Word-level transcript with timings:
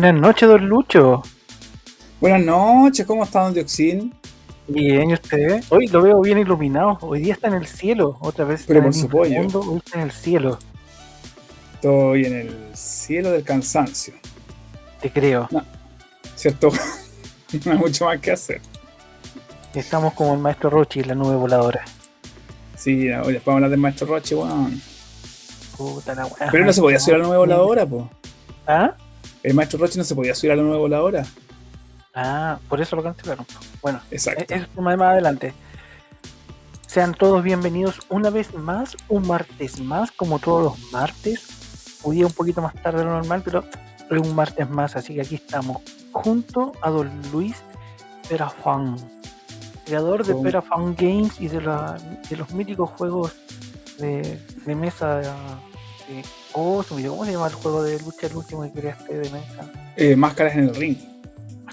Buenas 0.00 0.14
noches, 0.14 0.48
don 0.48 0.68
Lucho. 0.68 1.22
Buenas 2.20 2.42
noches, 2.42 3.04
¿cómo 3.04 3.24
está 3.24 3.42
Don 3.42 3.52
Dioxin? 3.52 4.14
Bien, 4.68 5.10
¿y 5.10 5.14
usted? 5.14 5.60
Hoy 5.70 5.88
lo 5.88 6.00
veo 6.00 6.20
bien 6.20 6.38
iluminado. 6.38 6.98
Hoy 7.00 7.20
día 7.20 7.34
está 7.34 7.48
en 7.48 7.54
el 7.54 7.66
cielo, 7.66 8.16
otra 8.20 8.44
vez. 8.44 8.62
Pero 8.68 8.80
por 8.80 8.94
su 8.94 9.08
pollo. 9.08 9.40
Hoy 9.40 9.78
está 9.84 9.98
en 9.98 10.04
el 10.04 10.12
cielo, 10.12 10.56
Estoy 11.74 12.26
en 12.26 12.36
el 12.36 12.76
cielo 12.76 13.32
del 13.32 13.42
cansancio, 13.42 14.14
te 15.00 15.10
creo. 15.10 15.48
¿cierto? 16.36 16.70
no 17.64 17.72
hay 17.72 17.78
mucho 17.78 18.04
más 18.04 18.20
que 18.20 18.30
hacer. 18.30 18.60
Estamos 19.74 20.12
como 20.12 20.32
el 20.32 20.38
maestro 20.38 20.70
Rochi 20.70 21.02
la 21.02 21.16
nube 21.16 21.34
voladora. 21.34 21.84
Sí, 22.76 23.10
hoy 23.10 23.32
después 23.32 23.46
vamos 23.46 23.48
a 23.48 23.52
hablar 23.52 23.70
del 23.70 23.80
maestro 23.80 24.06
Roche, 24.06 24.36
weón. 24.36 24.80
Puta 25.76 26.14
la 26.14 26.26
weá. 26.26 26.52
Pero 26.52 26.64
no 26.64 26.72
se 26.72 26.80
podía 26.80 26.98
a 26.98 27.10
la 27.10 27.18
nube 27.18 27.36
voladora, 27.36 27.84
po. 27.84 28.08
¿Ah? 28.64 28.94
El 29.42 29.54
maestro 29.54 29.78
Roche 29.78 29.98
no 29.98 30.04
se 30.04 30.14
podía 30.14 30.34
subir 30.34 30.52
a 30.52 30.56
la 30.56 30.62
nube 30.62 30.76
voladora. 30.76 31.24
Ah, 32.14 32.58
por 32.68 32.80
eso 32.80 32.96
lo 32.96 33.02
cancelaron. 33.02 33.46
Bueno, 33.82 34.00
Exacto. 34.10 34.44
es 34.54 34.62
es 34.62 34.68
tema 34.70 34.90
de 34.90 34.96
más 34.96 35.08
adelante. 35.12 35.54
Sean 36.86 37.14
todos 37.14 37.42
bienvenidos 37.44 38.00
una 38.08 38.30
vez 38.30 38.54
más, 38.54 38.96
un 39.08 39.26
martes 39.26 39.80
más, 39.80 40.10
como 40.12 40.38
todos 40.38 40.64
los 40.64 40.92
martes. 40.92 41.98
Hoy 42.02 42.16
día 42.16 42.26
un 42.26 42.32
poquito 42.32 42.62
más 42.62 42.74
tarde 42.74 42.98
de 43.00 43.04
lo 43.04 43.10
normal, 43.12 43.42
pero 43.44 43.64
es 44.10 44.18
un 44.20 44.34
martes 44.34 44.68
más, 44.70 44.96
así 44.96 45.14
que 45.14 45.20
aquí 45.20 45.34
estamos, 45.36 45.78
junto 46.12 46.72
a 46.80 46.90
don 46.90 47.10
Luis 47.32 47.56
Perafan, 48.28 48.96
creador 49.84 50.24
de 50.24 50.34
Perafan 50.34 50.94
Games 50.96 51.40
y 51.40 51.48
de, 51.48 51.60
la- 51.60 51.98
de 52.28 52.36
los 52.36 52.50
míticos 52.52 52.90
juegos 52.96 53.34
de, 53.98 54.40
de 54.64 54.74
mesa. 54.74 55.20
Oh, 56.52 56.82
se 56.82 56.94
me 56.94 56.96
olvidó, 57.00 57.12
¿cómo 57.12 57.24
se 57.26 57.32
llama 57.32 57.46
el 57.48 57.54
juego 57.54 57.82
de 57.82 58.00
lucha 58.00 58.26
el 58.26 58.36
último 58.36 58.62
que 58.62 58.72
creaste 58.80 59.14
de 59.14 59.30
mesa? 59.30 59.70
Eh, 59.96 60.16
máscaras 60.16 60.54
en 60.54 60.64
el 60.64 60.74
ring. 60.74 60.96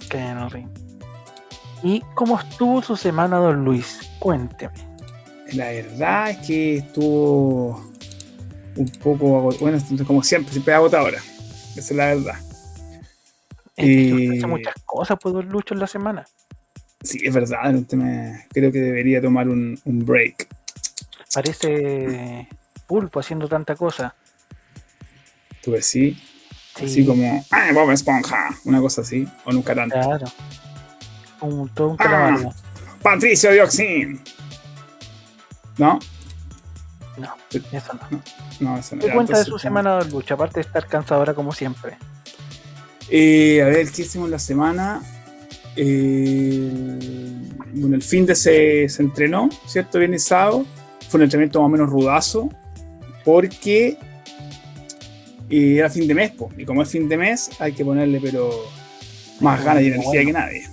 que 0.09 0.17
en 0.17 0.37
el 0.37 0.51
ring. 0.51 0.67
¿Y 1.83 2.01
cómo 2.15 2.39
estuvo 2.39 2.81
su 2.81 2.95
semana, 2.97 3.37
don 3.37 3.63
Luis? 3.63 3.99
Cuénteme. 4.19 4.73
La 5.53 5.65
verdad 5.71 6.31
es 6.31 6.37
que 6.47 6.77
estuvo 6.77 7.89
un 8.75 8.87
poco, 9.01 9.37
ago- 9.39 9.55
bueno, 9.59 9.77
como 10.05 10.21
siempre, 10.23 10.51
siempre 10.51 10.73
agotadora. 10.73 11.19
Esa 11.75 11.79
es 11.79 11.91
la 11.91 12.05
verdad. 12.07 12.35
Es 13.77 13.85
que 13.85 14.13
usted 14.13 14.33
Eh, 14.33 14.37
hace 14.37 14.47
muchas 14.47 14.75
cosas, 14.85 15.17
pues, 15.21 15.33
don 15.33 15.47
Lucho, 15.49 15.73
en 15.73 15.79
la 15.79 15.87
semana. 15.87 16.25
Sí, 17.03 17.19
es 17.23 17.33
verdad, 17.33 17.71
me- 17.93 18.45
creo 18.51 18.71
que 18.71 18.79
debería 18.79 19.21
tomar 19.21 19.47
un, 19.47 19.79
un 19.85 20.05
break. 20.05 20.47
Parece 21.33 22.47
pulpo 22.87 23.19
haciendo 23.19 23.47
tanta 23.47 23.75
cosa. 23.75 24.15
Tú 25.65 25.71
ves, 25.71 25.85
sí, 25.87 26.15
Sí, 26.77 26.85
así 26.85 27.05
como, 27.05 27.43
¡ay, 27.51 27.73
Bob 27.73 27.89
Esponja! 27.91 28.49
Una 28.65 28.79
cosa 28.81 29.01
así, 29.01 29.25
o 29.45 29.51
nunca 29.51 29.73
tanto. 29.73 29.95
Claro. 29.95 30.25
Un, 31.41 31.69
todo 31.69 31.89
un 31.89 31.97
Ah. 31.99 32.37
Patricio 33.01 33.51
Dioxin. 33.51 34.21
¿No? 35.77 35.99
No, 37.17 37.33
eso 37.71 37.93
no. 38.11 38.21
No, 38.59 38.77
eso 38.77 38.95
no. 38.95 39.01
¿Qué 39.01 39.11
cuenta 39.11 39.37
de 39.39 39.45
su 39.45 39.57
semana, 39.57 39.91
don 39.99 40.09
Lucho? 40.11 40.33
Aparte 40.33 40.55
de 40.55 40.61
estar 40.61 40.85
cansadora 40.87 41.33
como 41.33 41.51
siempre. 41.53 41.97
Eh, 43.09 43.61
a 43.61 43.65
ver, 43.65 43.89
¿qué 43.91 44.01
hicimos 44.01 44.29
la 44.29 44.39
semana? 44.39 45.01
Eh, 45.77 46.99
bueno, 47.73 47.95
el 47.95 48.03
fin 48.03 48.25
de 48.25 48.35
se, 48.35 48.89
se 48.89 49.01
entrenó, 49.01 49.49
¿cierto? 49.67 49.97
Viernes 49.97 50.23
sábado. 50.25 50.65
Fue 51.09 51.19
un 51.19 51.23
entrenamiento 51.23 51.59
más 51.61 51.67
o 51.67 51.69
menos 51.69 51.89
rudazo, 51.89 52.49
porque 53.23 53.97
eh, 55.49 55.75
era 55.77 55.89
fin 55.89 56.07
de 56.07 56.13
mes, 56.15 56.31
po, 56.31 56.49
y 56.57 56.65
como 56.65 56.81
es 56.81 56.89
fin 56.89 57.07
de 57.09 57.17
mes, 57.17 57.49
hay 57.59 57.73
que 57.73 57.83
ponerle, 57.85 58.19
pero 58.21 58.49
más 59.41 59.63
ganas 59.63 59.83
y 59.83 59.87
energía 59.87 60.09
Bueno. 60.11 60.27
que 60.27 60.33
nadie. 60.33 60.63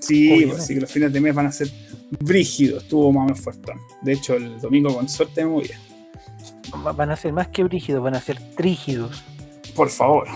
Sí, 0.00 0.44
pues, 0.46 0.60
así 0.60 0.74
que 0.74 0.80
los 0.80 0.90
fines 0.92 1.12
de 1.12 1.20
mes 1.20 1.34
van 1.34 1.46
a 1.46 1.52
ser 1.52 1.68
brígidos, 2.20 2.82
estuvo 2.84 3.12
más 3.12 3.22
o 3.22 3.24
menos 3.26 3.40
fuerte. 3.40 3.72
De 4.02 4.12
hecho, 4.12 4.34
el 4.34 4.60
domingo 4.60 4.94
con 4.94 5.08
suerte 5.08 5.44
me 5.44 5.50
movía. 5.50 5.78
Va- 6.86 6.92
Van 6.92 7.10
a 7.10 7.16
ser 7.16 7.32
más 7.32 7.48
que 7.48 7.64
brígidos, 7.64 8.02
van 8.02 8.14
a 8.14 8.20
ser 8.20 8.38
trígidos. 8.56 9.22
Por 9.74 9.90
favor. 9.90 10.26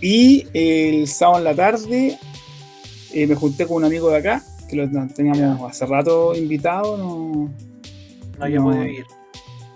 Y 0.00 0.46
el 0.54 1.06
sábado 1.08 1.38
en 1.38 1.44
la 1.44 1.54
tarde 1.54 2.18
eh, 3.12 3.26
me 3.26 3.34
junté 3.34 3.66
con 3.66 3.78
un 3.78 3.84
amigo 3.84 4.08
de 4.10 4.18
acá, 4.18 4.42
que 4.68 4.76
lo 4.76 4.88
teníamos 5.14 5.70
hace 5.70 5.84
rato 5.86 6.34
invitado. 6.36 6.96
No, 6.96 7.50
No 8.38 8.44
había 8.44 8.58
No. 8.58 8.64
podido 8.66 8.86
ir. 8.86 9.04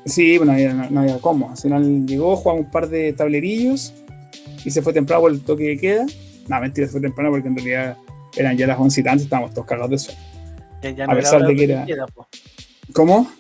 Sí, 0.05 0.37
bueno, 0.39 0.53
no 0.53 0.59
había, 0.59 0.73
no 0.91 1.01
había 1.01 1.19
cómo. 1.19 1.51
Al 1.51 1.57
final 1.59 2.07
llegó, 2.07 2.37
jugamos 2.37 2.65
un 2.67 2.71
par 2.71 2.89
de 2.89 3.13
tablerillos 3.13 3.93
y 4.65 4.71
se 4.71 4.83
fue 4.83 4.93
temprano 4.93 5.23
por 5.23 5.33
el 5.33 5.41
toque 5.43 5.65
de 5.65 5.79
queda. 5.79 6.07
No, 6.49 6.61
mentira, 6.61 6.87
se 6.87 6.93
fue 6.93 7.01
temprano 7.01 7.31
porque 7.31 7.49
en 7.49 7.57
realidad 7.57 7.97
eran 8.37 8.57
ya 8.57 8.67
las 8.67 8.79
once 8.79 9.01
y 9.01 9.05
tanto, 9.05 9.25
estábamos 9.25 9.53
todos 9.55 9.67
cagados 9.67 9.91
de 9.91 9.99
sueño. 9.99 10.21
Ya, 10.83 10.91
ya 10.91 11.05
A 11.05 11.07
no 11.09 11.13
era 11.13 11.21
pesar 11.23 11.47
de 11.47 11.55
que 11.57 11.65
era- 11.65 11.85
queda, 11.87 12.07
po. 12.07 12.27
¿Cómo? 12.93 13.31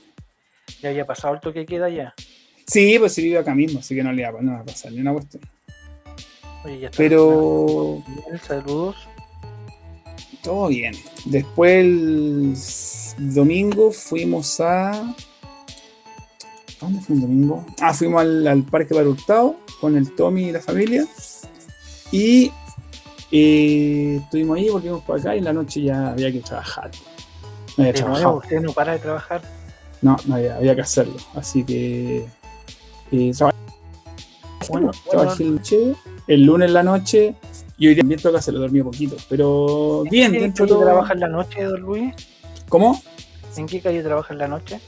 Ya 0.81 0.91
había 0.91 1.05
pasado 1.07 1.35
el 1.35 1.41
toque 1.41 1.61
de 1.61 1.67
queda 1.67 1.89
ya. 1.89 2.15
Sí, 2.67 2.97
pues 2.99 3.13
sí 3.13 3.23
vive 3.25 3.39
acá 3.39 3.55
mismo, 3.55 3.81
así 3.81 3.95
que 3.95 4.03
no 4.03 4.13
le 4.13 4.23
iba, 4.23 4.41
no 4.41 4.53
va 4.53 4.61
a 4.61 4.65
pasar 4.65 4.93
ni 4.93 5.01
una 5.01 5.13
cuestión. 5.13 5.43
Oye, 6.65 6.79
ya 6.79 6.87
está. 6.87 6.97
Pero 6.99 8.03
Bien, 8.07 8.41
saludos. 8.47 8.97
Todo 10.43 10.69
bien. 10.69 10.95
Después 11.25 11.85
el 13.19 13.35
domingo 13.35 13.91
fuimos 13.93 14.61
a. 14.61 15.15
¿A 16.83 16.87
dónde 16.87 17.01
fue 17.01 17.15
el 17.15 17.23
domingo? 17.23 17.65
Ah, 17.81 17.95
fuimos 17.95 18.21
al, 18.23 18.47
al 18.47 18.63
Parque 18.65 18.93
Bar 18.93 19.07
Hurtado 19.07 19.55
con 19.81 19.97
el 19.97 20.13
Tommy 20.17 20.49
y 20.49 20.53
la 20.53 20.61
familia. 20.61 21.07
Y 22.11 22.51
eh, 23.31 24.19
estuvimos 24.23 24.59
ahí, 24.59 24.69
volvimos 24.69 25.03
para 25.05 25.21
acá 25.21 25.35
y 25.35 25.39
en 25.39 25.45
la 25.45 25.53
noche 25.53 25.81
ya 25.83 26.09
había 26.11 26.33
que 26.33 26.41
trabajar. 26.41 26.91
No 27.77 27.85
había 27.85 27.93
nuevo, 27.93 28.05
trabajado. 28.17 28.37
usted 28.39 28.61
no 28.61 28.73
para 28.73 28.93
de 28.95 28.99
trabajar. 28.99 29.43
No, 30.03 30.17
no 30.27 30.35
había, 30.35 30.57
había 30.57 30.75
que 30.75 30.81
hacerlo. 30.81 31.15
Así 31.35 31.63
que. 31.65 32.27
eh, 33.13 33.33
trabajé, 33.37 33.57
Bueno, 34.69 34.91
trabajé 35.09 35.45
el 35.45 35.55
noche, 35.55 35.95
el 36.27 36.43
lunes 36.45 36.67
en 36.69 36.75
la 36.75 36.83
noche 36.83 37.35
y 37.79 37.87
hoy 37.89 37.97
también 37.97 38.21
toca 38.21 38.39
hacerlo, 38.39 38.61
dormí 38.61 38.83
poquito. 38.83 39.17
Pero 39.29 40.03
bien, 40.11 40.27
¿En 40.27 40.33
qué 40.33 40.41
dentro 40.41 40.65
calle 40.67 40.75
todo. 40.75 40.85
trabaja 40.85 41.13
en 41.15 41.21
la 41.21 41.29
noche, 41.29 41.63
don 41.63 41.81
Luis? 41.81 42.15
¿Cómo? 42.69 43.01
¿En 43.57 43.67
qué 43.67 43.81
calle 43.81 44.03
trabaja 44.03 44.33
en 44.35 44.39
la 44.39 44.49
noche? 44.49 44.81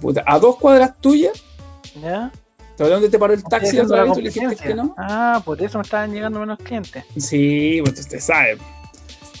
Puta, 0.00 0.22
a 0.26 0.38
dos 0.38 0.56
cuadras 0.56 0.98
tuyas, 1.00 1.42
¿Ya? 2.00 2.30
¿sabes 2.76 2.92
dónde 2.92 3.08
te 3.08 3.18
paró 3.18 3.34
el 3.34 3.42
taxi 3.42 3.78
otra 3.80 4.04
vez? 4.04 4.16
Le 4.16 4.30
dijiste 4.30 4.56
que 4.56 4.74
no. 4.74 4.94
Ah, 4.96 5.42
por 5.44 5.60
eso 5.60 5.78
me 5.78 5.82
estaban 5.82 6.12
llegando 6.12 6.38
menos 6.40 6.58
clientes. 6.58 7.04
Sí, 7.16 7.80
pues 7.84 7.98
usted 7.98 8.20
sabe. 8.20 8.58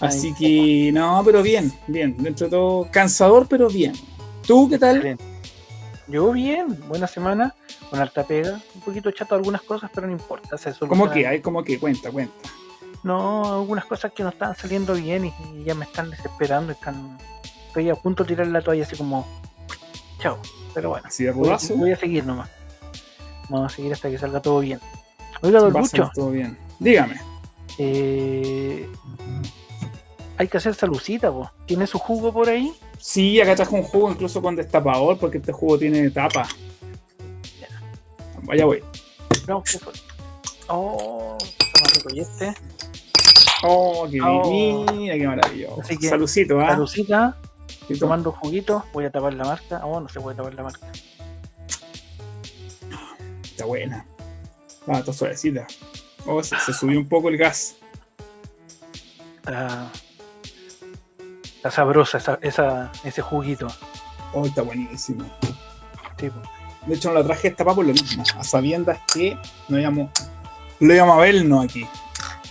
Así 0.00 0.28
Ay. 0.28 0.34
que, 0.34 0.92
no, 0.92 1.22
pero 1.24 1.42
bien, 1.42 1.72
bien. 1.86 2.16
Dentro 2.18 2.46
de 2.46 2.50
todo, 2.50 2.88
cansador, 2.90 3.46
pero 3.48 3.68
bien. 3.68 3.92
¿Tú 4.46 4.68
qué 4.68 4.78
tal? 4.78 5.18
Yo 6.08 6.32
bien, 6.32 6.78
buena 6.88 7.06
semana, 7.06 7.54
con 7.90 8.00
alta 8.00 8.24
pega, 8.24 8.60
un 8.74 8.80
poquito 8.80 9.10
chato 9.10 9.34
algunas 9.34 9.62
cosas, 9.62 9.90
pero 9.94 10.06
no 10.06 10.12
importa. 10.12 10.56
Se 10.56 10.72
¿Cómo 10.72 11.10
que? 11.10 11.26
Hay 11.26 11.40
como 11.40 11.62
que, 11.62 11.78
cuenta, 11.78 12.10
cuenta. 12.10 12.34
No, 13.02 13.60
algunas 13.60 13.84
cosas 13.84 14.12
que 14.12 14.22
no 14.22 14.30
estaban 14.30 14.56
saliendo 14.56 14.94
bien 14.94 15.26
y, 15.26 15.34
y 15.54 15.64
ya 15.64 15.74
me 15.74 15.84
están 15.84 16.10
desesperando. 16.10 16.72
Están, 16.72 17.18
estoy 17.66 17.90
a 17.90 17.94
punto 17.94 18.24
de 18.24 18.28
tirar 18.28 18.46
la 18.46 18.62
toalla 18.62 18.84
así 18.84 18.96
como, 18.96 19.26
chao. 20.20 20.38
Pero 20.74 20.90
bueno, 20.90 21.06
Así 21.08 21.24
de 21.24 21.30
voy, 21.32 21.50
a 21.50 21.96
seguir 21.96 22.24
nomás. 22.24 22.48
Vamos 23.48 23.72
a 23.72 23.74
seguir 23.76 23.92
hasta 23.92 24.10
que 24.10 24.18
salga 24.18 24.40
todo 24.40 24.60
bien. 24.60 24.80
Oiga, 25.42 25.60
don 25.60 25.72
Lucho, 25.72 26.10
todo 26.14 26.30
bien. 26.30 26.56
Dígame. 26.78 27.20
eh, 27.78 28.88
hay 30.36 30.46
que 30.48 30.56
hacer 30.56 30.74
salucita, 30.74 31.30
vos. 31.30 31.50
¿Tiene 31.66 31.86
su 31.86 31.98
jugo 31.98 32.32
por 32.32 32.48
ahí? 32.48 32.72
Sí, 33.00 33.40
acá 33.40 33.56
trajo 33.56 33.74
un 33.76 33.82
jugo 33.82 34.10
incluso 34.10 34.40
con 34.42 34.54
destapador, 34.54 35.18
porque 35.18 35.38
este 35.38 35.52
jugo 35.52 35.78
tiene 35.78 36.10
tapa. 36.10 36.46
Vaya, 38.42 38.64
voy. 38.64 38.82
No, 39.46 39.62
¿qué 39.62 39.78
fue? 39.78 39.92
Oh, 40.68 41.36
está 41.40 41.80
más 41.80 41.92
rico. 41.94 42.08
¿Y 42.14 42.20
este? 42.20 42.54
Oh, 43.64 44.06
qué 44.10 44.20
Oh. 44.22 44.86
qué 44.88 45.26
maravilloso. 45.26 45.80
Así 45.80 45.98
que, 45.98 46.08
Salucito, 46.08 46.60
¿ah? 46.60 46.70
Salucita, 46.70 47.36
Salucito. 47.88 48.06
tomando 48.06 48.32
juguito. 48.32 48.84
Voy 48.92 49.04
a 49.04 49.10
tapar 49.10 49.34
la 49.34 49.44
marca. 49.44 49.84
Oh, 49.84 50.00
no 50.00 50.08
se 50.08 50.20
puede 50.20 50.36
tapar 50.36 50.54
la 50.54 50.62
marca. 50.64 50.86
Está 53.44 53.64
buena. 53.64 54.04
Ah, 54.86 54.98
está 55.00 55.12
suavecita. 55.12 55.66
Oh, 56.26 56.42
se, 56.42 56.58
se 56.60 56.72
subió 56.72 56.98
un 56.98 57.08
poco 57.08 57.28
el 57.28 57.36
gas. 57.36 57.76
Está, 59.38 59.90
está 61.56 61.70
sabrosa 61.70 62.18
esa, 62.18 62.38
esa- 62.42 62.92
ese 63.04 63.22
juguito. 63.22 63.66
Oh, 64.32 64.44
está 64.46 64.62
buenísimo. 64.62 65.24
Sí. 66.18 66.30
De 66.86 66.94
hecho, 66.94 67.08
no 67.08 67.14
la 67.18 67.24
traje 67.24 67.48
esta 67.48 67.64
por 67.64 67.84
lo 67.84 67.92
mismo. 67.92 68.22
A 68.36 68.44
sabiendas 68.44 68.98
que 69.12 69.36
no 69.68 69.78
íbamos, 69.78 70.10
lo 70.80 70.94
íbamos 70.94 71.16
a 71.16 71.20
vernos 71.20 71.64
aquí. 71.64 71.86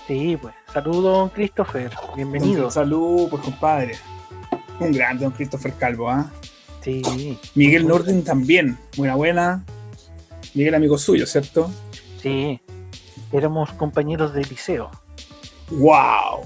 Sí, 0.07 0.37
pues. 0.41 0.53
Saludos, 0.73 1.31
Christopher. 1.33 1.91
Bienvenido. 2.15 2.69
Salud, 2.69 3.29
pues 3.29 3.41
compadre. 3.43 3.97
Un 4.79 4.91
grande, 4.91 5.23
don 5.23 5.33
Christopher 5.33 5.73
Calvo, 5.73 6.09
¿ah? 6.09 6.31
Sí, 6.81 7.37
Miguel 7.55 7.85
Norden 7.87 8.23
también. 8.23 8.77
Buena, 8.95 9.15
buena. 9.15 9.65
Miguel, 10.53 10.75
amigo 10.75 10.97
suyo, 10.97 11.25
¿cierto? 11.25 11.69
sí. 12.21 12.61
Éramos 13.33 13.73
compañeros 13.73 14.33
de 14.33 14.45
liceo. 14.45 14.89
¡Wow! 15.69 16.45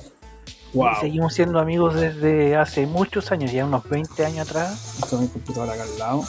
¡Wow! 0.74 0.96
Seguimos 1.00 1.36
siendo 1.36 1.60
amigos 1.60 1.94
desde 1.94 2.56
hace 2.56 2.88
muchos 2.88 3.32
años, 3.32 3.52
ya 3.52 3.66
unos 3.66 3.88
20 3.88 4.26
años 4.26 4.50
atrás. 4.50 4.98
Tengo 5.08 5.22
mi 5.22 5.28
computadora 5.30 5.74
acá 5.74 5.84
al 5.84 6.00
lado 6.00 6.24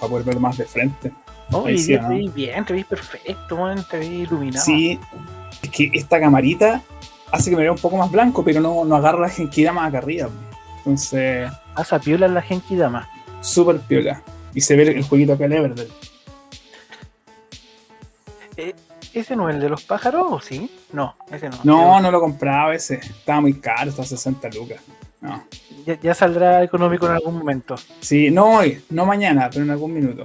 para 0.00 0.10
poder 0.10 0.24
ver 0.24 0.40
más 0.40 0.58
de 0.58 0.64
frente. 0.64 1.12
Oh, 1.52 1.68
y 1.68 1.78
sí, 1.78 1.94
te 1.94 2.00
¿no? 2.00 2.08
veis 2.08 2.34
bien, 2.34 2.64
te 2.64 2.72
veis 2.72 2.86
perfecto, 2.86 3.56
man, 3.56 3.86
te 3.88 3.98
veis 3.98 4.28
iluminado. 4.28 4.64
Sí, 4.64 4.98
es 5.62 5.70
que 5.70 5.90
esta 5.94 6.18
camarita 6.18 6.82
hace 7.30 7.50
que 7.50 7.56
me 7.56 7.62
vea 7.62 7.70
un 7.72 7.78
poco 7.78 7.96
más 7.96 8.10
blanco, 8.10 8.42
pero 8.44 8.60
no, 8.60 8.84
no 8.84 8.96
agarra 8.96 9.20
la 9.20 9.28
genkidama 9.30 9.86
acá 9.86 9.98
arriba. 9.98 10.28
Entonces, 10.86 11.50
Pasa 11.74 11.98
piola 11.98 12.28
la 12.28 12.40
Genkidama. 12.40 13.08
súper 13.40 13.80
piola. 13.80 14.22
Y 14.54 14.60
se 14.60 14.76
ve 14.76 14.84
el 14.84 15.02
jueguito 15.02 15.32
acá 15.32 15.46
en 15.46 15.52
Everdell. 15.54 15.90
Eh, 18.56 18.74
¿Ese 19.12 19.34
no 19.34 19.48
es 19.48 19.56
el 19.56 19.60
de 19.60 19.68
los 19.68 19.82
pájaros 19.84 20.26
o 20.30 20.40
sí? 20.40 20.70
No, 20.92 21.16
ese 21.30 21.48
no. 21.48 21.58
No, 21.64 22.00
no 22.00 22.10
lo 22.10 22.20
compraba 22.20 22.72
ese. 22.74 22.94
Estaba 22.94 23.40
muy 23.40 23.54
caro, 23.54 23.90
estaba 23.90 24.06
60 24.06 24.48
lucas. 24.50 24.80
No. 25.20 25.42
Ya, 25.84 25.98
ya 26.00 26.14
saldrá 26.14 26.62
económico 26.62 27.06
en 27.06 27.12
algún 27.12 27.36
momento. 27.38 27.74
Sí, 28.00 28.30
no 28.30 28.58
hoy, 28.58 28.82
no 28.90 29.04
mañana, 29.06 29.50
pero 29.50 29.64
en 29.64 29.70
algún 29.72 29.92
minuto. 29.92 30.24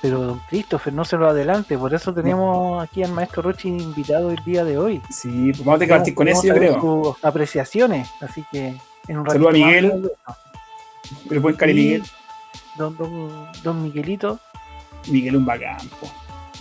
Pero 0.00 0.20
don 0.20 0.40
Christopher, 0.48 0.92
no 0.92 1.04
se 1.04 1.16
lo 1.16 1.28
adelante, 1.28 1.76
por 1.76 1.92
eso 1.92 2.14
tenemos 2.14 2.82
aquí 2.82 3.02
al 3.02 3.12
maestro 3.12 3.42
Rochi 3.42 3.68
invitado 3.68 4.30
el 4.30 4.42
día 4.44 4.64
de 4.64 4.78
hoy. 4.78 5.02
Sí, 5.10 5.50
pues 5.52 5.64
vamos 5.64 5.74
a 5.74 5.78
tener 5.78 5.88
que 5.88 5.94
partir 5.96 6.14
con 6.14 6.28
eso, 6.28 6.42
yo 6.46 6.54
creo. 6.54 6.80
Sus 6.80 7.24
apreciaciones, 7.24 8.08
así 8.20 8.44
que 8.52 8.76
en 9.08 9.18
un 9.18 9.26
Saludos 9.28 9.54
a 9.54 9.58
ratito 9.58 9.66
Miguel. 9.66 10.10
El 11.30 11.40
buen 11.40 11.56
Cari 11.56 11.72
Y 11.72 11.74
Miguel. 11.74 12.02
Don, 12.76 12.96
don, 12.96 13.48
don 13.64 13.82
Miguelito, 13.82 14.38
Miguel 15.08 15.36
un 15.36 15.44
bacán, 15.44 15.88
po. 16.00 16.08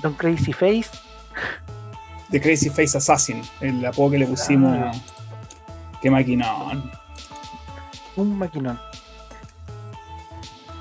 Don 0.01 0.13
Crazy 0.13 0.53
Face, 0.53 0.89
The 2.31 2.41
Crazy 2.41 2.69
Face 2.69 2.97
Assassin, 2.97 3.41
el 3.61 3.85
apodo 3.85 4.11
que 4.11 4.19
le 4.19 4.27
pusimos. 4.27 4.75
Ah. 4.75 4.91
Qué 6.01 6.09
maquinón. 6.09 6.91
un 8.15 8.37
maquinón. 8.37 8.79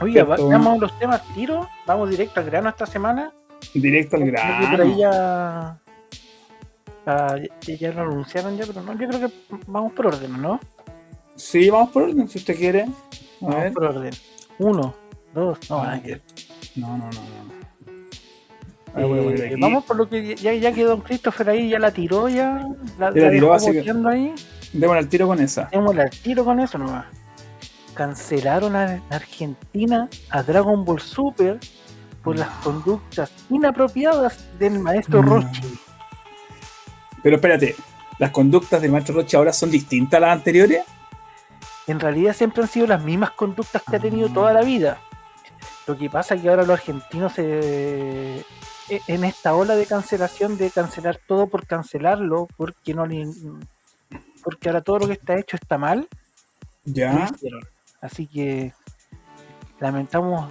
Oiga, 0.01 0.25
vamos 0.25 0.67
a 0.67 0.77
los 0.79 0.99
temas 0.99 1.23
tiro, 1.35 1.69
vamos 1.87 2.11
directo 2.11 2.41
al 2.41 2.47
grano 2.47 2.69
esta 2.69 2.87
semana. 2.87 3.33
Directo 3.75 4.17
al 4.17 4.25
que 4.25 4.31
por 4.33 4.41
ahí 4.41 4.77
grano. 4.77 4.99
ya, 4.99 5.79
ah, 7.07 7.37
ya, 7.63 7.75
ya 7.77 7.93
lo 7.93 8.03
anunciaron 8.03 8.57
ya, 8.57 8.67
pero 8.67 8.83
no, 8.83 8.93
yo 8.99 9.09
creo 9.09 9.21
que 9.29 9.35
vamos 9.67 9.93
por 9.93 10.07
orden, 10.09 10.41
¿no? 10.41 10.61
Sí, 11.35 11.71
vamos 11.71 11.91
por 11.91 12.05
orden, 12.05 12.29
si 12.29 12.39
usted 12.39 12.57
quiere. 12.57 12.83
A 12.83 12.89
Vamos 13.41 13.61
ver. 13.63 13.73
por 13.73 13.85
orden. 13.85 14.13
Uno, 14.59 14.95
dos, 15.35 15.59
no, 15.71 15.83
Ah. 15.83 16.01
No, 16.77 16.89
no, 16.99 17.05
no, 17.05 17.11
no. 17.11 17.47
A 18.95 18.99
ver, 18.99 19.07
voy 19.07 19.19
a 19.41 19.45
Eh, 19.47 19.57
vamos 19.59 19.85
por 19.85 19.97
lo 19.97 20.09
que 20.09 20.35
ya, 20.37 20.53
ya 20.55 20.73
que 20.73 20.85
Don 20.85 21.01
Christopher 21.03 21.51
ahí 21.51 21.69
ya 21.71 21.79
la 21.79 21.91
tiró 21.91 22.29
ya. 22.29 22.67
La, 22.99 23.13
Ya 23.15 23.23
la 23.27 23.31
tiró, 23.31 23.53
así 23.55 23.73
que- 23.73 23.81
ahí. 23.91 24.35
Démosle 24.73 24.99
al 25.01 25.09
tiro 25.09 25.27
con 25.27 25.41
esa. 25.41 25.69
Démosle 25.71 26.03
al 26.03 26.11
tiro 26.11 26.45
con 26.45 26.61
eso 26.61 26.77
nomás. 26.79 27.07
Cancelaron 27.97 28.77
a 28.77 29.03
Argentina 29.11 30.09
a 30.31 30.43
Dragon 30.43 30.85
Ball 30.85 31.01
Super 31.01 31.59
por 32.23 32.39
las 32.39 32.49
No. 32.49 32.61
conductas 32.63 33.33
inapropiadas 33.51 34.45
del 34.59 34.79
maestro 34.79 35.23
No. 35.23 35.37
Rochi. 35.41 35.79
Pero 37.23 37.37
espérate, 37.37 37.75
¿las 38.19 38.31
conductas 38.31 38.81
del 38.83 38.93
maestro 38.93 39.15
Roche 39.17 39.37
ahora 39.37 39.53
son 39.53 39.71
distintas 39.71 40.19
a 40.19 40.21
las 40.21 40.31
anteriores? 40.33 40.85
En 41.87 41.99
realidad 42.01 42.35
siempre 42.35 42.63
han 42.63 42.69
sido 42.69 42.87
las 42.87 43.03
mismas 43.03 43.31
conductas 43.31 43.83
que 43.89 43.97
ha 43.97 44.01
tenido 44.01 44.29
toda 44.29 44.53
la 44.53 44.63
vida. 44.63 44.99
Lo 45.87 45.97
que 45.97 46.11
pasa 46.11 46.35
es 46.35 46.43
que 46.43 46.49
ahora 46.49 46.63
los 46.65 46.79
argentinos 46.79 47.33
se 47.33 48.41
e- 48.89 49.01
en 49.09 49.25
esta 49.25 49.55
ola 49.55 49.75
de 49.77 49.87
cancelación 49.87 50.59
de 50.59 50.71
cancelar 50.71 51.19
todo 51.27 51.47
por 51.47 51.67
cancelarlo 51.67 52.49
porque 52.57 52.93
no 52.95 53.05
porque 54.43 54.69
ahora 54.69 54.81
todo 54.81 54.99
lo 55.01 55.07
que 55.09 55.15
está 55.15 55.39
hecho 55.39 55.57
está 55.57 55.77
mal 55.79 56.09
lo 56.85 56.93
Ya. 56.93 57.29
hicieron. 57.35 57.63
Así 58.01 58.27
que 58.27 58.73
lamentamos 59.81 60.49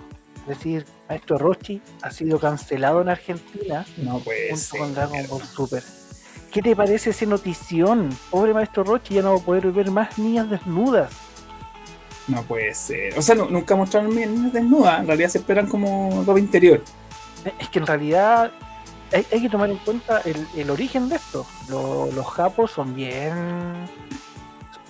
decir 0.48 0.86
maestro 1.10 1.38
Rochi 1.38 1.82
ha 2.02 2.12
sido 2.12 2.40
cancelado 2.40 3.02
en 3.02 3.10
Argentina 3.10 3.86
No 3.98 4.20
puede 4.20 4.50
junto 4.50 4.64
ser. 4.64 4.80
con 4.80 4.94
Dragon 4.94 5.28
Ball 5.30 5.42
Super 5.44 5.84
¿Qué 6.52 6.62
te 6.62 6.74
parece 6.76 7.10
esa 7.10 7.26
notición? 7.26 8.10
Pobre 8.32 8.54
maestro 8.54 8.84
Rochi 8.86 9.16
ya 9.16 9.22
no 9.22 9.34
va 9.36 9.42
a 9.42 9.44
poder 9.44 9.70
ver 9.74 9.92
más 9.92 10.18
niñas 10.18 10.50
desnudas. 10.50 11.12
No 12.30 12.42
puede 12.44 12.74
ser. 12.74 13.18
O 13.20 13.22
sea, 13.22 13.36
nu- 13.36 13.50
nunca 13.50 13.76
mostraron 13.76 14.16
niñas 14.16 14.54
desnudas. 14.54 15.02
En 15.02 15.08
realidad 15.08 15.28
se 15.30 15.40
esperan 15.40 15.68
como 15.68 16.24
ropa 16.26 16.40
interior. 16.40 16.82
Es 17.60 17.68
que 17.68 17.80
en 17.80 17.86
realidad 17.86 18.52
hay, 19.12 19.26
hay 19.34 19.42
que 19.42 19.50
tomar 19.50 19.70
en 19.70 19.78
cuenta 19.80 20.22
el, 20.24 20.48
el 20.56 20.70
origen 20.70 21.10
de 21.10 21.18
esto. 21.18 21.46
Lo- 21.68 22.10
los 22.14 22.26
japos 22.26 22.72
son 22.72 22.96
bien. 22.96 23.34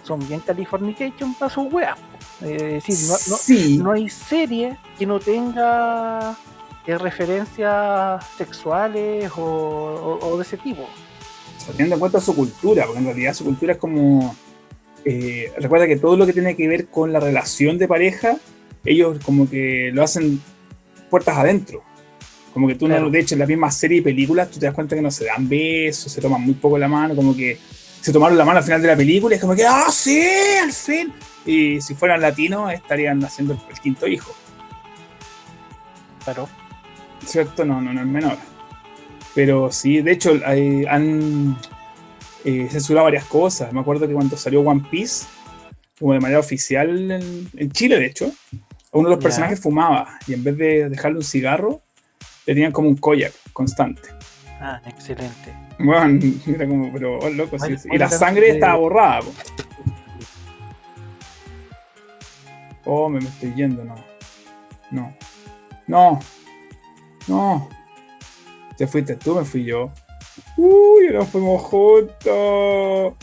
Son 0.06 0.20
bien 0.28 0.40
Californication 0.42 1.34
para 1.36 1.52
sus 1.54 1.72
weas. 1.74 1.98
Eh, 2.42 2.78
Es 2.78 2.86
decir, 2.86 3.08
no, 3.08 3.14
no- 3.14 3.38
sí. 3.38 3.78
no 3.82 3.92
hay 3.92 4.10
serie 4.10 4.78
que 5.00 5.06
no 5.06 5.20
tenga 5.20 6.36
eh, 6.86 6.98
referencias 6.98 8.24
sexuales 8.38 9.32
o, 9.36 9.42
o- 9.42 10.28
o 10.30 10.38
de 10.38 10.44
ese 10.44 10.58
tipo. 10.58 10.86
teniendo 11.72 11.96
en 11.96 12.00
cuenta 12.00 12.22
su 12.22 12.36
cultura, 12.36 12.84
porque 12.86 13.00
en 13.00 13.06
realidad 13.06 13.34
su 13.34 13.44
cultura 13.46 13.74
es 13.74 13.80
como. 13.80 14.36
eh, 15.04 15.52
recuerda 15.58 15.88
que 15.88 15.98
todo 15.98 16.16
lo 16.18 16.26
que 16.26 16.34
tiene 16.34 16.56
que 16.56 16.68
ver 16.68 16.88
con 16.88 17.12
la 17.14 17.20
relación 17.20 17.78
de 17.80 17.88
pareja, 17.88 18.38
ellos 18.84 19.18
como 19.26 19.50
que 19.50 19.90
lo 19.94 20.04
hacen 20.04 20.42
puertas 21.10 21.38
adentro. 21.38 21.84
Como 22.54 22.68
que 22.68 22.76
tú 22.76 22.86
Claro. 22.86 23.06
no, 23.06 23.10
de 23.12 23.20
hecho, 23.20 23.36
en 23.36 23.40
la 23.40 23.46
misma 23.48 23.70
serie 23.72 23.98
y 23.98 24.02
películas, 24.02 24.50
tú 24.52 24.60
te 24.60 24.66
das 24.68 24.76
cuenta 24.76 24.96
que 24.96 25.02
no 25.02 25.10
se 25.12 25.26
dan 25.26 25.48
besos, 25.50 26.12
se 26.12 26.22
toman 26.22 26.42
muy 26.42 26.54
poco 26.54 26.78
la 26.78 26.88
mano, 26.88 27.16
como 27.16 27.36
que 27.36 27.58
se 28.06 28.14
tomaron 28.14 28.38
la 28.38 28.46
mano 28.46 28.60
al 28.60 28.64
final 28.64 28.82
de 28.82 28.88
la 28.88 28.96
película 28.96 29.34
y 29.34 29.38
es 29.38 29.42
como 29.42 29.56
que, 29.56 29.66
¡ah, 29.66 29.88
sí! 29.92 30.22
¡Al 30.64 30.72
fin! 30.72 31.14
Y 31.46 31.82
si 31.82 31.94
fueran 31.96 32.22
latinos, 32.22 32.72
estarían 32.74 33.24
haciendo 33.24 33.54
el, 33.54 33.60
el 33.70 33.80
quinto 33.80 34.08
hijo, 34.08 34.36
Claro. 36.24 36.50
¿cierto? 37.26 37.66
No, 37.66 37.82
no, 37.82 37.94
no 37.94 38.02
es 38.02 38.08
menor. 38.08 38.38
Pero 39.34 39.72
sí, 39.72 40.02
de 40.02 40.12
hecho, 40.12 40.40
hay- 40.46 40.86
han 40.86 41.58
eh, 42.44 42.68
censurado 42.70 43.06
varias 43.06 43.26
cosas. 43.26 43.72
Me 43.74 43.80
acuerdo 43.82 44.08
que 44.08 44.14
cuando 44.14 44.38
salió 44.38 44.62
One 44.62 44.86
Piece, 44.90 45.26
como 46.00 46.14
de 46.14 46.20
manera 46.20 46.40
oficial 46.40 47.12
en, 47.12 47.50
en 47.56 47.72
Chile, 47.72 48.00
de 48.00 48.06
hecho, 48.08 48.32
uno 48.92 49.10
de 49.10 49.16
los 49.16 49.24
personajes 49.24 49.60
fumaba 49.60 50.18
y 50.28 50.34
en 50.34 50.44
vez 50.44 50.58
de 50.58 50.90
dejarle 50.90 51.18
un 51.18 51.24
cigarro, 51.24 51.82
le 52.46 52.54
tenían 52.54 52.72
como 52.72 52.88
un 52.88 52.96
koyak 52.98 53.34
constante. 53.54 54.10
Ah, 54.62 54.82
excelente. 54.86 55.54
Bueno, 55.80 56.20
era 56.48 56.68
como, 56.68 56.92
pero 56.92 57.20
oh, 57.20 57.30
loco, 57.30 57.58
sí. 57.60 57.76
Y 57.92 57.98
la 57.98 58.10
sangre 58.10 58.48
de- 58.48 58.54
estaba 58.54 58.76
borrada. 58.76 59.22
po. 59.22 59.34
Oh, 62.86 63.10
me, 63.10 63.20
me 63.20 63.28
estoy 63.30 63.54
yendo, 63.56 63.84
no. 63.84 63.96
No. 64.92 65.14
No. 65.88 66.20
No. 67.28 67.70
Te 68.78 68.88
fuiste 68.88 69.16
tú, 69.16 69.36
me 69.36 69.46
fui 69.46 69.64
yo. 69.64 69.90
Uy, 70.58 71.10
nos 71.12 71.28
fuimos 71.30 71.62
juntos. 71.64 73.14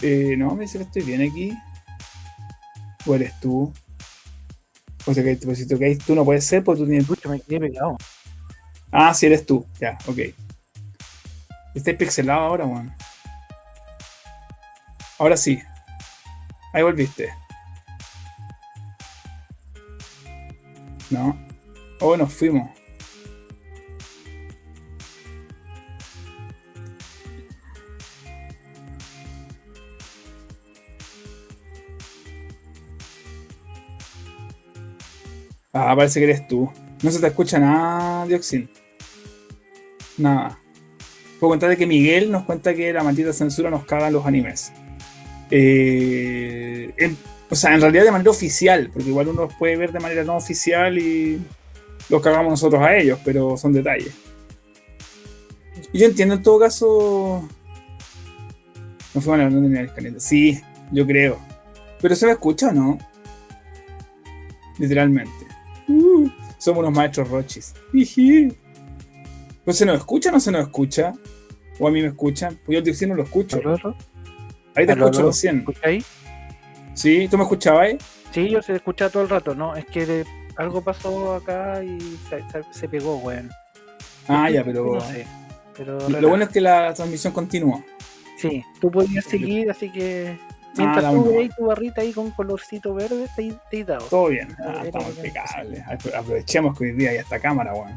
Eh, 0.00 0.34
no, 0.36 0.54
me 0.54 0.62
dice 0.62 0.78
que 0.78 0.84
estoy 0.84 1.02
bien 1.02 1.22
aquí. 1.22 1.52
¿O 3.06 3.14
eres 3.14 3.38
tú? 3.40 3.72
O 5.06 5.12
sea, 5.12 5.22
que 5.22 5.36
pues, 5.36 5.58
si 5.58 5.68
caes 5.78 5.98
tú 5.98 6.14
no 6.14 6.24
puede 6.24 6.40
ser 6.40 6.64
porque 6.64 6.80
tú 6.82 6.86
tienes 6.88 7.06
Pucha, 7.06 7.28
me 7.28 7.40
quedé 7.40 7.60
pegado. 7.60 7.96
Ah, 8.90 9.12
sí, 9.12 9.26
eres 9.26 9.44
tú. 9.44 9.66
Ya, 9.80 9.98
ok. 10.06 10.18
Estás 11.74 11.94
pixelado 11.96 12.40
ahora, 12.40 12.64
weón. 12.66 12.94
Ahora 15.18 15.36
sí. 15.36 15.62
Ahí 16.72 16.82
volviste. 16.82 17.32
No. 21.10 21.36
Oh, 22.00 22.16
nos 22.16 22.32
fuimos. 22.32 22.70
Ah, 35.72 35.94
parece 35.96 36.20
que 36.20 36.24
eres 36.24 36.46
tú. 36.46 36.72
No 37.02 37.10
se 37.10 37.20
te 37.20 37.26
escucha 37.26 37.58
nada, 37.58 38.26
Dioxin. 38.26 38.70
Nada. 40.16 40.58
Puedo 41.40 41.50
contarle 41.50 41.76
que 41.76 41.86
Miguel 41.86 42.30
nos 42.30 42.44
cuenta 42.44 42.74
que 42.74 42.92
la 42.92 43.02
maldita 43.02 43.32
censura 43.32 43.70
nos 43.70 43.84
caga 43.84 44.06
en 44.08 44.12
los 44.14 44.24
animes. 44.26 44.72
Eh, 45.50 46.92
en- 46.96 47.16
o 47.50 47.54
sea, 47.54 47.74
en 47.74 47.80
realidad 47.80 48.04
de 48.04 48.10
manera 48.10 48.30
oficial, 48.30 48.90
porque 48.92 49.08
igual 49.10 49.28
uno 49.28 49.42
los 49.42 49.54
puede 49.54 49.76
ver 49.76 49.92
de 49.92 50.00
manera 50.00 50.24
no 50.24 50.36
oficial 50.36 50.96
y 50.98 51.40
los 52.08 52.22
cagamos 52.22 52.50
nosotros 52.50 52.82
a 52.82 52.96
ellos, 52.96 53.18
pero 53.24 53.56
son 53.56 53.72
detalles. 53.72 54.12
Y 55.92 55.98
yo 55.98 56.06
entiendo 56.06 56.34
en 56.34 56.42
todo 56.42 56.58
caso. 56.58 57.48
No 59.14 59.20
fue 59.20 59.36
mala, 59.36 59.48
no 59.50 59.62
tenía 59.62 59.80
el 59.82 59.92
caliente. 59.92 60.18
Sí, 60.20 60.60
yo 60.90 61.06
creo. 61.06 61.38
Pero 62.00 62.16
se 62.16 62.26
me 62.26 62.32
escucha 62.32 62.68
o 62.70 62.72
no? 62.72 62.98
Literalmente. 64.78 65.30
Uh, 65.86 66.28
somos 66.58 66.80
unos 66.80 66.92
maestros 66.94 67.28
rochis. 67.28 67.74
¿No 69.66 69.72
se 69.72 69.86
nos 69.86 69.96
escucha 69.98 70.28
o 70.30 70.32
no 70.32 70.40
se 70.40 70.50
nos 70.50 70.62
escucha? 70.62 71.12
¿O 71.78 71.88
a 71.88 71.90
mí 71.90 72.00
me 72.02 72.08
escuchan? 72.08 72.58
Pues 72.64 72.74
yo 72.74 72.78
el 72.78 72.84
Dixie 72.84 73.06
no 73.08 73.14
lo 73.14 73.22
escucho. 73.24 73.56
¿Aló? 73.58 73.96
Ahí 74.74 74.86
te 74.86 74.92
¿Aló, 74.92 75.06
escucho 75.06 75.26
recién. 75.26 75.58
¿Escucháis? 75.60 76.04
¿Sí? 76.94 77.28
¿Tú 77.28 77.36
me 77.38 77.44
escuchabas 77.44 77.82
ahí? 77.82 77.98
Sí, 78.32 78.48
yo 78.48 78.62
se 78.62 78.74
escuchaba 78.76 79.10
todo 79.10 79.22
el 79.22 79.28
rato, 79.28 79.54
¿no? 79.54 79.74
Es 79.76 79.84
que 79.86 80.06
de- 80.06 80.24
algo 80.56 80.82
pasó 80.82 81.34
acá 81.34 81.82
y 81.82 81.98
se, 82.72 82.88
pegó, 82.88 83.16
weón. 83.18 83.50
Ah, 84.28 84.48
ya, 84.50 84.62
pero. 84.64 84.94
No 84.94 85.00
sé. 85.00 85.26
Pero 85.76 86.08
Lo 86.08 86.28
bueno 86.28 86.44
es 86.44 86.50
que 86.50 86.60
la 86.60 86.94
transmisión 86.94 87.32
continúa. 87.32 87.82
Sí, 88.38 88.62
tú 88.80 88.90
podías 88.90 89.24
seguir, 89.24 89.70
así 89.70 89.90
que. 89.90 90.38
Ah, 90.38 90.74
Mientras 90.78 91.02
la 91.04 91.10
tú 91.10 91.24
veis 91.36 91.54
tu 91.56 91.66
barrita 91.66 92.00
ahí 92.02 92.12
con 92.12 92.30
colorcito 92.32 92.94
verde, 92.94 93.26
te, 93.36 93.52
te 93.70 93.80
he 93.80 93.84
dado. 93.84 94.06
Todo 94.06 94.26
bien. 94.28 94.48
Ah, 94.60 94.74
Ah, 94.78 94.82
estamos 94.84 95.16
impecables. 95.16 95.82
Apro- 95.86 96.14
Aprovechemos 96.16 96.78
que 96.78 96.84
hoy 96.84 96.92
día 96.92 97.10
hay 97.10 97.16
esta 97.18 97.38
cámara, 97.40 97.72
weón. 97.74 97.96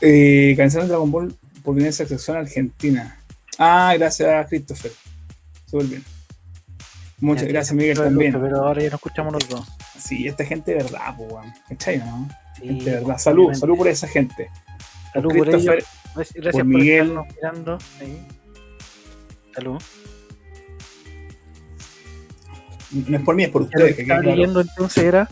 Eh, 0.00 0.54
cancelaron 0.56 0.88
Dragon 0.88 1.10
Ball 1.10 1.34
por 1.62 1.74
violencia 1.74 2.06
sexual 2.06 2.38
en 2.38 2.44
Argentina. 2.44 3.18
Ah, 3.58 3.94
gracias, 3.98 4.46
Christopher. 4.48 4.92
Súper 5.70 5.86
bien. 5.86 6.04
Muchas 7.20 7.46
gracias, 7.48 7.74
Miguel, 7.74 7.96
también. 7.96 8.32
Pero 8.32 8.56
ahora 8.64 8.82
ya 8.82 8.90
nos 8.90 8.94
escuchamos 8.98 9.32
los 9.32 9.48
dos. 9.48 9.66
Sí, 9.98 10.26
esta 10.26 10.44
gente 10.44 10.72
de 10.72 10.82
verdad, 10.82 11.14
pues, 11.16 11.32
weón. 11.32 11.52
¿Cachai, 11.68 11.98
no? 11.98 12.28
Sí, 12.56 12.66
Gente 12.66 12.84
de 12.90 12.96
verdad. 13.00 13.18
Salud, 13.18 13.38
obviamente. 13.44 13.60
salud 13.60 13.76
por 13.78 13.88
esa 13.88 14.08
gente. 14.08 14.50
Salud 15.12 15.36
por 15.36 15.48
ellos. 15.48 15.64
Gracias 16.14 16.34
por 16.42 16.52
por, 16.52 16.64
Miguel. 16.64 17.06
estarnos 17.06 17.26
mirando. 17.36 17.78
ahí. 18.00 18.26
Salud. 19.54 19.82
no 22.90 23.16
es 23.16 23.22
por 23.24 23.34
mí, 23.34 23.44
es 23.44 23.50
por 23.50 23.62
Ya 23.70 23.78
lo 23.78 23.84
ustedes. 23.86 23.96
que 23.96 24.04
que 24.04 24.20
leyendo 24.30 24.60
entonces 24.60 25.02
era 25.04 25.28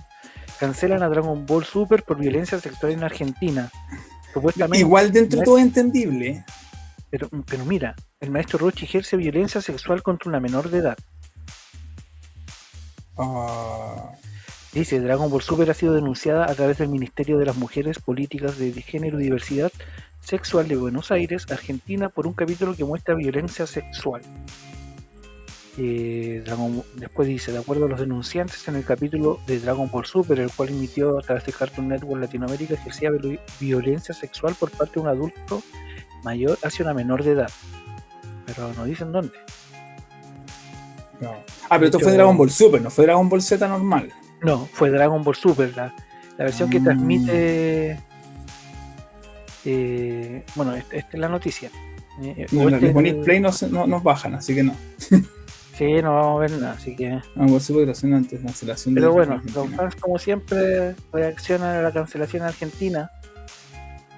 cancelan 0.58 1.02
a 1.02 1.08
Dragon 1.08 1.44
Ball 1.46 1.64
Super 1.64 2.02
por 2.04 2.18
violencia 2.18 2.58
sexual 2.60 2.92
en 2.92 3.04
Argentina. 3.04 3.70
Supuestamente, 4.32 4.78
Igual 4.78 5.12
dentro 5.12 5.38
de 5.40 5.44
todo 5.44 5.58
es 5.58 5.64
entendible. 5.64 6.44
pero, 7.10 7.28
pero 7.46 7.64
mira, 7.64 7.94
el 8.20 8.30
maestro 8.30 8.58
Rochi 8.58 8.84
ejerce 8.84 9.16
violencia 9.16 9.60
sexual 9.60 10.02
contra 10.02 10.28
una 10.28 10.40
menor 10.40 10.70
de 10.70 10.78
edad. 10.78 10.98
Ah, 13.18 14.12
Dice, 14.72 15.00
Dragon 15.00 15.30
Ball 15.30 15.42
Super 15.42 15.70
ha 15.70 15.74
sido 15.74 15.92
denunciada 15.92 16.50
a 16.50 16.54
través 16.54 16.78
del 16.78 16.88
Ministerio 16.88 17.36
de 17.38 17.44
las 17.44 17.56
Mujeres, 17.56 17.98
Políticas 17.98 18.56
de 18.56 18.72
Género 18.80 19.20
y 19.20 19.24
Diversidad 19.24 19.70
Sexual 20.22 20.68
de 20.68 20.76
Buenos 20.76 21.10
Aires, 21.10 21.44
Argentina, 21.50 22.08
por 22.08 22.26
un 22.26 22.32
capítulo 22.32 22.74
que 22.74 22.84
muestra 22.84 23.14
violencia 23.14 23.66
sexual. 23.66 24.22
Eh, 25.78 26.42
Dragon- 26.44 26.82
después 26.96 27.26
dice, 27.28 27.50
de 27.50 27.58
acuerdo 27.58 27.86
a 27.86 27.88
los 27.88 27.98
denunciantes, 28.00 28.66
en 28.68 28.76
el 28.76 28.84
capítulo 28.84 29.40
de 29.46 29.58
Dragon 29.58 29.90
Ball 29.90 30.04
Super, 30.04 30.38
el 30.38 30.50
cual 30.50 30.68
emitió 30.68 31.18
a 31.18 31.22
través 31.22 31.46
de 31.46 31.52
Cartoon 31.52 31.88
Network 31.88 32.20
Latinoamérica, 32.20 32.74
ejercía 32.74 33.10
viol- 33.10 33.40
violencia 33.58 34.14
sexual 34.14 34.54
por 34.54 34.70
parte 34.70 34.94
de 34.94 35.00
un 35.00 35.06
adulto 35.08 35.62
mayor 36.24 36.58
hacia 36.62 36.84
una 36.84 36.92
menor 36.94 37.24
de 37.24 37.32
edad. 37.32 37.50
Pero 38.46 38.72
no 38.74 38.84
dicen 38.84 39.12
dónde. 39.12 39.32
no. 41.20 41.30
Ah, 41.70 41.76
pero 41.78 41.86
esto 41.86 42.00
fue 42.00 42.12
Dragon 42.12 42.36
Ball 42.36 42.50
Super, 42.50 42.82
no 42.82 42.90
fue 42.90 43.04
Dragon 43.06 43.28
Ball 43.28 43.40
Z 43.40 43.66
normal. 43.66 44.12
No, 44.42 44.66
fue 44.72 44.90
Dragon 44.90 45.22
Ball 45.24 45.36
Super, 45.36 45.74
la, 45.76 45.94
la 46.36 46.44
versión 46.44 46.68
que 46.68 46.80
Mm. 46.80 46.84
transmite. 46.84 47.98
eh, 49.64 50.44
bueno, 50.56 50.74
esta, 50.74 50.96
esta 50.96 51.10
es 51.12 51.18
la 51.20 51.28
noticia. 51.28 51.70
Eh, 52.20 52.46
No, 52.52 52.68
este 52.68 52.90
ponéis 52.90 53.14
play, 53.24 53.40
no- 53.40 53.86
nos 53.86 54.02
bajan, 54.02 54.34
así 54.34 54.54
que 54.54 54.64
no. 54.64 54.74
Sí, 55.76 56.02
no 56.02 56.14
vamos 56.14 56.36
a 56.36 56.40
ver 56.40 56.50
nada, 56.52 56.72
así 56.72 56.94
que. 56.94 57.18
Ball 57.34 57.60
Super 57.60 57.86
gracias 57.86 58.12
antes 58.12 58.40
cancelación 58.40 58.94
de 58.94 59.00
Pero 59.00 59.12
bueno, 59.12 59.42
los 59.54 59.70
fans, 59.70 59.96
como 59.96 60.18
siempre, 60.18 60.94
reaccionan 61.12 61.76
a 61.76 61.82
la 61.82 61.92
cancelación 61.92 62.42
argentina, 62.42 63.10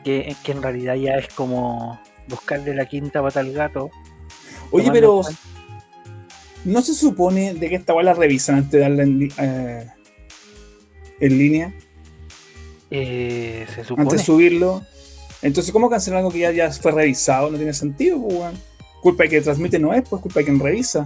que, 0.03 0.35
que 0.43 0.53
en 0.53 0.63
realidad 0.63 0.97
ya 0.97 1.15
es 1.17 1.29
como 1.29 2.01
buscarle 2.29 2.75
la 2.75 2.87
quinta 2.87 3.23
pata 3.23 3.41
al 3.41 3.53
gato. 3.53 3.91
Oye, 4.73 4.91
pero 4.91 5.23
¿no 6.65 6.83
se 6.83 6.95
supone 6.95 7.55
de 7.55 7.69
que 7.69 7.77
esta 7.77 7.95
la 8.03 8.15
revisan 8.15 8.57
antes 8.57 8.73
de 8.73 8.79
darla 8.81 9.03
en, 9.05 9.33
eh, 9.39 9.87
en 11.21 11.39
línea? 11.39 11.73
Eh, 12.91 13.67
se 13.73 13.85
supone. 13.85 14.03
Antes 14.03 14.21
de 14.21 14.27
subirlo. 14.27 14.83
Entonces, 15.43 15.73
¿cómo 15.73 15.91
cancelar 15.91 16.19
algo 16.19 16.31
que 16.31 16.41
ya, 16.41 16.51
ya 16.51 16.71
fue 16.73 16.91
revisado? 16.91 17.51
No 17.51 17.59
tiene 17.59 17.75
sentido, 17.75 18.21
pues, 18.21 18.35
weón. 18.35 18.55
Culpa 19.03 19.25
de 19.25 19.29
que 19.29 19.41
transmite 19.43 19.79
no 19.79 19.93
es, 19.93 20.09
pues 20.09 20.23
culpa 20.23 20.41
de 20.41 20.47
quien 20.47 20.59
revisa. 20.59 21.05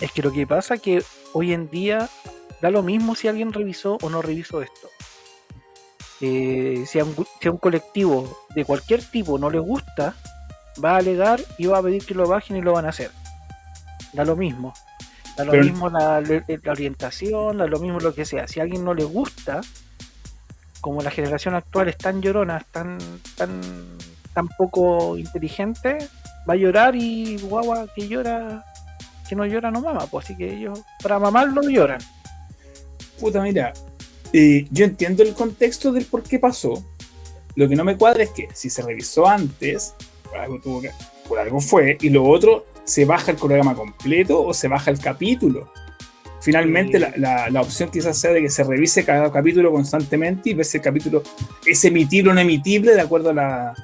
Es 0.00 0.12
que 0.12 0.22
lo 0.22 0.32
que 0.32 0.46
pasa 0.46 0.74
es 0.74 0.80
que 0.82 1.02
hoy 1.32 1.52
en 1.52 1.70
día 1.70 2.08
da 2.60 2.70
lo 2.70 2.82
mismo 2.82 3.14
si 3.14 3.28
alguien 3.28 3.52
revisó 3.52 3.98
o 4.02 4.10
no 4.10 4.22
revisó 4.22 4.62
esto. 4.62 4.88
Eh, 6.20 6.84
si, 6.86 6.98
a 6.98 7.04
un, 7.04 7.14
si 7.40 7.48
a 7.48 7.50
un 7.50 7.58
colectivo 7.58 8.38
de 8.54 8.64
cualquier 8.64 9.02
tipo 9.04 9.38
no 9.38 9.50
le 9.50 9.58
gusta, 9.58 10.14
va 10.82 10.92
a 10.92 10.96
alegar 10.98 11.40
y 11.58 11.66
va 11.66 11.78
a 11.78 11.82
pedir 11.82 12.04
que 12.04 12.14
lo 12.14 12.26
bajen 12.26 12.56
y 12.56 12.62
lo 12.62 12.72
van 12.72 12.86
a 12.86 12.90
hacer. 12.90 13.10
Da 14.12 14.24
lo 14.24 14.36
mismo. 14.36 14.72
Da 15.36 15.44
lo 15.44 15.50
Pero- 15.52 15.64
mismo 15.64 15.90
la, 15.90 16.20
la 16.20 16.72
orientación, 16.72 17.58
da 17.58 17.66
lo 17.66 17.78
mismo 17.80 17.98
lo 18.00 18.14
que 18.14 18.24
sea. 18.24 18.46
Si 18.48 18.60
a 18.60 18.62
alguien 18.62 18.84
no 18.84 18.94
le 18.94 19.04
gusta, 19.04 19.60
como 20.80 21.02
la 21.02 21.10
generación 21.10 21.54
actual 21.54 21.88
es 21.88 21.98
tan 21.98 22.20
llorona, 22.22 22.58
es 22.58 22.66
tan, 22.66 22.98
tan, 23.36 23.60
tan 24.32 24.48
poco 24.56 25.18
inteligente, 25.18 25.98
va 26.48 26.54
a 26.54 26.56
llorar 26.56 26.94
y 26.94 27.38
guagua 27.38 27.86
que 27.94 28.06
llora 28.06 28.64
que 29.28 29.34
no 29.36 29.46
llora 29.46 29.70
no 29.70 29.80
mama, 29.80 30.06
pues 30.10 30.24
así 30.26 30.36
que 30.36 30.52
ellos 30.54 30.80
para 31.02 31.18
mamarlo 31.18 31.62
lloran. 31.62 32.00
Puta, 33.20 33.40
mira. 33.42 33.72
eh, 34.32 34.66
yo 34.72 34.84
entiendo 34.84 35.22
el 35.22 35.32
contexto 35.32 35.92
del 35.92 36.06
por 36.06 36.22
qué 36.24 36.38
pasó. 36.40 36.84
Lo 37.54 37.68
que 37.68 37.76
no 37.76 37.84
me 37.84 37.96
cuadra 37.96 38.24
es 38.24 38.30
que 38.30 38.48
si 38.52 38.68
se 38.68 38.82
revisó 38.82 39.28
antes, 39.28 39.94
por 40.28 40.38
algo, 40.38 40.60
tuvo 40.60 40.80
que- 40.82 40.90
por 41.28 41.38
algo 41.38 41.60
fue, 41.60 41.96
y 42.00 42.10
lo 42.10 42.24
otro, 42.24 42.66
se 42.84 43.04
baja 43.04 43.30
el 43.30 43.36
programa 43.36 43.74
completo 43.76 44.42
o 44.44 44.52
se 44.52 44.66
baja 44.66 44.90
el 44.90 44.98
capítulo. 44.98 45.72
Finalmente, 46.40 46.98
Sí. 46.98 47.04
la, 47.04 47.12
la- 47.16 47.48
la 47.50 47.60
opción 47.60 47.90
quizás 47.90 48.18
sea 48.18 48.32
de 48.32 48.42
que 48.42 48.50
se 48.50 48.64
revise 48.64 49.04
cada 49.04 49.30
capítulo 49.32 49.70
constantemente 49.70 50.50
y 50.50 50.54
ver 50.54 50.66
si 50.66 50.78
el 50.78 50.82
capítulo 50.82 51.22
es 51.64 51.84
emitible 51.84 52.32
o 52.32 52.34
no 52.34 52.40
emitible 52.40 52.92
de 52.92 53.00
acuerdo 53.00 53.30
a, 53.30 53.34
la, 53.34 53.74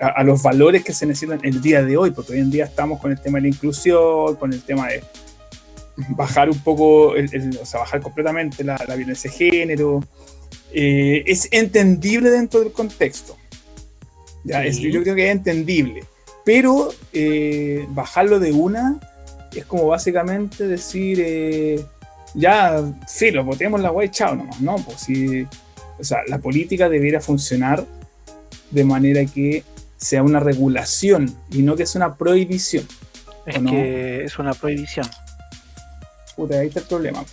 a, 0.00 0.08
a 0.08 0.24
los 0.24 0.42
valores 0.42 0.84
que 0.84 0.92
se 0.92 1.06
necesitan 1.06 1.40
el 1.42 1.60
día 1.60 1.82
de 1.82 1.96
hoy, 1.96 2.10
porque 2.10 2.32
hoy 2.32 2.40
en 2.40 2.50
día 2.50 2.64
estamos 2.64 3.00
con 3.00 3.10
el 3.12 3.20
tema 3.20 3.38
de 3.38 3.42
la 3.42 3.48
inclusión, 3.48 4.36
con 4.36 4.52
el 4.52 4.62
tema 4.62 4.88
de 4.88 5.02
bajar 6.10 6.50
un 6.50 6.58
poco, 6.58 7.16
el- 7.16 7.34
el- 7.34 7.58
o 7.60 7.64
sea, 7.66 7.80
bajar 7.80 8.00
completamente 8.02 8.62
la, 8.64 8.76
la 8.86 8.94
violencia 8.96 9.30
de 9.30 9.36
género. 9.36 10.04
Eh, 10.72 11.24
es 11.26 11.48
entendible 11.52 12.30
dentro 12.30 12.60
del 12.60 12.72
contexto. 12.72 13.36
Ya, 14.44 14.64
es- 14.64 14.76
Sí. 14.76 14.92
yo 14.92 15.02
creo 15.02 15.14
que 15.14 15.26
es 15.26 15.32
entendible. 15.32 16.04
Pero 16.44 16.90
eh, 17.12 17.86
bajarlo 17.90 18.38
de 18.38 18.52
una 18.52 19.00
es 19.54 19.64
como 19.64 19.86
básicamente 19.86 20.68
decir, 20.68 21.18
eh, 21.20 21.82
ya, 22.34 22.84
filo, 23.08 23.42
votemos 23.44 23.80
la 23.80 23.88
guay, 23.88 24.10
chao 24.10 24.36
nomás. 24.36 24.60
No, 24.60 24.76
pues 24.76 25.00
sí. 25.00 25.46
O 25.98 26.04
sea, 26.04 26.18
la 26.28 26.38
política 26.38 26.88
debería 26.90 27.20
funcionar 27.20 27.86
de 28.70 28.84
manera 28.84 29.24
que 29.24 29.64
sea 29.96 30.22
una 30.22 30.40
regulación 30.40 31.34
y 31.50 31.62
no 31.62 31.76
que 31.76 31.86
sea 31.86 32.04
una 32.06 32.16
prohibición. 32.16 32.86
Es 33.46 33.58
que 33.58 34.24
es 34.24 34.38
una 34.38 34.52
prohibición. 34.54 35.06
Puta, 36.36 36.58
ahí 36.58 36.68
está 36.68 36.80
el 36.80 36.86
problema. 36.86 37.24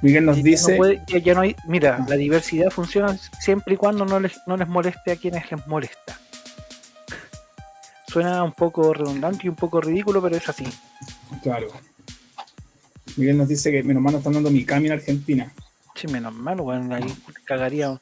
Miguel 0.00 0.24
nos 0.24 0.36
Ya 0.38 0.42
dice, 0.42 0.72
no 0.72 0.76
puede- 0.78 1.02
ya- 1.08 1.18
ya 1.18 1.34
no 1.34 1.42
hay, 1.42 1.54
mira, 1.66 1.98
Ah. 2.00 2.06
la 2.08 2.16
diversidad 2.16 2.70
funciona 2.70 3.16
siempre 3.40 3.74
y 3.74 3.76
cuando 3.76 4.04
no 4.04 4.18
les, 4.18 4.32
no 4.46 4.56
les 4.56 4.66
moleste 4.66 5.12
a 5.12 5.16
quienes 5.16 5.50
les 5.50 5.66
molesta. 5.66 6.18
Suena 8.08 8.42
un 8.42 8.52
poco 8.52 8.92
redundante 8.92 9.40
y 9.44 9.48
un 9.48 9.54
poco 9.56 9.80
ridículo, 9.80 10.20
pero 10.22 10.36
es 10.36 10.48
así. 10.48 10.64
claro. 11.42 11.68
Miguel 13.16 13.36
nos 13.36 13.48
dice 13.48 13.70
que 13.70 13.82
menos 13.82 14.02
mal 14.02 14.12
no 14.12 14.18
están 14.18 14.32
dando 14.32 14.50
mi 14.50 14.64
cami 14.64 14.86
en 14.86 14.92
Argentina. 14.92 15.52
Sí, 15.94 16.06
menos 16.08 16.32
mal, 16.34 16.56
bueno, 16.56 16.94
ahí 16.94 17.04
cagaría. 17.44 18.00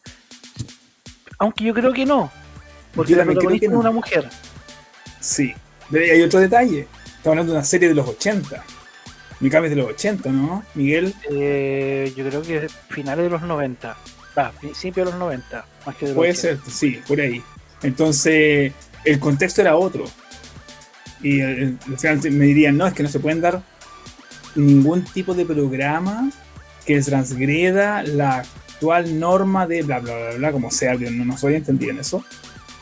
Aunque 1.38 1.64
yo 1.64 1.74
creo 1.74 1.92
que 1.92 2.06
no. 2.06 2.30
Porque 2.94 3.16
la 3.16 3.24
protagonista 3.24 3.60
que 3.60 3.66
es 3.66 3.72
no. 3.72 3.80
una 3.80 3.90
mujer. 3.90 4.28
Sí. 5.20 5.54
Hay 5.92 6.22
otro 6.22 6.40
detalle. 6.40 6.86
Estamos 7.04 7.26
hablando 7.26 7.52
de 7.52 7.58
una 7.58 7.64
serie 7.64 7.88
de 7.88 7.94
los 7.94 8.08
80. 8.08 8.64
Mikami 9.40 9.66
es 9.66 9.70
de 9.70 9.76
los 9.76 9.88
80, 9.90 10.30
¿no? 10.30 10.64
Miguel, 10.74 11.14
Eh, 11.30 12.12
yo 12.16 12.26
creo 12.28 12.42
que 12.42 12.66
es 12.66 12.72
finales 12.90 13.24
de 13.24 13.30
los 13.30 13.42
90. 13.42 13.96
Va, 14.38 14.52
principio 14.52 15.04
de 15.04 15.10
los 15.10 15.18
90. 15.18 15.64
Más 15.86 15.96
que 15.96 16.06
de 16.06 16.12
los 16.12 16.16
puede 16.16 16.32
80. 16.32 16.62
ser, 16.64 16.72
sí, 16.72 17.00
por 17.06 17.20
ahí. 17.20 17.42
Entonces, 17.82 18.72
el 19.04 19.18
contexto 19.18 19.60
era 19.62 19.76
otro. 19.76 20.04
Y 21.22 21.40
eh, 21.40 21.74
al 21.88 21.98
final 21.98 22.20
me 22.32 22.44
dirían, 22.46 22.76
no, 22.76 22.86
es 22.86 22.92
que 22.94 23.02
no 23.02 23.08
se 23.08 23.20
pueden 23.20 23.40
dar 23.40 23.62
ningún 24.54 25.04
tipo 25.04 25.34
de 25.34 25.44
programa 25.46 26.30
que 26.86 27.00
transgreda 27.00 28.02
la 28.02 28.38
actual 28.38 29.18
norma 29.18 29.66
de 29.66 29.82
bla, 29.82 30.00
bla, 30.00 30.14
bla, 30.16 30.36
bla, 30.36 30.52
como 30.52 30.70
sea, 30.70 30.94
yo 30.94 31.10
no, 31.10 31.24
no 31.24 31.36
soy 31.38 31.54
entendido 31.54 31.92
en 31.92 31.98
eso. 32.00 32.24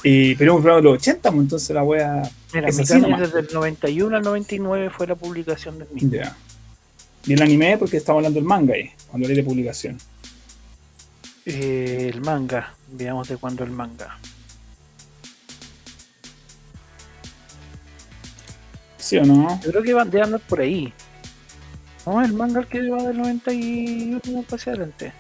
Eh, 0.05 0.37
pero 0.39 0.55
un 0.55 0.63
programa 0.63 0.81
de 0.81 0.91
los 0.91 0.99
80, 0.99 1.31
pues, 1.31 1.41
entonces 1.43 1.71
la 1.71 1.83
wea... 1.83 2.23
Mira, 2.53 2.69
es 2.69 2.79
así 2.79 3.01
desde 3.01 3.41
el 3.41 3.49
91 3.53 4.17
al 4.17 4.23
99 4.23 4.91
fue 4.91 5.07
la 5.07 5.15
publicación 5.15 5.79
del 5.79 5.89
mismo. 5.91 6.13
Ya. 6.13 6.37
Y 7.27 7.33
el 7.35 7.43
anime, 7.43 7.77
porque 7.79 7.97
estamos 7.97 8.21
hablando 8.21 8.39
del 8.39 8.49
manga 8.49 8.75
ahí, 8.75 8.91
cuando 9.09 9.29
leí 9.29 9.37
de 9.37 9.43
publicación. 9.43 9.99
Eh, 11.45 12.11
el 12.13 12.21
manga, 12.21 12.75
veamos 12.93 13.29
de 13.29 13.37
cuándo 13.37 13.65
el 13.65 13.71
manga. 13.71 14.19
¿Sí 18.99 19.17
o 19.17 19.25
no? 19.25 19.61
Yo 19.63 19.71
creo 19.71 19.83
que 19.83 19.95
van 19.95 20.11
de 20.11 20.23
andar 20.23 20.41
por 20.41 20.61
ahí. 20.61 20.93
No, 22.07 22.23
el 22.23 22.33
manga 22.33 22.61
el 22.61 22.67
que 22.67 22.89
va 22.89 23.03
del 23.03 23.19
91 23.19 24.21
hacia 24.51 24.73
adelante. 24.73 25.13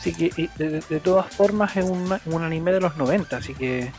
Así 0.00 0.14
que 0.14 0.32
y 0.34 0.48
de, 0.56 0.80
de 0.80 1.00
todas 1.00 1.26
formas 1.26 1.76
es 1.76 1.84
un, 1.84 2.18
un 2.24 2.42
anime 2.42 2.72
de 2.72 2.80
los 2.80 2.96
90, 2.96 3.36
así 3.36 3.52
que 3.52 3.92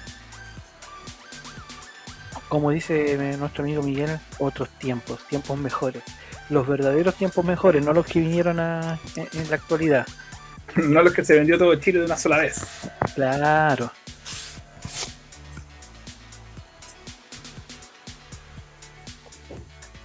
como 2.49 2.71
dice 2.71 3.37
nuestro 3.37 3.63
amigo 3.63 3.83
Miguel, 3.83 4.19
otros 4.39 4.67
tiempos, 4.79 5.25
tiempos 5.27 5.59
mejores. 5.59 6.01
Los 6.49 6.67
verdaderos 6.67 7.13
tiempos 7.15 7.45
mejores, 7.45 7.85
no 7.85 7.93
los 7.93 8.07
que 8.07 8.19
vinieron 8.19 8.59
a, 8.59 8.99
en, 9.15 9.27
en 9.31 9.49
la 9.49 9.55
actualidad. 9.55 10.07
no 10.75 11.03
los 11.03 11.13
que 11.13 11.23
se 11.23 11.35
vendió 11.35 11.59
todo 11.59 11.75
Chile 11.75 11.99
de 11.99 12.05
una 12.05 12.17
sola 12.17 12.39
vez. 12.39 12.65
Claro. 13.13 13.91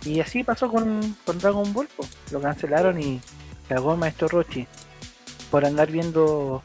Y 0.05 0.21
así 0.21 0.45
pasó 0.45 0.71
con, 0.71 1.17
con 1.25 1.39
Dragon 1.39 1.73
Ball, 1.73 1.89
lo 2.31 2.41
cancelaron 2.43 3.01
y 3.01 3.19
cagó 3.67 3.95
el 3.95 3.99
maestro 3.99 4.29
Rochi 4.29 4.69
por 5.51 5.65
andar 5.65 5.91
viendo, 5.91 6.63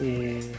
eh, 0.00 0.52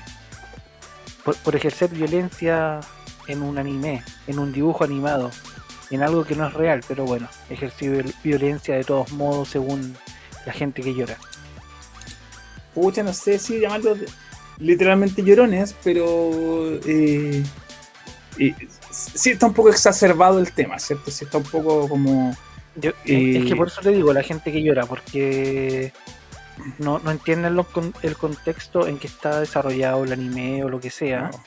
por, 1.24 1.36
por 1.38 1.56
ejercer 1.56 1.90
violencia 1.90 2.80
en 3.28 3.42
un 3.44 3.58
anime, 3.58 4.04
en 4.28 4.40
un 4.40 4.52
dibujo 4.52 4.84
animado, 4.84 5.32
en 5.90 6.02
algo 6.04 6.24
que 6.24 6.36
no 6.36 6.48
es 6.48 6.54
real, 6.54 6.82
pero 6.88 7.06
bueno, 7.06 7.28
viol- 7.50 8.14
violencia 8.24 8.76
de 8.76 8.84
todos 8.84 9.12
modos 9.12 9.50
según 9.50 9.96
la 10.46 10.54
gente 10.54 10.82
que 10.82 10.94
llora. 10.94 11.18
Pucha, 12.74 13.04
no 13.04 13.14
sé 13.14 13.38
si 13.38 13.60
llamarlos 13.60 14.00
literalmente 14.58 15.24
llorones, 15.24 15.76
pero 15.84 16.80
eh, 16.86 17.44
eh, 18.40 18.56
sí 18.92 19.32
está 19.32 19.48
un 19.48 19.54
poco 19.54 19.70
exacerbado 19.70 20.40
el 20.40 20.52
tema, 20.54 20.80
¿cierto? 20.80 21.12
Sí 21.12 21.26
está 21.26 21.38
un 21.38 21.44
poco 21.44 21.88
como... 21.90 22.36
Yo- 22.76 22.92
Eh, 23.06 23.40
es 23.40 23.46
que 23.46 23.56
por 23.58 23.68
eso 23.68 23.82
te 23.82 23.92
digo, 23.92 24.14
la 24.14 24.24
gente 24.24 24.52
que 24.52 24.64
llora, 24.64 24.86
porque 24.86 25.92
no, 26.80 27.00
no 27.00 27.12
entienden 27.12 27.56
lo 27.56 27.64
con- 27.66 27.94
el 28.04 28.16
contexto 28.18 28.88
en 28.88 28.98
que 29.00 29.08
está 29.08 29.40
desarrollado 29.40 30.04
el 30.04 30.14
anime 30.14 30.64
o 30.64 30.70
lo 30.70 30.80
que 30.80 30.90
sea. 30.90 31.30
no, 31.32 31.44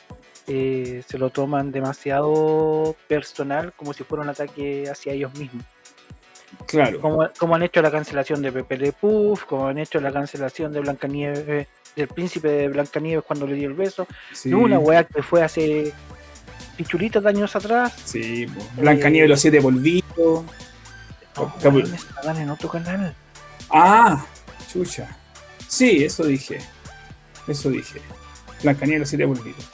eh, 0.47 1.03
se 1.09 1.17
lo 1.19 1.31
toman 1.31 1.73
demasiado 1.73 2.95
personal, 3.09 3.73
como 3.77 3.93
si 3.95 4.05
fuera 4.05 4.23
un 4.25 4.29
ataque 4.31 4.89
hacia 4.91 5.13
ellos 5.15 5.33
mismos. 5.39 5.65
claro. 6.67 7.01
Como, 7.01 7.29
como 7.39 7.55
han 7.55 7.63
hecho 7.63 7.81
la 7.83 7.91
cancelación 7.91 8.43
de 8.43 8.53
Pepe 8.53 8.77
Le 8.77 8.93
Puff, 8.93 9.45
como 9.45 9.67
han 9.69 9.79
hecho 9.79 10.01
la 10.01 10.13
cancelación 10.13 10.73
de 10.73 10.81
Blancanieves, 10.81 11.67
del 11.97 12.09
príncipe 12.09 12.49
de 12.49 12.69
Blancanieves 12.69 13.25
cuando 13.25 13.47
le 13.47 13.55
dio 13.55 13.69
el 13.69 13.75
beso. 13.75 14.07
Sí, 14.33 14.51
No 14.51 14.59
una 14.59 14.79
weá 14.79 15.05
que 15.05 15.23
fue 15.23 15.43
hace 15.43 15.93
pichulitos 16.77 17.23
de 17.23 17.29
años 17.31 17.55
atrás. 17.57 17.93
sí. 18.05 18.47
Blancanieves 18.77 19.31
los 19.31 19.41
siete 19.41 19.61
polvitos. 19.63 20.45
No, 21.37 22.39
en 22.39 22.51
otro 22.51 22.69
canal. 22.69 23.15
Ah, 23.71 24.25
chucha. 24.75 25.17
Sí, 25.69 26.05
eso 26.05 26.25
dije. 26.25 26.59
Eso 27.49 27.71
dije. 27.71 28.01
Blancanieves 28.63 29.09
siete 29.09 29.27
polvitos. 29.27 29.71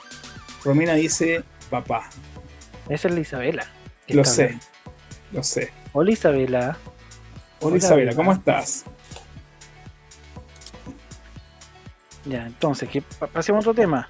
Romina 0.65 0.95
dice 0.95 1.43
papá. 1.71 2.09
Esa 2.89 3.09
es 3.09 3.15
la 3.15 3.21
Isabela. 3.21 3.67
Lo 4.09 4.25
sé. 4.25 4.59
Lo 5.33 5.43
sé. 5.43 5.73
Hola 5.93 6.11
Isabela. 6.13 6.61
Hola 6.61 6.77
Hola, 7.61 7.77
Isabela. 7.77 8.15
¿cómo 8.15 8.33
estás? 8.33 8.85
Ya, 12.27 12.47
entonces, 12.47 12.89
que 12.89 13.01
pa- 13.03 13.27
pasemos 13.29 13.67
a 13.67 13.71
otro 13.71 13.83
tema. 13.83 14.09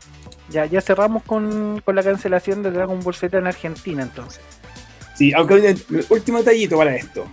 Ya, 0.51 0.67
ya 0.67 0.81
cerramos 0.81 1.23
con, 1.23 1.81
con 1.85 1.95
la 1.95 2.03
cancelación 2.03 2.63
de 2.63 2.71
Dragon 2.73 3.01
Ball 3.01 3.15
Z 3.15 3.39
en 3.39 3.47
Argentina, 3.47 4.03
entonces. 4.03 4.41
Sí, 5.15 5.33
aunque 5.33 5.55
el 5.55 6.07
último 6.09 6.39
detallito 6.39 6.77
para 6.77 6.97
esto. 6.97 7.27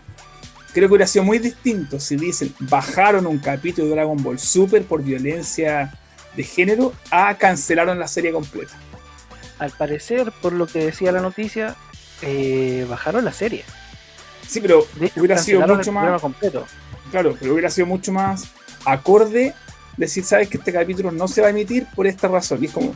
Creo 0.78 0.90
que 0.90 0.94
hubiera 0.94 1.08
sido 1.08 1.26
muy 1.26 1.40
distinto 1.40 2.00
si 2.00 2.18
dicen 2.18 2.54
bajaron 2.60 3.26
un 3.26 3.40
capítulo 3.40 3.88
de 3.88 3.96
Dragon 3.96 4.22
Ball 4.22 4.38
Super 4.38 4.84
por 4.86 5.02
violencia 5.02 5.92
de 6.36 6.44
género 6.44 6.94
a 7.10 7.36
cancelaron 7.36 7.98
la 7.98 8.08
serie 8.08 8.32
completa. 8.32 8.74
Al 9.58 9.72
parecer, 9.72 10.32
por 10.40 10.54
lo 10.54 10.68
que 10.68 10.86
decía 10.86 11.12
la 11.12 11.20
noticia, 11.20 11.76
eh, 12.22 12.86
bajaron 12.88 13.26
la 13.26 13.34
serie. 13.34 13.66
Sí, 14.48 14.62
pero 14.62 14.86
hecho, 15.02 15.20
hubiera 15.20 15.40
sido 15.40 15.66
mucho 15.66 15.92
más, 15.92 16.22
completo. 16.22 16.68
claro, 17.10 17.36
pero 17.40 17.54
hubiera 17.54 17.72
sido 17.72 17.88
mucho 17.88 18.12
más 18.12 18.48
acorde 18.86 19.56
decir, 19.98 20.26
sabes 20.26 20.48
que 20.48 20.58
este 20.58 20.72
capítulo 20.72 21.12
no 21.12 21.28
se 21.28 21.42
va 21.42 21.48
a 21.48 21.50
emitir 21.50 21.88
por 21.96 22.06
esta 22.06 22.28
razón. 22.28 22.63
Y 22.63 22.68
es 22.68 22.72
como, 22.72 22.94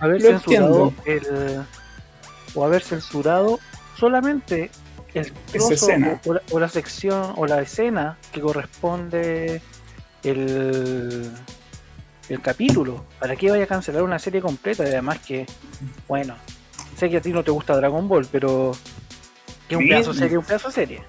haber 0.00 0.20
lo 0.20 0.30
censurado 0.30 0.92
el. 1.04 1.64
O 2.56 2.64
haber 2.64 2.82
censurado 2.82 3.60
solamente 3.96 4.72
el 5.14 5.32
trozo 5.32 5.74
escena. 5.74 6.20
O, 6.26 6.34
la, 6.34 6.42
o 6.50 6.58
la 6.60 6.68
sección 6.68 7.32
o 7.36 7.46
la 7.46 7.60
escena 7.62 8.16
que 8.32 8.40
corresponde 8.40 9.60
el, 10.24 11.30
el 12.28 12.40
capítulo. 12.40 13.04
¿Para 13.18 13.36
qué 13.36 13.50
vaya 13.50 13.64
a 13.64 13.66
cancelar 13.66 14.02
una 14.02 14.18
serie 14.18 14.40
completa? 14.40 14.84
Y 14.84 14.88
además 14.88 15.18
que, 15.20 15.46
bueno, 16.08 16.34
sé 16.96 17.10
que 17.10 17.18
a 17.18 17.20
ti 17.20 17.30
no 17.32 17.42
te 17.44 17.50
gusta 17.50 17.76
Dragon 17.76 18.08
Ball, 18.08 18.26
pero 18.30 18.72
que 19.68 19.76
un 19.76 19.82
Sí. 19.82 19.88
pedazo 19.88 20.12
de 20.12 20.18
serie, 20.18 20.38
un 20.38 20.44
pedazo 20.44 20.70
serie. 20.70 21.02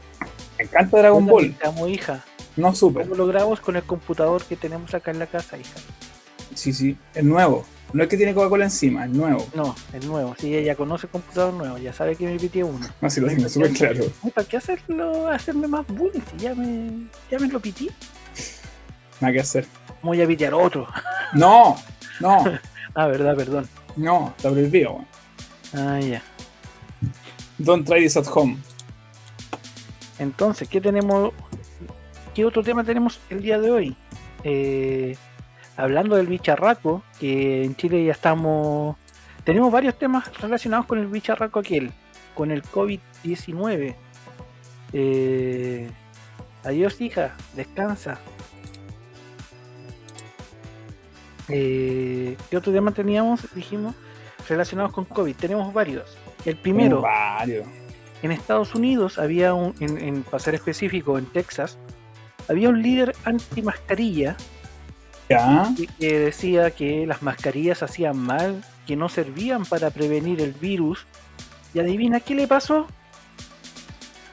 me 0.57 0.65
encanta 0.65 0.97
Dragon 0.99 1.25
Ball, 1.25 1.55
amo, 1.65 1.87
hija. 1.87 2.23
no 2.55 2.73
super. 2.75 3.03
¿Cómo 3.03 3.15
lo 3.15 3.27
grabamos 3.27 3.59
con 3.59 3.75
el 3.75 3.83
computador 3.83 4.43
que 4.43 4.55
tenemos 4.55 4.93
acá 4.93 5.11
en 5.11 5.19
la 5.19 5.27
casa, 5.27 5.57
hija? 5.57 5.79
Sí, 6.53 6.71
sí, 6.73 6.97
es 7.15 7.23
nuevo. 7.23 7.65
No 7.93 8.01
es 8.03 8.09
que 8.09 8.17
tiene 8.17 8.33
Coca-Cola 8.33 8.65
encima, 8.65 9.05
es 9.05 9.11
nuevo. 9.11 9.47
No, 9.53 9.75
es 9.93 10.03
nuevo. 10.05 10.35
Si 10.39 10.55
ella 10.55 10.75
conoce 10.75 11.05
el 11.05 11.11
computador 11.11 11.53
nuevo, 11.53 11.77
ya 11.77 11.93
sabe 11.93 12.15
que 12.15 12.25
me 12.25 12.39
pitié 12.39 12.63
uno. 12.63 12.87
No, 12.99 13.09
si 13.09 13.21
lo 13.21 13.27
tengo 13.27 13.47
súper 13.47 13.71
claro. 13.73 14.05
¿Para 14.33 14.47
qué 14.47 14.57
hacerlo, 14.57 15.27
hacerme 15.27 15.67
más 15.67 15.85
bullying 15.87 16.21
si 16.31 16.37
ya 16.43 16.55
me, 16.55 17.07
ya 17.29 17.37
me 17.37 17.47
lo 17.49 17.59
pití? 17.59 17.89
Nada 19.21 19.31
que 19.33 19.39
hacer. 19.41 19.67
Voy 20.01 20.21
a 20.21 20.27
pitear 20.27 20.53
otro. 20.53 20.87
No, 21.33 21.75
no, 22.19 22.43
Ah, 22.95 23.07
verdad, 23.07 23.35
perdón. 23.35 23.67
no, 23.95 24.33
está 24.37 24.51
prohibido. 24.51 24.91
weón. 24.93 25.07
Ah, 25.73 25.99
ya. 25.99 26.21
Don't 27.57 27.87
try 27.87 28.01
this 28.01 28.17
at 28.17 28.27
home. 28.27 28.57
Entonces, 30.19 30.67
¿qué 30.69 30.79
tenemos? 30.79 31.31
¿Qué 32.35 32.45
otro 32.45 32.63
tema 32.63 32.83
tenemos 32.83 33.19
el 33.31 33.41
día 33.41 33.59
de 33.59 33.71
hoy? 33.71 33.95
Eh, 34.43 35.15
hablando 35.77 36.15
del 36.15 36.27
bicharraco, 36.27 37.03
que 37.19 37.63
en 37.63 37.75
Chile 37.75 38.05
ya 38.05 38.11
estamos. 38.11 38.95
Tenemos 39.43 39.71
varios 39.71 39.97
temas 39.97 40.31
relacionados 40.39 40.85
con 40.85 40.99
el 40.99 41.07
bicharraco 41.07 41.59
aquel, 41.59 41.91
con 42.35 42.51
el 42.51 42.63
COVID-19. 42.63 43.95
Eh, 44.93 45.89
adiós, 46.63 47.01
hija, 47.01 47.35
descansa. 47.55 48.19
Eh, 51.49 52.37
¿Qué 52.49 52.57
otro 52.57 52.71
tema 52.71 52.91
teníamos? 52.91 53.53
Dijimos 53.53 53.95
relacionados 54.47 54.93
con 54.93 55.05
COVID. 55.05 55.35
Tenemos 55.35 55.73
varios. 55.73 56.17
El 56.45 56.55
primero, 56.55 57.01
varios. 57.01 57.67
en 58.21 58.31
Estados 58.31 58.75
Unidos 58.75 59.17
había 59.17 59.53
un, 59.53 59.75
en, 59.79 59.97
en 59.97 60.23
para 60.23 60.39
ser 60.39 60.55
específico, 60.55 61.17
en 61.17 61.25
Texas, 61.25 61.77
había 62.49 62.69
un 62.69 62.81
líder 62.81 63.15
anti-mascarilla 63.23 64.35
Ya. 65.29 65.69
que- 65.99 66.19
decía 66.19 66.71
que 66.71 67.05
las 67.07 67.21
mascarillas 67.21 67.81
hacían 67.83 68.17
mal, 68.17 68.63
que 68.85 68.95
no 68.95 69.09
servían 69.09 69.65
para 69.65 69.89
prevenir 69.89 70.41
el 70.41 70.53
virus. 70.53 71.05
Y 71.73 71.79
adivina 71.79 72.19
qué 72.19 72.35
le 72.35 72.47
pasó. 72.47 72.87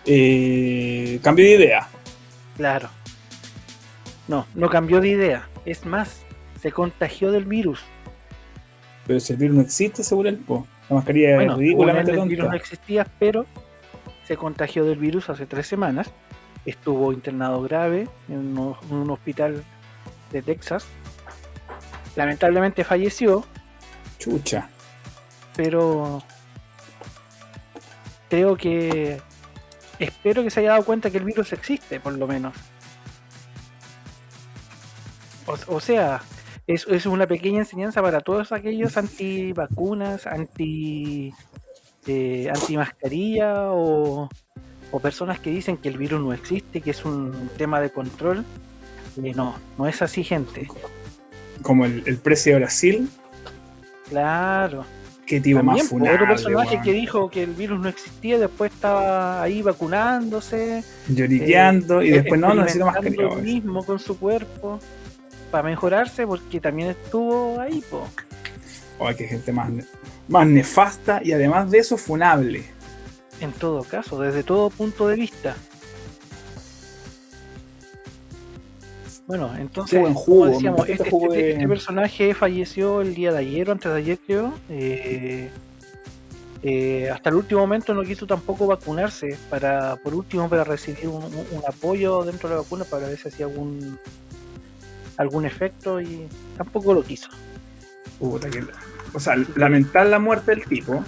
Eh, 0.07 1.21
cambio 1.23 1.45
de 1.45 1.51
idea. 1.53 1.89
Claro. 2.57 2.89
No, 4.29 4.47
no 4.55 4.69
cambió 4.69 5.01
de 5.01 5.09
idea. 5.09 5.49
Es 5.65 5.85
más, 5.87 6.23
se 6.61 6.73
contagió 6.73 7.33
del 7.33 7.45
virus. 7.45 7.81
Pero 9.07 9.21
si 9.21 9.33
el 9.33 9.39
virus 9.39 9.57
no 9.57 9.63
existe, 9.63 10.03
seguro 10.05 10.29
el 10.29 10.37
po. 10.39 10.67
La 10.89 10.97
mascarilla 10.97 11.35
Bueno, 11.37 11.53
es 11.53 11.59
ridículamente 11.59 12.13
según 12.13 12.19
él, 12.19 12.23
el 12.25 12.29
virus 12.31 12.45
no 12.45 12.51
tonta. 12.51 12.57
existía, 12.63 13.07
pero 13.19 13.47
se 14.27 14.37
contagió 14.37 14.85
del 14.85 14.99
virus 14.99 15.31
hace 15.31 15.47
tres 15.47 15.67
semanas. 15.67 16.11
Estuvo 16.67 17.13
internado 17.13 17.63
grave 17.63 18.09
en 18.29 18.57
un 18.59 19.11
hospital 19.11 19.65
de 20.31 20.43
Texas. 20.43 20.87
Lamentablemente 22.17 22.85
falleció, 22.85 23.45
Chucha. 24.19 24.69
pero 25.57 26.23
creo 28.29 28.57
que 28.57 29.21
espero 29.99 30.43
que 30.43 30.51
se 30.51 30.61
haya 30.61 30.71
dado 30.71 30.85
cuenta 30.85 31.11
que 31.11 31.19
el 31.19 31.25
virus 31.25 31.53
existe, 31.53 32.01
por 32.01 32.15
lo 32.15 32.27
menos. 32.27 32.55
O, 35.47 35.77
o 35.77 35.81
sea, 35.81 36.23
es, 36.67 36.87
es 36.89 37.07
una 37.07 37.27
pequeña 37.27 37.61
enseñanza 37.61 38.03
para 38.03 38.21
todos 38.21 38.53
aquellos 38.53 38.97
antivacunas, 38.97 40.27
anti 40.27 41.33
eh, 42.07 42.49
anti 42.53 42.77
mascarilla 42.77 43.73
o, 43.73 44.29
o 44.91 45.01
personas 45.01 45.39
que 45.39 45.51
dicen 45.51 45.77
que 45.77 45.89
el 45.89 45.99
virus 45.99 46.21
no 46.21 46.33
existe, 46.33 46.81
que 46.81 46.91
es 46.91 47.05
un 47.05 47.51
tema 47.57 47.81
de 47.81 47.91
control. 47.91 48.45
Eh, 49.23 49.33
no, 49.35 49.57
no 49.79 49.87
es 49.87 50.03
así, 50.03 50.25
gente. 50.25 50.69
Como 51.63 51.85
el, 51.85 52.03
el 52.07 52.19
precio 52.19 52.55
de 52.55 52.59
Brasil. 52.61 53.09
Claro. 54.09 54.85
Qué 55.31 55.41
tipo 55.41 55.59
También, 55.59 55.77
más 55.77 55.83
po, 55.85 55.91
funable, 55.91 56.15
otro 56.17 56.27
personaje 56.27 56.81
que 56.83 56.93
dijo 56.93 57.31
que 57.31 57.45
el 57.45 57.53
virus 57.53 57.79
no 57.79 57.89
existía, 57.89 58.37
después 58.37 58.73
estaba 58.73 59.41
ahí 59.41 59.63
vacunándose. 59.63 60.83
Lloriqueando 61.07 62.03
y 62.03 62.09
eh, 62.09 62.15
después 62.15 62.41
no, 62.41 62.53
necesito 62.53 62.87
cariño. 62.87 63.29
lo 63.29 63.37
mismo 63.37 63.85
con 63.85 64.01
su 64.01 64.19
cuerpo 64.19 64.81
para 65.53 65.69
mejorarse, 65.69 66.27
porque 66.27 66.61
también 66.61 66.91
estuvo 66.91 67.61
ahí, 67.61 67.81
po. 67.89 68.09
Ay, 68.99 69.15
qué 69.15 69.29
gente 69.29 69.53
más, 69.53 69.71
más 70.27 70.47
nefasta 70.49 71.21
y 71.23 71.31
además 71.31 71.71
de 71.71 71.79
eso 71.79 71.97
funable. 71.97 72.65
En 73.41 73.53
todo 73.53 73.85
caso, 73.85 74.21
desde 74.21 74.43
todo 74.43 74.69
punto 74.69 75.07
de 75.07 75.15
vista. 75.15 75.55
Bueno, 79.31 79.49
entonces, 79.57 79.93
Qué 79.93 79.99
buen 80.01 80.13
jugo, 80.15 80.41
como 80.41 80.51
decíamos, 80.55 80.81
este, 80.81 80.93
este 80.95 81.11
jugo 81.11 81.27
este- 81.27 81.37
de- 81.45 81.51
este 81.53 81.69
personaje 81.69 82.35
falleció 82.35 83.01
el 83.01 83.15
día 83.15 83.31
de 83.31 83.39
ayer 83.39 83.69
o 83.69 83.73
antes 83.73 83.93
de 83.93 83.97
ayer, 83.99 84.19
creo. 84.27 84.53
Eh, 84.69 85.51
eh, 86.65 87.09
hasta 87.15 87.31
el 87.31 87.37
último 87.37 87.61
momento 87.61 87.95
no 87.95 88.03
quiso 88.03 88.27
tampoco 88.27 88.67
vacunarse 88.67 89.39
para, 89.49 89.95
por 90.03 90.17
último, 90.17 90.49
para 90.49 90.65
recibir 90.65 91.07
un, 91.07 91.23
apoyo 91.69 92.25
dentro 92.25 92.49
de 92.49 92.57
la 92.57 92.63
vacuna 92.63 92.85
para 92.85 93.07
ver 93.07 93.19
si 93.19 93.29
hacía 93.29 93.47
algún 93.47 93.97
algún 95.17 95.45
efecto 95.47 96.01
y 96.01 96.27
tampoco 96.57 96.93
lo 96.93 97.05
quiso. 97.05 97.29
Puta 98.19 98.51
que- 98.51 98.65
O 99.15 99.21
sea, 99.21 99.37
lamentar 99.55 100.07
la 100.09 100.19
muerte 100.19 100.51
del 100.57 100.65
tipo. 100.65 101.05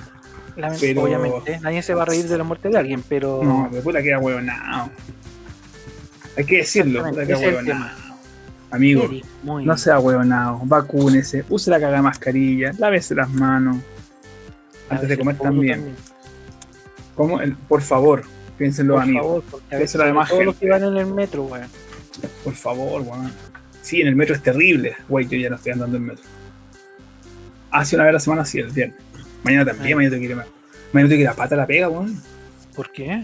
Lament- 0.57 0.79
Pero- 0.81 1.03
Obviamente, 1.03 1.59
nadie 1.61 1.83
se 1.83 1.93
va 1.93 2.03
a 2.03 2.05
reír 2.05 2.29
de 2.29 2.39
la 2.39 2.45
muerte 2.45 2.69
de 2.69 2.79
alguien, 2.79 3.03
pero 3.09 3.43
No, 3.43 3.69
de 3.73 3.81
puta 3.81 4.01
queda 4.01 4.21
huevonao. 4.21 4.91
Hay 6.37 6.45
que 6.47 6.59
decirlo, 6.59 7.03
puta. 7.11 7.97
Amigo, 8.73 9.09
muy 9.43 9.65
no 9.67 9.77
sea 9.77 9.99
huevonao, 10.01 10.63
vacúnese, 10.65 11.45
use 11.49 11.71
la 11.71 11.79
cagada 11.79 12.03
mascarilla, 12.03 12.73
lávese 12.79 13.15
las 13.15 13.29
manos. 13.31 13.77
Antes 14.89 15.09
de 15.11 15.19
comer 15.19 15.37
poto 15.37 15.51
también. 15.51 15.95
¿Cómo? 17.15 17.41
El- 17.41 17.55
por 17.55 17.83
favor, 17.83 18.23
piénsenlo, 18.59 18.95
Por 18.95 19.03
amigos. 19.03 19.23
favor, 19.23 19.43
porque 19.51 19.67
a 19.67 19.79
Piénselo 19.79 19.81
veces 19.83 19.95
a 19.95 19.99
la 19.99 20.05
demás 20.07 20.29
todos 20.31 20.45
los 20.47 20.57
que 20.57 20.69
van 20.71 20.83
en 20.85 20.97
el 20.97 21.07
metro, 21.07 21.45
weón. 21.45 21.67
Por 22.45 22.55
favor, 22.55 23.03
weón. 23.03 23.33
Sí, 23.83 24.01
en 24.01 24.09
el 24.09 24.17
metro 24.17 24.35
es 24.35 24.43
terrible. 24.43 24.97
Güey, 25.09 25.27
yo 25.29 25.37
ya 25.37 25.51
no 25.51 25.57
estoy 25.57 25.73
andando 25.73 25.97
en 25.99 26.05
metro. 26.07 26.25
Hace 27.71 27.97
una 27.97 28.05
vez 28.05 28.11
a 28.11 28.13
la 28.15 28.21
semana, 28.21 28.45
sí, 28.45 28.59
el 28.59 28.71
viernes. 28.71 28.97
Mañana 29.45 29.65
también, 29.67 29.93
Ah. 29.93 29.97
mañana 29.97 30.11
tengo 30.17 30.21
que 30.27 30.33
ir 30.33 30.33
a, 30.33 30.47
mañana 30.93 31.09
tengo 31.09 31.19
que 31.19 31.23
ir 31.23 31.29
a 31.29 31.35
pata 31.35 31.57
la 31.57 31.67
pega, 31.67 31.89
weón. 31.89 32.21
¿Por 32.75 32.91
qué? 32.93 33.23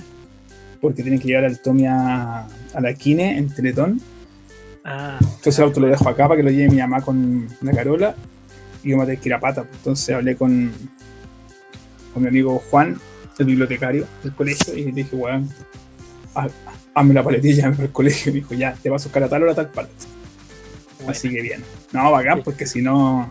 Porque 0.81 1.03
tienen 1.03 1.21
que 1.21 1.29
llevar 1.29 1.45
al 1.45 1.59
Tommy 1.61 1.87
a, 1.87 2.47
a 2.47 2.81
la 2.81 2.93
Kine 2.95 3.39
en 3.39 3.49
Teletón. 3.55 4.01
Ah, 4.90 5.18
Entonces 5.20 5.59
el 5.59 5.64
auto 5.66 5.81
lo 5.81 5.87
dejo 5.88 6.09
acá 6.09 6.27
para 6.29 6.38
que 6.38 6.42
lo 6.44 6.51
lleve 6.51 6.70
mi 6.70 6.79
mamá 6.79 7.03
con 7.03 7.46
la 7.61 7.72
Carola. 7.72 8.14
Y 8.83 8.90
yo 8.90 8.96
me 8.96 9.05
tengo 9.07 9.20
que 9.20 9.29
ir 9.29 9.35
a 9.35 9.40
pata. 9.40 9.64
Entonces 9.70 10.14
hablé 10.14 10.35
con, 10.37 10.72
con 12.14 12.22
mi 12.22 12.29
amigo 12.29 12.62
Juan, 12.70 12.98
el 13.38 13.46
bibliotecario 13.46 14.07
del 14.22 14.33
colegio, 14.35 14.74
y 14.74 14.85
le 14.85 14.92
dije, 14.92 15.14
weón, 15.14 15.48
haz- 16.35 16.53
hazme 16.94 17.12
la 17.14 17.22
paletilla 17.22 17.70
para 17.70 17.83
el 17.85 17.90
colegio. 17.92 18.31
Y 18.31 18.35
me 18.35 18.40
dijo, 18.40 18.55
ya, 18.55 18.72
te 18.83 18.88
vas 18.88 19.03
a 19.03 19.07
buscar 19.09 19.24
a 19.24 19.29
tal 19.29 19.42
hora 19.42 19.55
tal 19.55 19.68
paleta. 19.68 19.94
bueno. 20.98 21.11
Así 21.12 21.29
que 21.29 21.42
bien. 21.42 21.62
No, 21.92 22.11
bacán, 22.11 22.42
porque 22.42 22.66
si 22.66 22.81
no. 22.81 23.31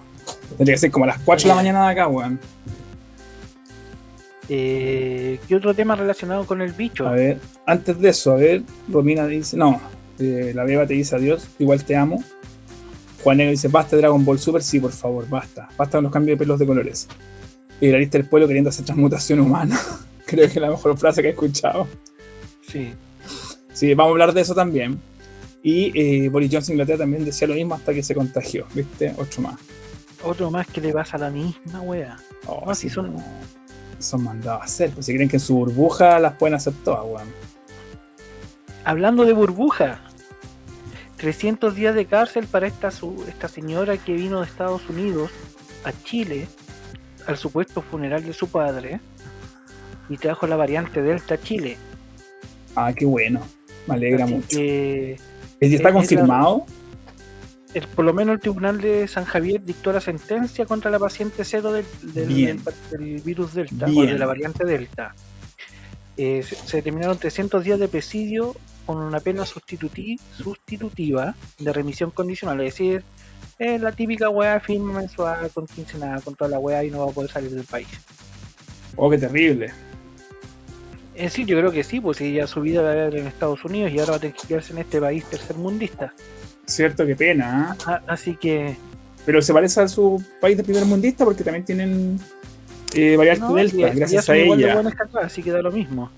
Tendría 0.57 0.75
que 0.75 0.79
ser 0.81 0.91
como 0.91 1.05
a 1.05 1.07
las 1.07 1.19
4 1.19 1.43
de 1.43 1.47
la 1.49 1.55
mañana 1.55 1.85
de 1.85 1.91
acá, 1.91 2.07
weón. 2.07 2.39
Eh, 4.49 5.39
¿Qué 5.47 5.55
otro 5.55 5.73
tema 5.73 5.95
relacionado 5.95 6.45
con 6.45 6.61
el 6.61 6.71
bicho? 6.71 7.05
A 7.07 7.11
ver, 7.11 7.39
antes 7.65 7.99
de 7.99 8.09
eso, 8.09 8.31
a 8.31 8.35
ver, 8.35 8.61
Romina 8.89 9.25
dice. 9.27 9.57
No, 9.57 9.79
eh, 10.19 10.51
la 10.55 10.63
Beba 10.63 10.85
te 10.87 10.93
dice 10.93 11.15
adiós, 11.15 11.47
igual 11.59 11.83
te 11.83 11.95
amo. 11.95 12.23
Juan 13.23 13.37
Negro 13.37 13.51
dice, 13.51 13.67
basta 13.67 13.97
Dragon 13.97 14.23
Ball 14.23 14.39
Super, 14.39 14.61
sí, 14.63 14.79
por 14.79 14.91
favor, 14.91 15.27
basta. 15.27 15.67
Basta 15.77 15.97
con 15.97 16.03
los 16.03 16.13
cambios 16.13 16.37
de 16.37 16.43
pelos 16.45 16.59
de 16.59 16.65
colores. 16.65 17.07
Y 17.81 17.89
la 17.91 17.97
lista 17.97 18.17
del 18.17 18.27
pueblo 18.27 18.47
queriendo 18.47 18.69
hacer 18.69 18.85
transmutación 18.85 19.39
humana. 19.39 19.79
Creo 20.25 20.45
que 20.47 20.53
es 20.53 20.61
la 20.61 20.69
mejor 20.69 20.97
frase 20.97 21.21
que 21.21 21.29
he 21.29 21.31
escuchado. 21.31 21.87
Sí. 22.67 22.93
Sí, 23.73 23.93
vamos 23.93 24.09
a 24.09 24.13
hablar 24.13 24.33
de 24.33 24.41
eso 24.41 24.53
también. 24.55 24.99
Y 25.63 25.91
eh, 25.99 26.29
Boris 26.29 26.49
Johnson 26.51 26.73
Inglaterra 26.73 26.99
también 26.99 27.25
decía 27.25 27.47
lo 27.47 27.53
mismo 27.55 27.75
hasta 27.75 27.93
que 27.93 28.01
se 28.03 28.15
contagió, 28.15 28.65
¿viste? 28.73 29.13
Ocho 29.17 29.41
más. 29.41 29.55
Otro 30.23 30.49
más 30.49 30.65
que 30.67 30.81
le 30.81 30.93
pasa 30.93 31.17
a 31.17 31.19
la 31.21 31.29
misma 31.29 31.81
wea. 31.81 32.17
Oh, 32.45 32.63
No, 32.65 32.73
sí, 32.75 32.87
si 32.89 32.95
son- 32.95 33.15
son 33.99 34.23
mandados 34.23 34.61
a 34.61 34.65
hacer. 34.65 34.91
Pues 34.91 35.05
si 35.05 35.13
creen 35.13 35.27
que 35.29 35.35
en 35.37 35.39
su 35.41 35.55
burbuja 35.55 36.19
las 36.19 36.33
pueden 36.33 36.55
hacer 36.55 36.73
todas, 36.83 37.03
weón. 37.05 37.27
Hablando 38.83 39.25
de 39.25 39.33
burbuja, 39.33 40.01
300 41.17 41.75
días 41.75 41.95
de 41.95 42.05
cárcel 42.05 42.45
para 42.47 42.67
esta, 42.67 42.91
su- 42.91 43.25
esta 43.27 43.47
señora 43.47 43.97
que 43.97 44.13
vino 44.13 44.39
de 44.39 44.45
Estados 44.45 44.87
Unidos 44.89 45.31
a 45.83 45.91
Chile 46.03 46.47
al 47.25 47.37
supuesto 47.37 47.81
funeral 47.81 48.23
de 48.23 48.33
su 48.33 48.47
padre 48.49 48.99
y 50.09 50.17
trajo 50.17 50.47
la 50.47 50.55
variante 50.55 51.01
Delta 51.01 51.35
a 51.35 51.41
Chile. 51.41 51.77
Ah, 52.75 52.93
qué 52.93 53.05
bueno. 53.05 53.41
Me 53.87 53.95
alegra 53.95 54.25
Así 54.25 54.33
mucho. 54.35 54.47
que 54.49 55.17
¿Y 55.59 55.75
¿Está 55.75 55.89
es- 55.89 55.93
confirmado? 55.93 56.65
el- 57.73 57.87
por 57.87 58.05
lo 58.05 58.13
menos 58.13 58.35
el 58.35 58.39
tribunal 58.39 58.79
de 58.79 59.07
San 59.07 59.25
Javier 59.25 59.61
dictó 59.63 59.91
la 59.91 60.01
sentencia 60.01 60.65
contra 60.65 60.91
la 60.91 60.99
paciente 60.99 61.43
cero 61.43 61.71
del, 61.71 61.85
del- 62.01 62.27
Bien. 62.27 62.61
del- 62.63 62.99
del 63.15 63.21
virus 63.21 63.53
Delta 63.53 63.87
o 63.87 64.01
de 64.03 64.17
la 64.17 64.25
variante 64.27 64.65
Delta. 64.65 65.15
Eh, 66.15 66.43
se, 66.47 66.55
se 66.55 66.77
determinaron 66.77 67.17
300 67.17 67.63
días 67.63 67.79
de 67.79 67.87
presidio 67.87 68.55
con 68.87 68.97
una 68.97 69.19
pena 69.19 69.43
sustituti- 69.43 70.17
sustitutiva 70.35 71.35
de 71.59 71.71
remisión 71.73 72.09
condicional, 72.09 72.59
es 72.61 72.73
decir, 72.73 73.03
es 73.59 73.79
la 73.81 73.91
típica 73.91 74.29
weá 74.29 74.59
firme 74.59 74.93
mensual 74.93 75.49
con 75.53 75.67
quincenada 75.67 76.19
con 76.21 76.33
toda 76.35 76.49
la 76.49 76.57
weá 76.59 76.83
y 76.83 76.89
no 76.89 77.05
va 77.05 77.11
a 77.11 77.13
poder 77.13 77.29
salir 77.29 77.51
del 77.51 77.65
país. 77.65 77.87
Oh, 78.95 79.09
qué 79.09 79.17
terrible. 79.19 79.71
Es 81.13 81.23
decir, 81.31 81.45
yo 81.47 81.57
creo 81.57 81.71
que 81.71 81.83
sí, 81.83 81.99
pues 81.99 82.21
ella 82.21 82.45
su 82.47 82.61
vida 82.61 82.81
la 82.83 82.93
era 82.93 83.17
en 83.17 83.27
Estados 83.27 83.63
Unidos 83.65 83.91
y 83.91 83.99
ahora 83.99 84.11
va 84.11 84.17
a 84.17 84.19
tener 84.19 84.35
que 84.35 84.47
quedarse 84.47 84.71
en 84.73 84.79
este 84.79 85.01
país 85.01 85.23
tercermundista. 85.25 86.13
Cierto, 86.65 87.05
qué 87.05 87.15
pena. 87.15 87.75
Ah, 87.85 88.01
Así 88.07 88.35
que 88.35 88.75
Pero 89.25 89.41
se 89.41 89.51
parece 89.53 89.81
a 89.81 89.87
su 89.87 90.23
país 90.39 90.55
de 90.57 90.63
primer 90.63 90.85
mundista 90.85 91.25
porque 91.25 91.43
también 91.43 91.65
tienen 91.65 92.19
eh, 92.93 93.15
variante 93.17 93.41
no, 93.45 93.55
delta, 93.55 93.89
gracias 93.95 94.23
a 94.23 94.25
son 94.27 94.37
igual 94.37 94.59
de 94.59 94.65
ella. 94.69 94.79
acá, 94.79 95.09
así 95.23 95.41
que 95.41 95.51
da 95.51 95.61
lo 95.61 95.71
mismo. 95.71 96.11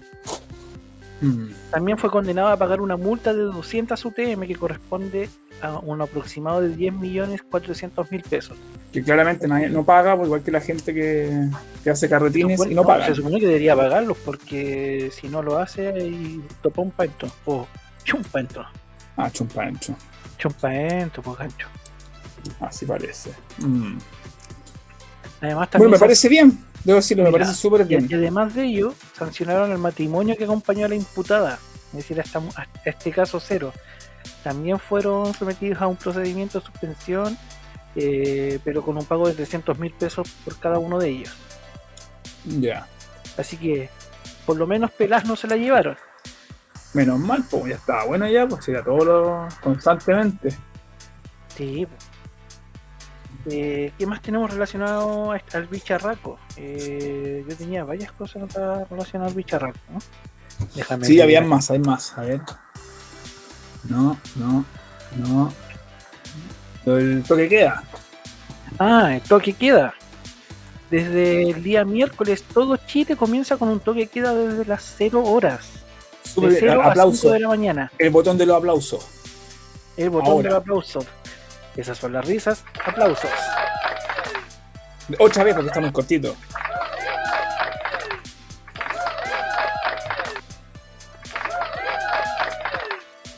Mm. 1.21 1.47
También 1.71 1.97
fue 1.97 2.09
condenado 2.09 2.49
a 2.49 2.57
pagar 2.57 2.81
una 2.81 2.97
multa 2.97 3.33
de 3.33 3.43
200 3.43 4.03
UTM 4.03 4.47
que 4.47 4.55
corresponde 4.55 5.29
a 5.61 5.79
un 5.79 6.01
aproximado 6.01 6.61
de 6.61 6.75
10.400.000 6.75 8.23
pesos. 8.23 8.57
Que 8.91 9.03
claramente 9.03 9.47
nadie, 9.47 9.69
no 9.69 9.83
paga, 9.83 10.15
pues 10.15 10.27
igual 10.27 10.41
que 10.41 10.51
la 10.51 10.61
gente 10.61 10.93
que, 10.93 11.49
que 11.83 11.89
hace 11.89 12.09
carretines 12.09 12.65
y 12.65 12.73
no 12.73 12.83
paga. 12.83 13.07
Se 13.07 13.15
supone 13.15 13.39
que 13.39 13.47
debería 13.47 13.75
pagarlos 13.75 14.17
porque 14.23 15.11
si 15.13 15.27
no 15.27 15.43
lo 15.43 15.59
hace, 15.59 15.89
ahí 15.89 16.41
topa 16.61 16.81
un 16.81 16.91
panto. 16.91 17.27
O 17.45 17.67
chumpa 18.03 18.39
entro. 18.39 18.65
Ah, 19.17 19.29
chumpa 19.29 19.63
ancho. 19.63 19.95
Chumpa 20.37 20.73
entro, 20.73 21.21
pues 21.21 21.37
gancho. 21.37 21.67
Así 22.61 22.85
parece. 22.85 23.31
Mm. 23.57 23.97
Además, 25.41 25.69
también 25.69 25.89
Bueno, 25.89 25.91
me 25.91 25.99
parece 25.99 26.29
bien. 26.29 26.68
Debo 26.83 26.97
decirlo, 26.97 27.23
me 27.23 27.31
parece 27.31 27.53
súper 27.53 27.85
bien. 27.85 28.07
y 28.09 28.13
además 28.13 28.53
de 28.53 28.65
ello, 28.65 28.93
sancionaron 29.17 29.71
el 29.71 29.77
matrimonio 29.77 30.37
que 30.37 30.45
acompañó 30.45 30.85
a 30.85 30.89
la 30.89 30.95
imputada, 30.95 31.59
es 31.89 31.97
decir, 31.97 32.19
hasta 32.19 32.39
a 32.39 32.67
este 32.85 33.11
caso 33.11 33.39
cero. 33.39 33.73
También 34.43 34.79
fueron 34.79 35.33
sometidos 35.33 35.81
a 35.81 35.87
un 35.87 35.97
procedimiento 35.97 36.59
de 36.59 36.65
suspensión, 36.65 37.37
eh, 37.95 38.59
pero 38.63 38.81
con 38.81 38.97
un 38.97 39.05
pago 39.05 39.27
de 39.27 39.33
300 39.33 39.77
mil 39.77 39.93
pesos 39.93 40.29
por 40.45 40.57
cada 40.59 40.79
uno 40.79 40.99
de 40.99 41.09
ellos. 41.09 41.33
Ya. 42.45 42.87
Así 43.37 43.57
que, 43.57 43.89
por 44.45 44.57
lo 44.57 44.65
menos 44.65 44.91
pelas 44.91 45.25
no 45.25 45.35
se 45.35 45.47
la 45.47 45.55
llevaron. 45.55 45.97
Menos 46.93 47.19
mal, 47.19 47.43
pues 47.49 47.65
ya 47.65 47.75
estaba 47.75 48.05
bueno 48.05 48.27
ya, 48.27 48.47
pues 48.47 48.67
era 48.67 48.83
todo 48.83 49.05
lo 49.05 49.47
constantemente. 49.61 50.55
Sí. 51.55 51.85
po. 51.85 52.08
Eh, 53.45 53.93
¿Qué 53.97 54.05
más 54.05 54.21
tenemos 54.21 54.51
relacionado 54.51 55.31
a 55.31 55.41
al 55.53 55.67
bicharraco? 55.67 56.37
Eh, 56.57 57.45
yo 57.47 57.55
tenía 57.55 57.83
varias 57.83 58.11
cosas 58.11 58.43
relacionadas 58.89 59.31
al 59.31 59.35
bicharraco. 59.37 59.79
¿no? 59.91 59.99
Déjame 60.75 61.05
Sí, 61.05 61.21
había 61.21 61.41
más, 61.41 61.71
hay 61.71 61.79
más. 61.79 62.17
A 62.17 62.21
ver. 62.21 62.41
No, 63.87 64.17
no, 64.35 64.65
no. 65.17 65.53
El 66.85 67.23
toque 67.27 67.47
queda. 67.47 67.83
Ah, 68.77 69.15
el 69.15 69.21
toque 69.21 69.53
queda. 69.53 69.93
Desde 70.91 71.43
el 71.49 71.63
día 71.63 71.85
miércoles 71.85 72.43
todo 72.43 72.75
Chile 72.77 73.15
comienza 73.15 73.57
con 73.57 73.69
un 73.69 73.79
toque 73.79 74.07
queda 74.07 74.33
desde 74.33 74.65
las 74.65 74.95
0 74.97 75.23
horas. 75.23 75.69
De 76.35 76.47
bien. 76.47 76.57
0 76.59 76.71
a 76.71 76.75
5 76.83 76.89
Aplauso. 76.89 77.31
de 77.31 77.39
la 77.39 77.47
mañana. 77.47 77.91
El 77.97 78.09
botón 78.09 78.37
de 78.37 78.45
los 78.45 78.57
aplausos. 78.57 79.05
El 79.97 80.09
botón 80.09 80.29
Ahora. 80.29 80.49
del 80.49 80.57
aplauso. 80.57 81.05
Esas 81.79 81.97
son 81.97 82.11
las 82.11 82.25
risas. 82.25 82.65
Aplausos. 82.85 83.29
Otra 85.17 85.45
vez 85.45 85.53
porque 85.55 85.67
está 85.69 85.79
muy 85.79 85.91
cortito. 85.93 86.35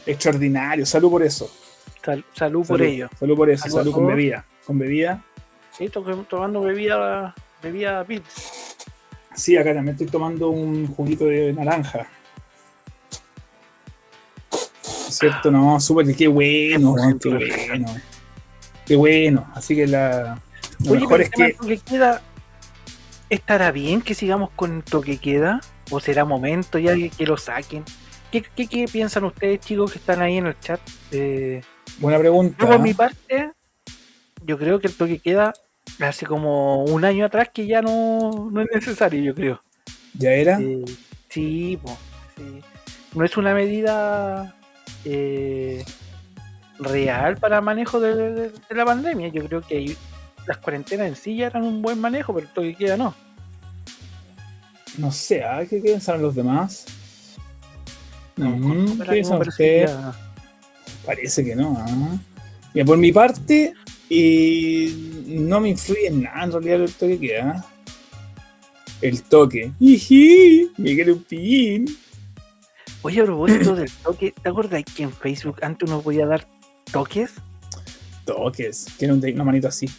Extraordinario, 0.05 0.85
salud 0.85 1.11
por 1.11 1.23
eso. 1.23 1.49
Sal- 2.03 2.25
salud 2.33 2.65
por 2.65 2.81
ello. 2.81 3.09
Salud 3.19 3.37
por 3.37 3.49
eso, 3.49 3.69
Salud 3.69 3.93
con 3.93 4.07
bebida. 4.07 4.43
Con 4.65 4.79
bebida. 4.79 5.23
Sí, 5.77 5.89
to- 5.89 6.01
tomando 6.27 6.61
bebida, 6.61 7.33
bebida 7.61 8.03
Pils. 8.03 8.75
Sí, 9.35 9.55
acá 9.55 9.73
también 9.73 9.93
estoy 9.95 10.07
tomando 10.07 10.49
un 10.49 10.87
juguito 10.87 11.25
de 11.25 11.53
naranja. 11.53 12.07
¿Cierto? 14.81 15.51
No, 15.51 15.79
súper, 15.79 16.15
qué 16.15 16.27
bueno, 16.27 16.95
qué 17.21 17.29
bueno. 17.29 17.85
Qué 18.91 18.97
bueno. 18.97 19.49
Así 19.55 19.73
que 19.73 19.87
la, 19.87 20.37
lo 20.83 20.91
Oye, 20.91 20.99
mejor 21.03 21.19
pero 21.19 21.23
es 21.23 21.29
que 21.29 21.53
toque 21.53 21.77
queda, 21.77 22.21
¿estará 23.29 23.71
bien 23.71 24.01
que 24.01 24.13
sigamos 24.13 24.49
con 24.49 24.75
el 24.75 24.83
toque 24.83 25.17
queda? 25.17 25.61
¿O 25.91 26.01
será 26.01 26.25
momento 26.25 26.77
ya 26.77 26.93
que, 26.93 27.09
que 27.09 27.25
lo 27.25 27.37
saquen? 27.37 27.85
¿Qué, 28.33 28.43
qué, 28.53 28.67
qué 28.67 28.89
piensan 28.91 29.23
ustedes, 29.23 29.61
chicos, 29.61 29.93
que 29.93 29.99
están 29.99 30.21
ahí 30.21 30.39
en 30.39 30.47
el 30.47 30.59
chat? 30.59 30.81
Eh, 31.13 31.61
Buena 31.99 32.19
pregunta. 32.19 32.57
yo, 32.59 32.67
por 32.67 32.75
¿eh? 32.75 32.79
mi 32.79 32.93
parte, 32.93 33.51
yo 34.43 34.57
creo 34.57 34.81
que 34.81 34.87
el 34.87 34.93
toque 34.93 35.19
queda 35.19 35.53
hace 36.01 36.25
como 36.25 36.83
un 36.83 37.05
año 37.05 37.25
atrás 37.25 37.47
que 37.53 37.67
ya 37.67 37.81
no, 37.81 38.49
no 38.51 38.59
es 38.59 38.67
necesario, 38.75 39.23
yo 39.23 39.33
creo. 39.33 39.61
¿Ya 40.15 40.31
era? 40.31 40.59
Eh, 40.59 40.83
sí, 41.29 41.79
po, 41.81 41.97
sí. 42.35 42.61
No 43.15 43.23
es 43.23 43.37
una 43.37 43.53
medida 43.53 44.53
eh, 45.05 45.81
real 46.81 47.37
para 47.37 47.61
manejo 47.61 47.99
de, 47.99 48.15
de- 48.15 48.49
de 48.49 48.75
la 48.75 48.85
pandemia. 48.85 49.29
Yo 49.29 49.45
creo 49.47 49.61
que 49.61 49.95
las 50.47 50.57
cuarentenas 50.57 51.07
en 51.07 51.15
sí 51.15 51.35
ya 51.37 51.47
eran 51.47 51.63
un 51.63 51.81
buen 51.81 51.99
manejo, 51.99 52.33
pero 52.33 52.47
el 52.47 52.53
toque 52.53 52.75
queda 52.75 52.97
no. 52.97 53.13
No 54.97 55.11
sé, 55.11 55.43
¿ah? 55.43 55.63
¿qué 55.69 55.77
piensan 55.77 56.21
los 56.21 56.35
demás? 56.35 56.85
Mm, 58.35 58.43
Pero 58.43 58.59
¿Qué 58.59 58.65
a 58.67 58.73
mí 58.75 58.95
me 58.97 59.05
piensan 59.05 59.37
parece 59.37 59.49
ustedes? 59.85 59.91
que 59.91 61.05
Parece 61.05 61.45
que 61.45 61.55
no. 61.55 61.85
Mira, 62.73 62.85
por 62.85 62.97
mi 62.97 63.11
parte, 63.11 63.73
eh, 64.09 64.93
no 65.27 65.59
me 65.59 65.69
influye 65.69 66.07
en 66.07 66.23
nada 66.23 66.43
en 66.43 66.51
realidad 66.51 66.81
el 66.81 66.93
toque 66.93 67.19
que 67.19 67.27
queda. 67.27 67.65
El 69.01 69.23
toque. 69.23 69.71
Miguel 70.77 71.11
Upillín. 71.11 71.85
Oye, 73.01 73.21
a 73.21 73.25
propósito 73.25 73.75
del 73.75 73.89
toque, 73.91 74.33
¿te 74.43 74.49
acuerdas 74.49 74.83
que 74.95 75.03
en 75.03 75.11
Facebook 75.11 75.57
antes 75.63 75.89
uno 75.89 76.01
podía 76.01 76.27
dar 76.27 76.47
toques? 76.91 77.31
Toques. 78.25 78.85
Tiene 78.97 79.13
una 79.33 79.43
manito 79.43 79.67
así. 79.67 79.89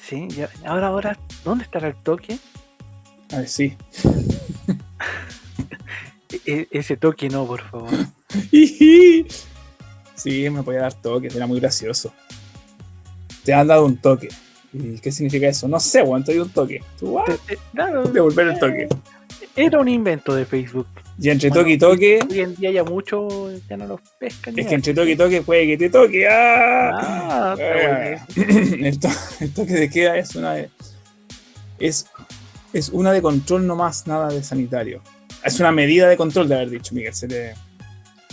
Sí, 0.00 0.28
ya- 0.28 0.50
ahora, 0.66 0.88
ahora, 0.88 1.18
¿dónde 1.44 1.64
estará 1.64 1.88
el 1.88 1.94
toque? 1.96 2.38
A 3.32 3.38
ver, 3.38 3.48
sí. 3.48 3.76
E- 6.30 6.40
e- 6.46 6.68
ese 6.72 6.96
toque 6.96 7.28
no, 7.28 7.46
por 7.46 7.62
favor. 7.62 7.90
Sí, 10.16 10.48
me 10.48 10.62
podía 10.62 10.80
dar 10.80 10.94
toques, 10.94 11.34
era 11.34 11.46
muy 11.46 11.60
gracioso. 11.60 12.12
Te 13.44 13.52
han 13.52 13.66
dado 13.66 13.84
un 13.84 13.96
toque. 13.96 14.28
¿Y 14.72 14.98
qué 14.98 15.12
significa 15.12 15.48
eso? 15.48 15.68
No 15.68 15.78
sé, 15.78 16.02
weón, 16.02 16.24
te 16.24 16.32
doy 16.32 16.40
un 16.42 16.48
toque. 16.50 16.82
Tú, 16.98 17.18
ah, 17.18 17.24
devolver 18.12 18.48
el 18.48 18.58
toque. 18.58 18.88
era 19.54 19.78
un 19.78 19.88
invento 19.88 20.34
de 20.34 20.46
Facebook. 20.46 20.86
Y 21.16 21.30
entre 21.30 21.48
Bueno, 21.50 21.62
toque 21.62 21.72
y 21.74 21.78
toque, 21.78 22.18
Hoy 22.28 22.40
en 22.40 22.56
día 22.56 22.70
ya 22.72 22.82
mucho 22.84 23.28
ya 23.68 23.76
no 23.76 23.86
los 23.86 24.00
pescan. 24.18 24.58
es 24.58 24.64
ya. 24.64 24.68
que 24.68 24.74
entre 24.74 24.94
toque 24.94 25.10
y 25.12 25.16
toque 25.16 25.42
puede 25.42 25.66
que 25.66 25.76
te 25.78 25.88
toque. 25.90 26.26
¡Ah! 26.28 26.90
Ah, 26.92 27.56
está 27.56 28.36
bueno. 28.36 28.76
el, 28.86 28.98
to- 29.00 29.08
el 29.40 29.54
toque 29.54 29.72
de 29.74 29.90
queda 29.90 30.16
es 30.18 30.34
una 30.34 30.54
de, 30.54 30.70
es, 31.78 32.06
es 32.72 32.88
una 32.88 33.12
de 33.12 33.22
control 33.22 33.66
nomás, 33.66 34.06
nada 34.06 34.28
de 34.28 34.42
sanitario. 34.42 35.02
Es 35.44 35.60
una 35.60 35.70
medida 35.70 36.08
de 36.08 36.16
control 36.16 36.48
de 36.48 36.54
haber 36.56 36.70
dicho, 36.70 36.94
Miguel. 36.94 37.14
Se 37.14 37.28
te, 37.28 37.54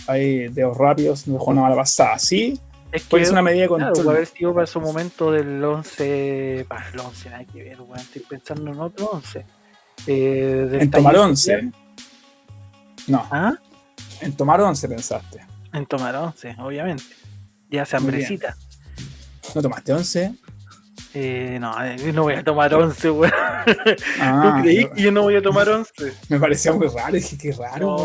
hay 0.08 0.48
dedos 0.48 0.76
rápidos, 0.76 1.28
no 1.28 1.34
dejó 1.34 1.50
una 1.52 1.60
mala 1.62 1.76
pasada. 1.76 2.18
Sí, 2.18 2.58
Es 2.90 3.02
puede 3.04 3.22
que, 3.22 3.26
ser 3.26 3.34
una 3.34 3.42
medida 3.42 3.62
de 3.62 3.68
claro, 3.68 3.84
control. 3.86 4.04
puede 4.06 4.16
haber 4.18 4.28
sido 4.28 4.54
para 4.54 4.66
su 4.66 4.80
momento 4.80 5.30
del 5.30 5.62
11. 5.62 6.66
Para 6.68 6.88
el 6.88 6.98
11, 6.98 7.30
nada 7.30 7.44
que 7.44 7.62
ver, 7.62 7.80
weón. 7.80 8.00
Estoy 8.00 8.22
pensando 8.28 8.72
en 8.72 8.80
otro 8.80 9.06
11. 9.12 9.44
Eh, 10.08 10.68
en 10.80 10.90
tomar 10.90 11.12
taller 11.14 11.28
11. 11.30 11.72
No, 13.06 13.26
Ah, 13.30 13.54
en 14.20 14.32
tomar 14.36 14.60
11 14.60 14.88
pensaste. 14.88 15.40
en 15.72 15.86
tomar 15.86 16.14
11, 16.16 16.56
obviamente. 16.58 17.04
Ya 17.70 17.84
bien. 17.84 17.96
hambrecita. 17.96 18.56
¿No 19.54 19.62
tomaste 19.62 19.92
11? 19.92 20.34
Eh, 21.14 21.58
no, 21.60 21.84
eh, 21.84 22.12
no 22.12 22.22
voy 22.22 22.34
a 22.34 22.44
tomar 22.44 22.72
11, 22.74 23.10
weón. 23.10 23.32
Ah, 23.34 23.64
¿Tú 24.56 24.62
creí 24.62 24.88
que 24.90 25.02
yo 25.02 25.12
no 25.12 25.22
voy 25.22 25.36
a 25.36 25.42
tomar 25.42 25.68
11? 25.68 25.92
me 26.28 26.38
parecía 26.38 26.72
muy 26.72 26.86
raro. 26.88 27.12
Dije, 27.14 27.36
qué 27.38 27.52
raro. 27.52 27.96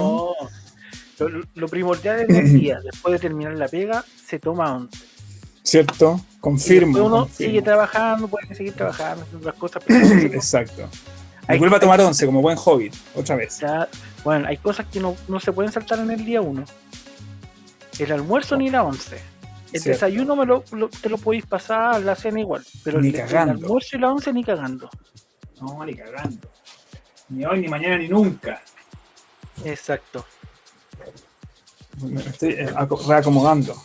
No. 1.20 1.28
Lo, 1.28 1.42
lo 1.56 1.68
primordial 1.68 2.22
es 2.22 2.30
el 2.30 2.54
día. 2.60 2.80
Después 2.84 3.14
de 3.14 3.20
terminar 3.20 3.54
la 3.54 3.68
pega, 3.68 4.04
se 4.26 4.40
toma 4.40 4.76
11. 4.76 4.98
¿Cierto? 5.64 6.22
Y 6.36 6.40
Confirmo. 6.40 6.88
después 6.94 7.06
uno 7.06 7.18
confirmo. 7.26 7.50
sigue 7.52 7.62
trabajando, 7.62 8.28
puede 8.30 8.56
seguir 8.56 8.74
trabajando, 8.74 9.24
haciendo 9.24 9.50
otras 9.50 9.56
cosas, 9.56 9.84
pero 9.88 10.34
Exacto. 10.34 10.90
Y 11.48 11.54
Hay- 11.54 11.60
vuelve 11.60 11.78
a 11.78 11.80
tomar 11.80 12.02
11 12.02 12.26
como 12.26 12.42
buen 12.42 12.58
hobbit, 12.64 12.94
otra 13.16 13.36
vez. 13.36 13.60
ya- 13.60 13.88
bueno, 14.24 14.48
hay 14.48 14.58
cosas 14.58 14.86
que 14.88 15.00
no, 15.00 15.16
no 15.28 15.40
se 15.40 15.52
pueden 15.54 15.72
saltar 15.72 16.00
en 16.00 16.12
el 16.12 16.26
día 16.26 16.42
1. 16.42 16.66
El 18.00 18.12
almuerzo 18.12 18.58
ni 18.58 18.70
la 18.70 18.84
11. 18.84 19.16
El 19.74 19.82
Cierto. 19.82 19.90
desayuno 19.90 20.36
me 20.36 20.46
lo, 20.46 20.64
lo- 20.72 20.90
te 20.90 21.10
lo 21.10 21.18
podéis 21.18 21.46
pasar, 21.46 22.02
la 22.02 22.16
cena 22.16 22.40
igual. 22.40 22.66
Pero 22.84 23.02
Ni 23.02 23.10
el, 23.10 23.16
el 23.16 23.22
cagando. 23.22 23.66
almuerzo 23.66 23.98
y 23.98 24.00
la 24.00 24.12
11 24.12 24.34
ni 24.34 24.44
cagando. 24.44 24.90
No, 25.62 25.86
ni 25.86 25.96
cagando. 25.96 26.50
Ni 27.30 27.46
hoy, 27.46 27.62
ni 27.62 27.68
mañana, 27.68 27.98
ni 27.98 28.08
nunca. 28.08 28.62
Exacto. 29.66 30.26
Me 32.02 32.22
estoy 32.22 32.50
eh, 32.52 32.70
aco- 32.76 33.02
reacomodando. 33.08 33.76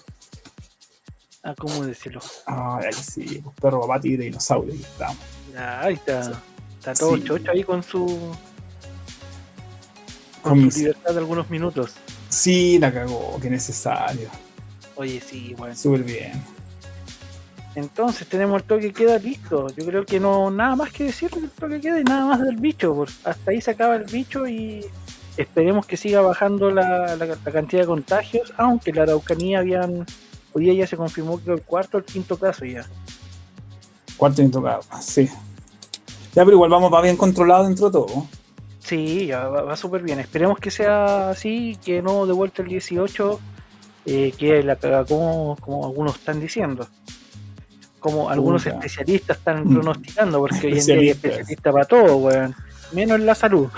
Ah, 1.42 1.54
¿cómo 1.58 1.84
decirlo? 1.84 2.20
Ay, 2.46 2.86
ahí 2.86 2.92
sí, 2.92 3.42
perro, 3.60 3.80
papá, 3.80 4.00
tigre, 4.00 4.24
dinosaurio, 4.24 4.72
aquí 4.74 4.82
estamos. 4.82 5.16
Ya, 5.52 5.80
ahí 5.80 5.94
está. 5.94 6.42
Está 6.82 6.94
todo 6.94 7.16
Sí. 7.16 7.22
chocho 7.24 7.50
ahí 7.52 7.62
con 7.62 7.82
su, 7.82 8.18
Con 10.42 10.68
su 10.72 10.78
libertad 10.80 11.12
de 11.12 11.18
algunos 11.18 11.48
minutos. 11.48 11.92
Sí, 12.28 12.78
la 12.80 12.92
cagó, 12.92 13.38
qué 13.40 13.48
necesario. 13.48 14.28
Oye, 14.96 15.20
sí, 15.20 15.54
bueno. 15.56 15.76
Súper 15.76 16.02
bien. 16.02 16.32
Entonces 17.76 18.26
tenemos 18.28 18.60
el 18.60 18.66
toque 18.66 18.92
queda 18.92 19.16
listo. 19.18 19.68
Yo 19.76 19.86
creo 19.86 20.04
que 20.04 20.18
no 20.18 20.50
nada 20.50 20.74
más 20.74 20.90
que 20.92 21.04
decir 21.04 21.30
del 21.30 21.48
toque 21.50 21.80
queda 21.80 22.00
y 22.00 22.04
nada 22.04 22.26
más 22.26 22.40
del 22.42 22.56
bicho. 22.56 22.92
por- 22.94 23.08
hasta 23.24 23.50
ahí 23.52 23.60
se 23.60 23.70
acaba 23.70 23.94
el 23.96 24.04
bicho 24.04 24.46
y 24.48 24.84
esperemos 25.36 25.86
que 25.86 25.96
siga 25.96 26.20
bajando 26.20 26.70
la, 26.72 27.14
la- 27.16 27.26
la 27.26 27.52
cantidad 27.52 27.82
de 27.82 27.86
contagios. 27.86 28.52
Aunque 28.56 28.92
la 28.92 29.02
Araucanía 29.04 29.60
habían. 29.60 30.04
Hoy 30.52 30.64
día 30.64 30.74
ya 30.74 30.86
se 30.88 30.96
confirmó 30.96 31.40
que 31.42 31.52
el 31.52 31.62
cuarto 31.62 31.96
o 31.96 32.00
el 32.00 32.04
quinto 32.06 32.36
caso 32.38 32.64
ya. 32.64 32.84
Cuarto 34.16 34.42
intocado, 34.42 34.82
sí. 35.00 35.30
Ya, 36.34 36.44
pero 36.44 36.52
igual 36.52 36.70
vamos, 36.70 36.92
va 36.92 37.02
bien 37.02 37.16
controlado 37.16 37.64
dentro 37.64 37.86
de 37.86 37.92
todo. 37.92 38.26
Sí, 38.80 39.26
ya 39.26 39.48
va, 39.48 39.62
va 39.62 39.76
súper 39.76 40.02
bien. 40.02 40.18
Esperemos 40.20 40.58
que 40.58 40.70
sea 40.70 41.30
así, 41.30 41.78
que 41.84 42.02
no 42.02 42.26
de 42.26 42.32
vuelta 42.32 42.62
el 42.62 42.68
18, 42.68 43.40
eh, 44.06 44.32
que 44.36 44.62
la 44.62 44.76
como, 45.06 45.56
como 45.60 45.86
algunos 45.86 46.16
están 46.16 46.40
diciendo. 46.40 46.86
Como 48.00 48.28
algunos 48.30 48.66
especialistas 48.66 49.36
están 49.38 49.64
Mm. 49.64 49.74
pronosticando, 49.74 50.40
porque 50.40 50.66
hoy 50.66 50.78
en 50.78 50.86
día 50.86 50.94
hay 50.96 51.08
Especialistas. 51.10 51.24
especialistas 51.30 51.72
para 51.72 51.84
todo, 51.84 52.16
weón. 52.16 52.54
Menos 52.92 53.20
en 53.20 53.26
la 53.26 53.34
salud. 53.34 53.68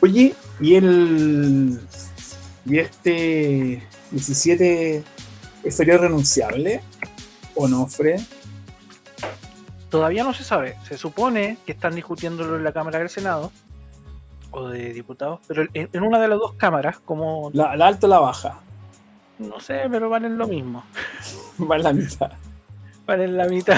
Oye, 0.00 0.34
¿y 0.60 0.74
el. 0.74 1.80
¿Y 2.64 2.78
este 2.78 3.82
17 4.12 5.04
sería 5.68 5.98
renunciable? 5.98 6.80
¿O 7.54 7.68
no, 7.68 7.86
Fred? 7.86 8.20
Todavía 9.92 10.24
no 10.24 10.32
se 10.34 10.42
sabe. 10.42 10.76
Se 10.88 10.96
supone 10.98 11.58
que 11.64 11.72
están 11.72 11.94
discutiéndolo 11.94 12.56
en 12.56 12.64
la 12.64 12.72
Cámara 12.72 12.98
del 12.98 13.10
Senado 13.10 13.52
o 14.50 14.66
de 14.68 14.92
diputados, 14.92 15.40
pero 15.46 15.62
en, 15.74 15.88
en 15.92 16.02
una 16.02 16.18
de 16.18 16.28
las 16.28 16.38
dos 16.38 16.54
cámaras, 16.54 16.98
como 16.98 17.50
La, 17.54 17.76
la 17.76 17.86
alta 17.88 18.06
o 18.06 18.10
la 18.10 18.18
baja. 18.18 18.60
no 19.38 19.60
sé, 19.60 19.82
pero 19.90 20.08
valen 20.10 20.36
lo 20.38 20.48
mismo. 20.48 20.82
Va 21.70 21.76
en 21.76 21.82
la 21.84 21.92
mitad. 21.92 22.32
Valen 23.06 23.36
la 23.36 23.46
mitad. 23.46 23.76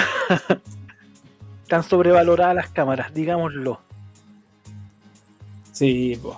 Están 1.64 1.83
sobrevaloradas 1.83 2.55
las 2.55 2.68
cámaras, 2.68 3.12
digámoslo. 3.12 3.81
Sí, 5.72 6.18
pues. 6.22 6.37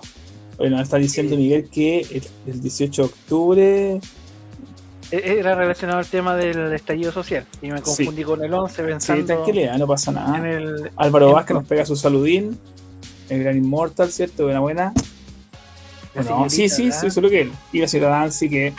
Bueno, 0.57 0.81
está 0.81 0.97
diciendo 0.97 1.35
Sí. 1.35 1.41
Miguel 1.41 1.69
que 1.69 1.99
el, 1.99 2.23
el 2.47 2.61
18 2.61 3.01
de 3.03 3.07
octubre. 3.07 3.99
E- 5.11 5.37
Era 5.39 5.55
relacionado 5.55 5.99
al 5.99 6.05
tema 6.05 6.35
del 6.35 6.73
estallido 6.73 7.11
social. 7.11 7.45
Y 7.61 7.71
me 7.71 7.77
Sí. 7.79 7.83
confundí 7.83 8.23
con 8.23 8.43
el 8.43 8.53
11 8.53 8.75
Sí, 8.81 8.87
pensando 8.87 9.25
tranquilidad, 9.25 9.77
no 9.77 9.87
pasa 9.87 10.11
en 10.11 10.15
nada. 10.15 10.49
el. 10.49 10.91
Álvaro 10.97 11.27
en- 11.29 11.33
Vázquez 11.35 11.53
nos 11.55 11.65
pega 11.65 11.85
su 11.85 11.95
saludín. 11.95 12.59
El 13.29 13.43
gran 13.43 13.57
inmortal, 13.57 14.09
¿cierto? 14.11 14.43
Buena, 14.43 14.59
buena. 14.59 14.93
Bueno, 16.15 16.49
sí, 16.49 16.67
señorita, 16.69 16.75
sí, 16.75 16.83
¿verdad? 16.85 17.01
sí, 17.01 17.11
solo 17.11 17.29
que 17.29 17.41
él. 17.41 17.51
Y 17.73 17.79
la 17.81 17.87
ciudad 17.87 18.09
Dancy 18.09 18.49
que, 18.49 18.73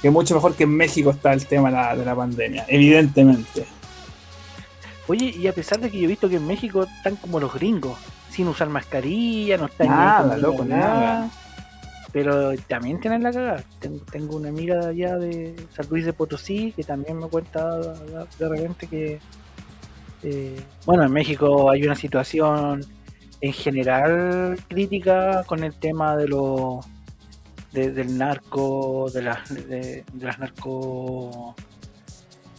que 0.00 0.10
mucho 0.10 0.34
mejor 0.34 0.54
que 0.54 0.64
en 0.64 0.70
México 0.76 1.10
está 1.10 1.32
el 1.32 1.46
tema 1.46 1.68
de 1.70 1.76
la, 1.76 1.96
de 1.96 2.04
la 2.04 2.14
pandemia, 2.16 2.64
evidentemente. 2.68 3.66
Oye, 5.08 5.34
y 5.36 5.46
a 5.48 5.52
pesar 5.52 5.80
de 5.80 5.90
que 5.90 5.98
yo 5.98 6.04
he 6.04 6.08
visto 6.08 6.28
que 6.28 6.36
en 6.36 6.46
México 6.46 6.84
están 6.84 7.16
como 7.16 7.40
los 7.40 7.52
gringos, 7.52 7.98
sin 8.30 8.48
usar 8.48 8.68
mascarilla, 8.68 9.58
no 9.58 9.66
están 9.66 9.88
Nada, 9.88 10.36
loco, 10.38 10.64
nada. 10.64 11.28
Pero 12.12 12.52
también 12.68 13.00
tienen 13.00 13.22
la 13.22 13.32
cagada. 13.32 13.64
Tengo, 14.10 14.36
una 14.36 14.50
amiga 14.50 14.76
de 14.76 14.86
allá 14.88 15.16
de 15.16 15.56
San 15.74 15.86
Luis 15.88 16.04
de 16.04 16.12
Potosí 16.12 16.72
que 16.72 16.84
también 16.84 17.18
me 17.18 17.26
cuenta 17.28 17.78
de, 17.78 18.48
repente 18.48 18.86
que, 18.86 19.18
eh, 20.22 20.60
bueno, 20.84 21.04
en 21.04 21.12
México 21.12 21.70
hay 21.70 21.82
una 21.84 21.94
situación 21.94 22.84
en 23.40 23.52
general 23.52 24.58
crítica 24.68 25.42
con 25.46 25.64
el 25.64 25.74
tema 25.74 26.16
de 26.16 26.28
de- 27.72 27.90
del 27.90 28.18
narco, 28.18 29.10
de 29.12 29.22
las 29.22 29.48
de, 29.54 30.04
de 30.12 30.26
las 30.26 30.38
narco 30.38 31.54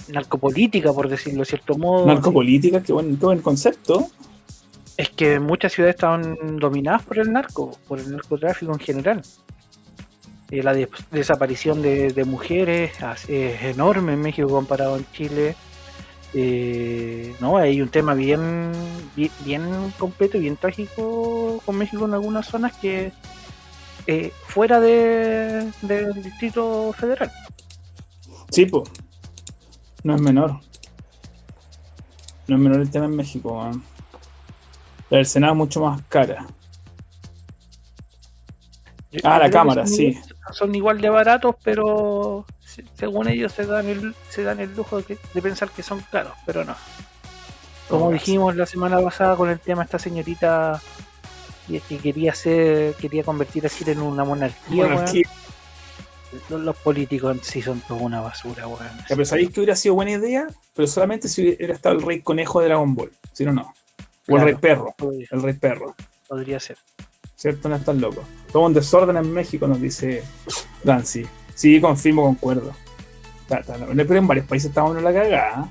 narcopolítica, 0.10 0.92
por 0.92 1.08
decirlo 1.08 1.40
de 1.42 1.46
cierto 1.46 1.78
modo. 1.78 2.06
Narcopolítica, 2.08 2.82
qué 2.82 2.92
buen, 2.92 3.18
qué 3.18 3.26
buen 3.26 3.42
concepto. 3.42 4.08
Es 4.98 5.10
que 5.10 5.40
muchas 5.40 5.72
ciudades 5.74 5.96
estaban 5.96 6.38
dominadas 6.60 7.04
por 7.04 7.18
el 7.20 7.32
narco, 7.32 7.78
por 7.88 8.00
el 8.00 8.12
narcotráfico 8.12 8.72
en 8.74 8.80
general. 8.80 9.22
Eh, 10.52 10.62
la 10.62 10.74
des- 10.74 10.90
desaparición 11.12 11.82
de, 11.82 12.24
mujeres 12.26 12.92
es 13.28 13.64
enorme 13.64 14.14
en 14.14 14.22
México 14.22 14.48
comparado 14.50 14.98
en 14.98 15.06
Chile. 15.12 15.56
Eh, 16.36 17.36
no, 17.40 17.58
hay 17.58 17.82
un 17.82 17.90
tema 17.90 18.14
bien, 18.14 18.72
bien, 19.44 19.94
completo 19.98 20.38
y 20.38 20.42
bien 20.42 20.58
trágico 20.58 21.62
con 21.66 21.76
México 21.78 22.06
en 22.06 22.14
algunas 22.14 22.46
zonas 22.48 22.74
que 22.78 23.12
eh, 24.06 24.32
fuera 24.48 24.80
de- 24.80 25.72
del 25.82 26.14
Distrito 26.22 26.94
Federal. 26.94 27.32
Sí, 28.52 28.66
pues. 28.68 28.90
No 30.04 30.16
es 30.16 30.22
menor. 30.22 30.60
No 32.48 32.56
es 32.58 32.62
menor 32.62 32.82
el 32.82 32.92
tema 32.92 33.06
en 33.06 33.16
México, 33.16 33.54
weón. 33.58 33.84
La 35.10 35.18
del 35.18 35.26
Senado 35.26 35.54
es 35.54 35.58
mucho 35.58 35.82
más 35.82 36.02
cara. 36.10 36.46
Yo- 39.12 39.20
Ah, 39.24 39.38
la 39.40 39.50
cámara, 39.52 39.86
sí. 39.86 40.20
Son 40.52 40.74
igual 40.74 41.00
de 41.00 41.10
baratos, 41.10 41.56
pero 41.64 42.46
se- 42.60 42.84
según 42.98 43.28
ellos 43.28 43.52
se 43.52 43.66
dan 43.66 43.88
el, 43.88 44.16
se 44.30 44.44
dan 44.44 44.60
el 44.60 44.76
lujo 44.76 45.02
de, 45.02 45.18
pensar 45.42 45.70
que 45.70 45.84
son 45.84 46.00
caros, 46.12 46.34
pero 46.46 46.64
no. 46.66 46.76
Como 47.90 48.12
dijimos 48.12 48.56
la 48.56 48.66
semana 48.66 49.00
pasada 49.02 49.36
con 49.36 49.50
el 49.50 49.60
tema 49.60 49.82
de 49.84 49.86
esta 49.86 50.00
señorita 50.00 50.82
que, 51.68 51.80
que 51.82 51.98
quería 52.00 52.32
hacer, 52.32 52.96
quería 52.96 53.24
convertir 53.24 53.66
a 53.66 53.70
Chile 53.70 53.92
en 53.92 54.02
una 54.02 54.24
monarquía. 54.24 54.88
Los, 56.50 56.62
los 56.62 56.76
políticos 56.78 57.38
en 57.38 57.44
sí 57.44 57.62
son 57.62 57.80
toda 57.82 58.02
una 58.02 58.20
basura, 58.22 58.66
weón. 58.66 58.80
Pero 59.08 59.24
sabéis 59.26 59.52
que 59.52 59.60
hubiera 59.60 59.76
sido 59.76 59.94
buena 59.94 60.12
idea, 60.12 60.48
pero 60.76 60.88
solamente 60.88 61.28
si 61.28 61.44
hubiera 61.50 61.76
estado 61.76 61.94
el 61.96 62.02
rey 62.02 62.22
conejo 62.22 62.60
de 62.60 62.68
Dragon 62.70 62.96
Ball. 62.96 63.12
Si 63.34 63.46
no, 63.46 63.52
no. 63.54 63.72
O 64.28 64.38
el 64.38 64.44
rey 64.44 64.56
perro. 64.56 64.94
Podría, 64.98 65.28
El 65.32 65.42
rey 65.42 65.54
perro. 65.54 65.96
podría 66.28 66.60
ser. 66.60 66.78
¿Cierto? 67.36 67.68
No 67.68 67.76
están 67.76 68.00
locos. 68.00 68.24
Todo 68.52 68.66
un 68.66 68.74
desorden 68.74 69.18
en 69.18 69.32
México, 69.34 69.68
nos 69.68 69.82
dice 69.82 70.24
Dancy. 70.84 71.26
Sí, 71.56 71.82
confirmo, 71.82 72.24
concuerdo. 72.24 72.74
Pero 73.48 74.16
en 74.16 74.28
varios 74.28 74.46
países 74.48 74.70
estamos 74.70 74.98
en 74.98 75.04
la 75.04 75.14
cagada. 75.14 75.70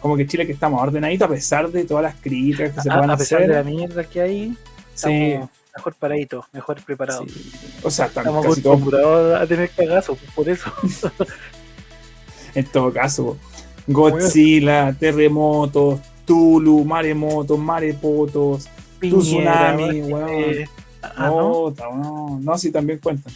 Como 0.00 0.16
que 0.16 0.26
Chile 0.26 0.46
que 0.46 0.52
estamos 0.52 0.82
ordenaditos 0.82 1.26
a 1.26 1.30
pesar 1.30 1.70
de 1.70 1.84
todas 1.84 2.02
las 2.02 2.16
críticas 2.16 2.72
que 2.72 2.80
se 2.80 2.88
puedan 2.88 3.10
a 3.10 3.16
pesar 3.16 3.38
hacer. 3.42 3.50
de 3.50 3.54
la 3.56 3.62
mierda 3.62 4.04
que 4.04 4.20
hay, 4.20 4.56
sí, 4.94 5.38
mejor 5.76 5.94
paraditos, 5.94 6.44
mejor 6.52 6.82
preparados. 6.84 7.30
sí. 7.30 7.52
O 7.84 7.90
sea, 7.90 8.06
Estamos 8.06 8.44
casi 8.44 8.62
todos 8.62 8.92
a 9.40 9.46
tener 9.46 9.70
cagazos, 9.70 10.18
por 10.34 10.48
eso. 10.48 10.72
en 12.54 12.66
todo 12.66 12.92
caso. 12.92 13.38
Godzilla, 13.86 14.92
terremotos, 14.98 16.00
Tulu, 16.32 16.82
maremotos, 16.86 17.58
marepotos, 17.58 18.66
tu 18.98 19.20
tsunami, 19.20 20.00
weón, 20.00 20.30
eh, 20.30 20.66
ah, 21.02 21.26
¿no? 21.28 21.74
No, 21.78 22.40
no, 22.40 22.56
sí 22.56 22.72
también 22.72 23.00
cuentan. 23.00 23.30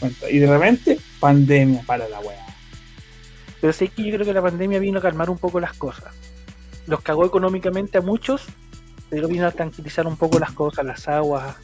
Cuenta. 0.00 0.28
Y 0.28 0.40
de 0.40 0.48
repente, 0.48 0.98
pandemia 1.20 1.84
para 1.86 2.08
la 2.08 2.18
weá. 2.18 2.44
Pero 3.60 3.72
sé 3.72 3.86
que 3.86 4.02
yo 4.02 4.14
creo 4.14 4.26
que 4.26 4.32
la 4.32 4.42
pandemia 4.42 4.80
vino 4.80 4.98
a 4.98 5.02
calmar 5.02 5.30
un 5.30 5.38
poco 5.38 5.60
las 5.60 5.74
cosas. 5.74 6.12
Los 6.88 7.02
cagó 7.02 7.24
económicamente 7.24 7.98
a 7.98 8.00
muchos, 8.00 8.46
pero 9.08 9.28
vino 9.28 9.46
a 9.46 9.52
tranquilizar 9.52 10.04
un 10.08 10.16
poco 10.16 10.40
las 10.40 10.50
cosas, 10.50 10.84
las 10.84 11.06
aguas. 11.06 11.54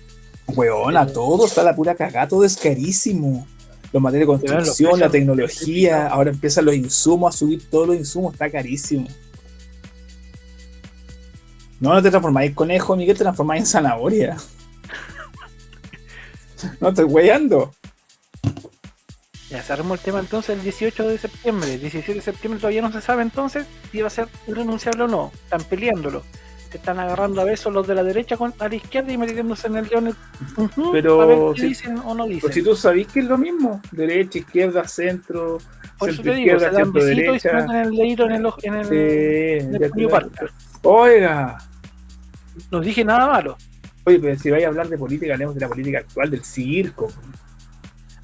Weón, 0.47 0.97
a 0.97 1.05
todo 1.05 1.47
está 1.47 1.65
la 1.65 1.75
pura 1.75 1.97
cagada, 1.97 2.29
todo 2.29 2.45
es 2.45 2.57
carísimo. 2.57 3.45
Los 3.93 4.01
materiales 4.01 4.29
de 4.29 4.47
construcción, 4.47 5.01
la 5.01 5.09
tecnología, 5.09 6.07
ahora 6.07 6.31
empiezan 6.31 6.65
los 6.65 6.77
insumos 6.77 7.35
a 7.35 7.39
subir 7.39 7.69
todos 7.69 7.89
los 7.89 7.97
insumos, 7.97 8.35
está 8.35 8.49
carísimo. 8.49 9.09
No, 11.81 11.95
no 11.95 12.03
te 12.03 12.11
transformáis 12.11 12.51
en 12.51 12.55
conejo, 12.55 12.97
ni 12.97 13.07
que 13.07 13.15
te 13.15 13.21
transformáis 13.21 13.61
en 13.63 13.67
zanahoria. 13.67 14.37
No 16.81 16.89
estoy 16.89 17.05
weyando. 17.05 17.73
Ya 19.51 19.63
cerramos 19.63 19.99
el 19.99 20.05
tema 20.05 20.21
entonces 20.21 20.57
el 20.57 20.63
18 20.63 21.09
de 21.09 21.19
septiembre. 21.19 21.75
El 21.75 21.81
17 21.81 22.15
de 22.15 22.21
septiembre 22.21 22.61
todavía 22.61 22.83
no 22.83 22.93
se 22.93 23.01
sabe 23.01 23.23
entonces 23.23 23.67
si 23.91 24.01
va 24.01 24.09
a 24.09 24.11
ser 24.11 24.29
irrenunciable 24.47 25.05
o 25.05 25.09
no. 25.09 25.31
Están 25.45 25.63
peleándolo. 25.65 26.23
Se 26.71 26.77
están 26.77 26.99
agarrando 26.99 27.41
a 27.41 27.45
besos 27.45 27.73
los 27.73 27.87
de 27.87 27.95
la 27.95 28.03
derecha 28.03 28.37
con, 28.37 28.53
a 28.59 28.69
la 28.69 28.75
izquierda 28.75 29.11
y 29.11 29.17
metiéndose 29.17 29.69
en 29.69 29.77
el 29.77 29.87
león. 29.89 30.15
Ujú, 30.57 30.93
Pero 30.93 31.23
a 31.23 31.27
ver 31.27 31.39
qué 31.55 31.61
si- 31.63 31.69
dicen 31.69 31.99
o 32.05 32.15
no 32.15 32.27
dicen. 32.27 32.41
Pues 32.43 32.55
si 32.55 32.63
tú 32.63 32.77
sabís 32.77 33.07
que 33.07 33.21
es 33.21 33.27
lo 33.27 33.39
mismo, 33.39 33.81
derecha, 33.91 34.39
izquierda, 34.41 34.87
centro, 34.87 35.59
Por 35.99 36.11
eso 36.11 36.21
te 36.23 36.35
digo, 36.35 36.59
se 36.59 36.71
dan 36.71 36.93
besitos 36.93 37.37
y 37.37 37.41
se 37.41 37.53
meten 37.55 37.77
el 37.77 37.91
dedito 37.93 38.25
en 38.27 38.33
el, 38.33 38.47
en 38.65 38.75
el, 38.75 38.85
Sí, 38.85 39.65
en 39.65 39.75
el 39.77 39.91
Oiga, 40.83 41.59
No 42.71 42.81
dije 42.81 43.05
nada 43.05 43.27
malo. 43.27 43.57
oye, 44.05 44.19
pero 44.21 44.39
si 44.39 44.51
vais 44.51 44.65
a 44.65 44.69
hablar 44.69 44.89
de 44.89 44.97
política, 44.99 45.33
hablemos 45.35 45.55
de 45.55 45.61
la 45.61 45.69
política 45.69 45.99
actual 45.99 46.31
del 46.31 46.45
circo. 46.45 47.09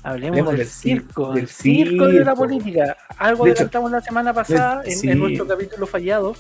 Hablemos 0.02 0.38
Hablemos 0.40 0.50
del, 0.50 0.58
del 0.58 0.66
cir- 0.68 1.00
circo, 1.00 1.32
del 1.32 1.48
circo 1.48 2.06
de 2.06 2.24
la 2.24 2.34
política. 2.34 2.96
Algo 3.16 3.44
adelantamos 3.46 3.90
la 3.90 4.00
semana 4.00 4.32
pasada 4.34 4.82
en, 4.84 4.98
sí. 4.98 5.08
en 5.10 5.18
nuestro 5.18 5.46
capítulo 5.46 5.86
fallado. 5.86 6.34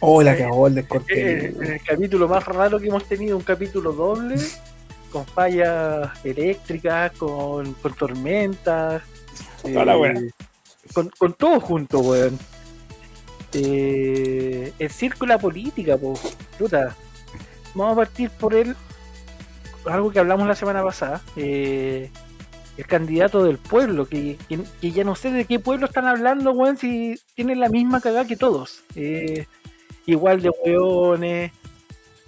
Oh, 0.00 0.22
la 0.22 0.36
cagó 0.36 0.66
el 0.66 0.74
descorte. 0.74 1.46
en 1.46 1.62
el 1.64 1.80
capítulo 1.82 2.28
más 2.28 2.44
raro 2.44 2.78
que 2.78 2.88
hemos 2.88 3.04
tenido, 3.06 3.38
un 3.38 3.42
capítulo 3.42 3.92
doble, 3.92 4.36
con 5.10 5.24
fallas 5.24 6.10
eléctricas, 6.24 7.12
con, 7.12 7.72
con 7.74 7.94
tormentas. 7.94 9.02
Eh, 9.64 10.30
con, 10.92 11.08
con 11.16 11.32
todo 11.32 11.58
junto, 11.60 12.00
weón. 12.00 12.38
Eh, 13.54 14.72
el 14.78 14.90
y 15.00 15.26
la 15.26 15.38
política, 15.38 15.96
po. 15.96 16.14
Puta. 16.58 16.96
Vamos 17.74 17.92
a 17.92 17.96
partir 17.96 18.30
por 18.30 18.54
él. 18.54 18.74
Algo 19.86 20.10
que 20.10 20.18
hablamos 20.18 20.46
la 20.46 20.54
semana 20.54 20.82
pasada. 20.82 21.20
eh, 21.36 22.10
el 22.76 22.86
candidato 22.86 23.44
del 23.44 23.58
pueblo, 23.58 24.06
que, 24.06 24.36
que, 24.80 24.90
ya 24.90 25.04
no 25.04 25.14
sé 25.14 25.30
de 25.30 25.44
qué 25.44 25.60
pueblo 25.60 25.86
están 25.86 26.06
hablando, 26.06 26.50
weón, 26.52 26.76
si 26.76 27.14
tienen 27.34 27.60
la 27.60 27.68
misma 27.68 28.00
cagada 28.00 28.26
que 28.26 28.36
todos. 28.36 28.82
Eh, 28.96 29.46
igual 30.06 30.42
de 30.42 30.50
weones, 30.50 31.52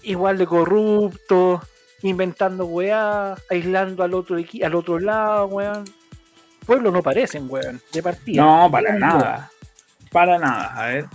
igual 0.03 0.39
de 0.39 0.47
corruptos, 0.47 1.62
inventando 2.03 2.66
weá, 2.66 3.35
aislando 3.51 4.05
al 4.05 4.14
otro 4.14 4.37
al 4.37 4.74
otro 4.74 4.99
lado, 5.01 5.47
weón. 5.47 5.85
Pueblo 6.64 6.91
no 6.91 7.03
parecen, 7.03 7.47
weón, 7.49 7.81
de 7.93 8.03
partida. 8.03 8.43
No, 8.43 8.70
para 8.70 8.97
nada. 8.97 9.51
Para 10.16 10.38
nada, 10.38 10.74
a 10.74 10.86
ver. 10.86 11.06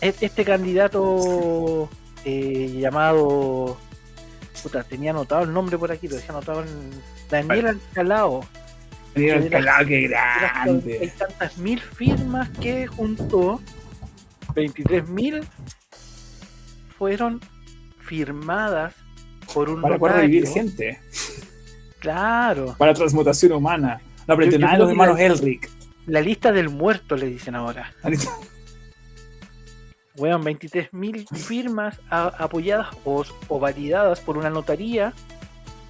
este 0.00 0.44
candidato 0.44 1.88
eh, 2.24 2.76
llamado 2.78 3.76
puta, 4.62 4.84
tenía 4.84 5.10
anotado 5.10 5.42
el 5.42 5.52
nombre 5.52 5.76
por 5.76 5.90
aquí, 5.90 6.06
lo 6.06 6.14
dejé 6.14 6.30
anotado 6.30 6.62
en 6.62 6.68
Daniel 7.28 7.66
Alcalao. 7.66 8.46
Mira 9.16 9.34
el 9.34 9.42
de 9.44 9.50
las- 9.50 9.64
calado, 9.64 9.86
qué 9.88 9.94
de 9.96 10.08
las 10.10 10.20
que 10.20 10.36
Hay 10.36 10.68
grande. 10.68 11.12
tantas 11.18 11.58
mil 11.58 11.80
firmas 11.80 12.48
que 12.50 12.86
juntó, 12.86 13.60
23 14.54 15.08
mil 15.08 15.40
fueron 16.96 17.40
firmadas 17.98 18.94
por 19.52 19.70
un 19.70 19.82
Para 19.82 19.98
poder 19.98 20.16
revivir 20.18 20.46
gente. 20.46 21.00
Claro, 21.98 22.76
Para 22.78 22.94
transmutación 22.94 23.50
humana. 23.50 24.00
No 24.28 24.34
aprendió 24.34 24.56
nada 24.60 24.74
de 24.74 24.78
los 24.78 24.90
hermanos 24.90 25.18
Elric. 25.18 25.68
La 26.06 26.20
lista 26.20 26.52
del 26.52 26.68
muerto 26.68 27.16
le 27.16 27.26
dicen 27.26 27.54
ahora. 27.54 27.92
Weón, 30.18 30.42
23.000 30.44 31.28
firmas 31.36 32.00
a- 32.08 32.28
apoyadas 32.38 32.88
o, 33.04 33.22
o 33.48 33.60
validadas 33.60 34.20
por 34.20 34.38
una 34.38 34.48
notaría 34.48 35.12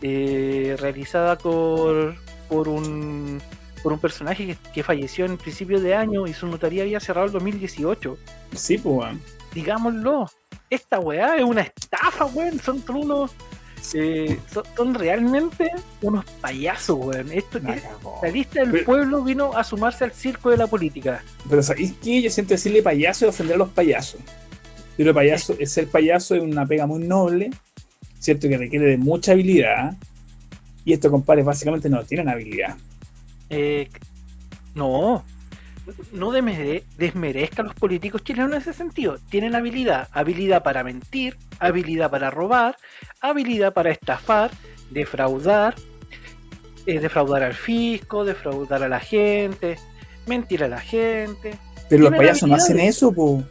eh, 0.03 0.77
realizada 0.81 1.39
por, 1.39 2.17
por, 2.49 2.69
un, 2.69 3.41
por 3.85 3.93
un 3.93 3.99
personaje 4.01 4.47
que, 4.47 4.57
que 4.73 4.83
falleció 4.83 5.27
en 5.27 5.37
principios 5.39 5.81
de 5.83 5.95
año 5.95 6.27
y 6.27 6.33
su 6.33 6.49
notaría 6.49 6.83
había 6.83 6.99
cerrado 6.99 7.27
el 7.29 7.33
2018. 7.33 8.19
Sí, 8.53 8.79
pues, 8.79 8.97
weón. 8.97 9.23
Digámoslo, 9.55 10.27
esta 10.71 10.99
weá 10.99 11.37
es 11.37 11.45
una 11.45 11.63
estafa, 11.63 12.25
weón. 12.27 12.59
Son, 12.59 12.83
son 12.85 12.97
unos. 12.97 13.31
Eh, 13.95 14.39
son, 14.53 14.65
son 14.77 14.95
realmente 14.95 15.71
unos 16.03 16.25
payasos, 16.41 16.97
weón. 16.99 17.31
Esto 17.33 17.61
que 17.61 17.81
la 18.23 18.29
lista 18.29 18.61
del 18.61 18.71
Pero- 18.71 18.85
pueblo 18.85 19.23
vino 19.25 19.57
a 19.57 19.63
sumarse 19.65 20.05
al 20.05 20.13
circo 20.13 20.51
de 20.51 20.57
la 20.57 20.67
política. 20.67 21.23
Pero 21.49 21.63
¿sabéis 21.63 21.95
qué? 22.03 22.23
Yo 22.23 22.31
siento 22.31 22.55
decirle 22.55 22.83
payaso 22.83 23.27
y 23.27 23.29
ofender 23.29 23.55
a 23.57 23.59
los 23.59 23.69
payasos. 23.71 24.21
Que 24.97 25.13
payaso, 25.13 25.55
ser 25.67 25.89
payaso 25.89 26.35
es 26.35 26.43
una 26.43 26.65
pega 26.65 26.87
muy 26.87 27.01
noble, 27.07 27.51
¿cierto? 28.19 28.49
Que 28.49 28.57
requiere 28.57 28.87
de 28.87 28.97
mucha 28.97 29.33
habilidad. 29.33 29.95
Y 30.85 30.93
estos 30.93 31.11
compadres 31.11 31.45
básicamente 31.45 31.91
no 31.91 32.03
tienen 32.05 32.29
habilidad. 32.29 32.77
Eh, 33.51 33.89
no, 34.75 35.25
no 36.13 36.31
desmere- 36.33 36.85
desmerezca 36.97 37.63
a 37.63 37.67
los 37.67 37.75
políticos 37.75 38.25
chilenos 38.25 38.53
en 38.53 38.59
ese 38.63 38.73
sentido. 38.73 39.19
Tienen 39.29 39.55
habilidad, 39.55 40.09
habilidad 40.13 40.63
para 40.63 40.83
mentir, 40.83 41.37
habilidad 41.59 42.11
para 42.11 42.31
robar, 42.31 42.77
habilidad 43.21 43.73
para 43.73 43.91
estafar, 43.91 44.51
defraudar, 44.91 45.75
eh, 46.87 47.01
defraudar 47.01 47.43
al 47.43 47.55
fisco, 47.55 48.25
defraudar 48.25 48.83
a 48.83 48.89
la 48.89 49.01
gente, 49.01 49.77
mentir 50.27 50.63
a 50.65 50.69
la 50.69 50.81
gente. 50.81 51.59
Pero 51.89 52.05
los 52.05 52.15
payasos 52.17 52.49
no 52.49 52.55
hacen 52.57 52.81
eso, 52.81 53.13
po. 53.13 53.43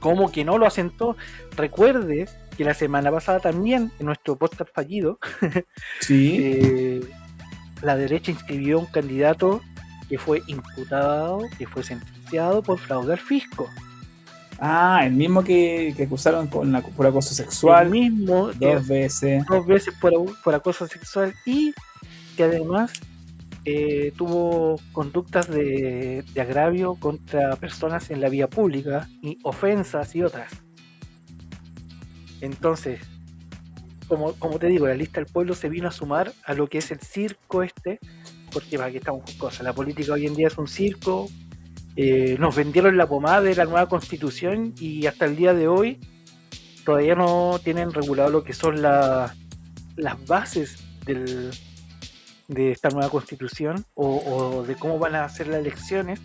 Como 0.00 0.30
que 0.30 0.44
no 0.44 0.58
lo 0.58 0.66
hacen 0.66 0.90
todo. 0.90 1.16
Recuerde 1.56 2.28
que 2.56 2.64
la 2.64 2.74
semana 2.74 3.10
pasada 3.10 3.40
también, 3.40 3.92
en 3.98 4.06
nuestro 4.06 4.36
podcast 4.36 4.70
fallido, 4.72 5.18
Sí. 6.00 6.38
eh, 6.40 7.00
la 7.82 7.96
derecha 7.96 8.30
inscribió 8.30 8.78
un 8.78 8.86
candidato 8.86 9.60
que 10.08 10.18
fue 10.18 10.42
imputado, 10.46 11.42
que 11.58 11.66
fue 11.66 11.82
sentenciado 11.82 12.62
por 12.62 12.78
fraude 12.78 13.14
al 13.14 13.18
fisco. 13.18 13.68
Ah, 14.58 15.02
el 15.04 15.12
mismo 15.12 15.44
que, 15.44 15.92
que 15.96 16.04
acusaron 16.04 16.46
con 16.46 16.72
la, 16.72 16.80
por 16.80 17.06
acoso 17.06 17.30
El 17.30 17.36
sexual 17.36 17.90
mismo 17.90 18.50
que 18.58 18.74
dos 18.74 18.86
veces. 18.88 19.44
dos 19.46 19.66
veces 19.66 19.94
por, 20.00 20.12
por 20.42 20.54
acoso 20.54 20.86
sexual 20.86 21.34
y 21.44 21.74
que 22.36 22.44
además 22.44 22.92
eh, 23.64 24.12
tuvo 24.16 24.80
conductas 24.92 25.48
de, 25.48 26.24
de 26.32 26.40
agravio 26.40 26.94
contra 26.94 27.56
personas 27.56 28.10
en 28.10 28.20
la 28.20 28.28
vía 28.28 28.48
pública 28.48 29.08
y 29.22 29.38
ofensas 29.42 30.14
y 30.14 30.22
otras. 30.22 30.52
Entonces, 32.40 33.00
como, 34.08 34.32
como 34.34 34.58
te 34.58 34.68
digo, 34.68 34.86
la 34.86 34.94
lista 34.94 35.20
del 35.20 35.30
pueblo 35.30 35.54
se 35.54 35.68
vino 35.68 35.88
a 35.88 35.92
sumar 35.92 36.32
a 36.44 36.54
lo 36.54 36.68
que 36.68 36.78
es 36.78 36.90
el 36.90 37.00
circo 37.00 37.62
este, 37.62 37.98
porque 38.52 38.78
para 38.78 38.90
que 38.90 38.98
estamos 38.98 39.24
con 39.24 39.34
cosas, 39.34 39.62
la 39.64 39.72
política 39.72 40.12
hoy 40.12 40.26
en 40.26 40.34
día 40.34 40.46
es 40.46 40.56
un 40.58 40.68
circo, 40.68 41.28
eh, 41.96 42.36
nos 42.38 42.54
vendieron 42.54 42.96
la 42.96 43.06
pomada 43.08 43.40
de 43.40 43.54
la 43.54 43.64
nueva 43.64 43.88
constitución 43.88 44.74
y 44.78 45.06
hasta 45.06 45.24
el 45.24 45.34
día 45.36 45.54
de 45.54 45.66
hoy 45.68 45.98
todavía 46.84 47.14
no 47.14 47.58
tienen 47.64 47.92
regulado 47.92 48.30
lo 48.30 48.44
que 48.44 48.52
son 48.52 48.82
la- 48.82 49.34
las 49.96 50.26
bases 50.26 50.76
del, 51.06 51.50
de 52.48 52.70
esta 52.72 52.90
nueva 52.90 53.08
constitución 53.10 53.84
o, 53.94 54.18
o 54.18 54.62
de 54.64 54.74
cómo 54.76 54.98
van 54.98 55.14
a 55.16 55.28
ser 55.28 55.48
las 55.48 55.60
elecciones. 55.60 56.20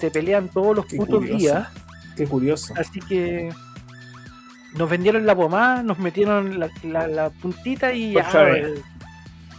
Se 0.00 0.10
pelean 0.10 0.48
todos 0.48 0.74
los 0.74 0.86
Qué 0.86 0.96
putos 0.96 1.18
curioso. 1.18 1.38
días, 1.38 1.68
Qué 2.16 2.26
curioso. 2.26 2.72
así 2.78 2.98
que 3.00 3.50
nos 4.74 4.88
vendieron 4.88 5.26
la 5.26 5.34
pomada, 5.36 5.82
nos 5.82 5.98
metieron 5.98 6.58
la, 6.58 6.70
la- 6.82 7.06
la 7.06 7.30
puntita 7.30 7.92
y 7.92 8.12
ya, 8.12 8.22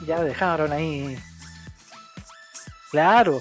ya 0.08 0.24
dejaron 0.24 0.72
ahí. 0.72 1.16
Claro. 2.90 3.40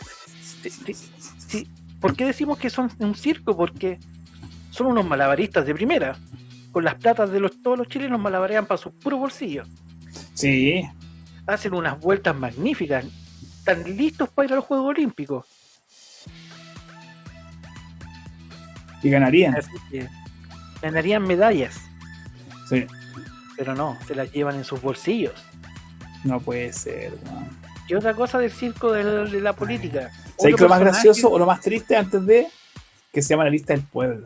¿Por 2.01 2.17
qué 2.17 2.25
decimos 2.25 2.59
que 2.59 2.71
son 2.71 2.91
un 2.99 3.15
circo? 3.15 3.57
Porque 3.57 3.99
son 4.71 4.87
unos 4.89 5.07
malabaristas 5.07 5.67
de 5.67 5.75
primera. 5.75 6.17
Con 6.73 6.85
las 6.85 6.95
platas 6.95 7.31
de 7.31 7.41
los, 7.41 7.61
todos 7.63 7.79
los 7.79 7.89
chilenos 7.89 8.21
malabarean 8.21 8.67
para 8.67 8.79
sus 8.79 8.93
puros 8.93 9.19
bolsillos. 9.19 9.69
Sí. 10.35 10.83
Hacen 11.47 11.75
unas 11.75 11.99
vueltas 12.01 12.35
magníficas. 12.35 13.05
Están 13.59 13.85
listos 13.97 14.29
para 14.31 14.47
ir 14.47 14.53
a 14.53 14.57
los 14.57 14.65
Juegos 14.65 14.89
Olímpicos. 14.89 15.47
Y 19.03 19.11
ganarían. 19.11 19.57
Así 19.57 19.71
que 19.91 20.09
ganarían 20.81 21.27
medallas. 21.27 21.81
Sí. 22.69 22.87
Pero 23.57 23.75
no, 23.75 23.99
se 24.07 24.15
las 24.15 24.33
llevan 24.33 24.57
en 24.57 24.65
sus 24.65 24.81
bolsillos. 24.81 25.35
No 26.25 26.41
puede 26.41 26.73
ser, 26.73 27.13
weón. 27.25 27.61
Y 27.91 27.95
otra 27.95 28.15
cosa 28.15 28.39
del 28.39 28.53
circo 28.53 28.93
de, 28.93 29.41
la 29.41 29.53
política. 29.53 30.13
¿Sabes 30.41 30.55
Otro 30.55 30.57
que 30.57 30.63
lo 30.65 30.69
más 30.71 30.81
gracioso 30.81 31.31
o 31.31 31.39
lo 31.39 31.47
más 31.47 31.61
triste 31.61 31.97
antes 31.97 32.25
de 32.27 32.47
que 33.13 33.23
se 33.23 33.29
llama 33.31 33.45
la 33.45 33.51
lista 33.51 33.73
del 33.75 33.83
pueblo? 33.85 34.25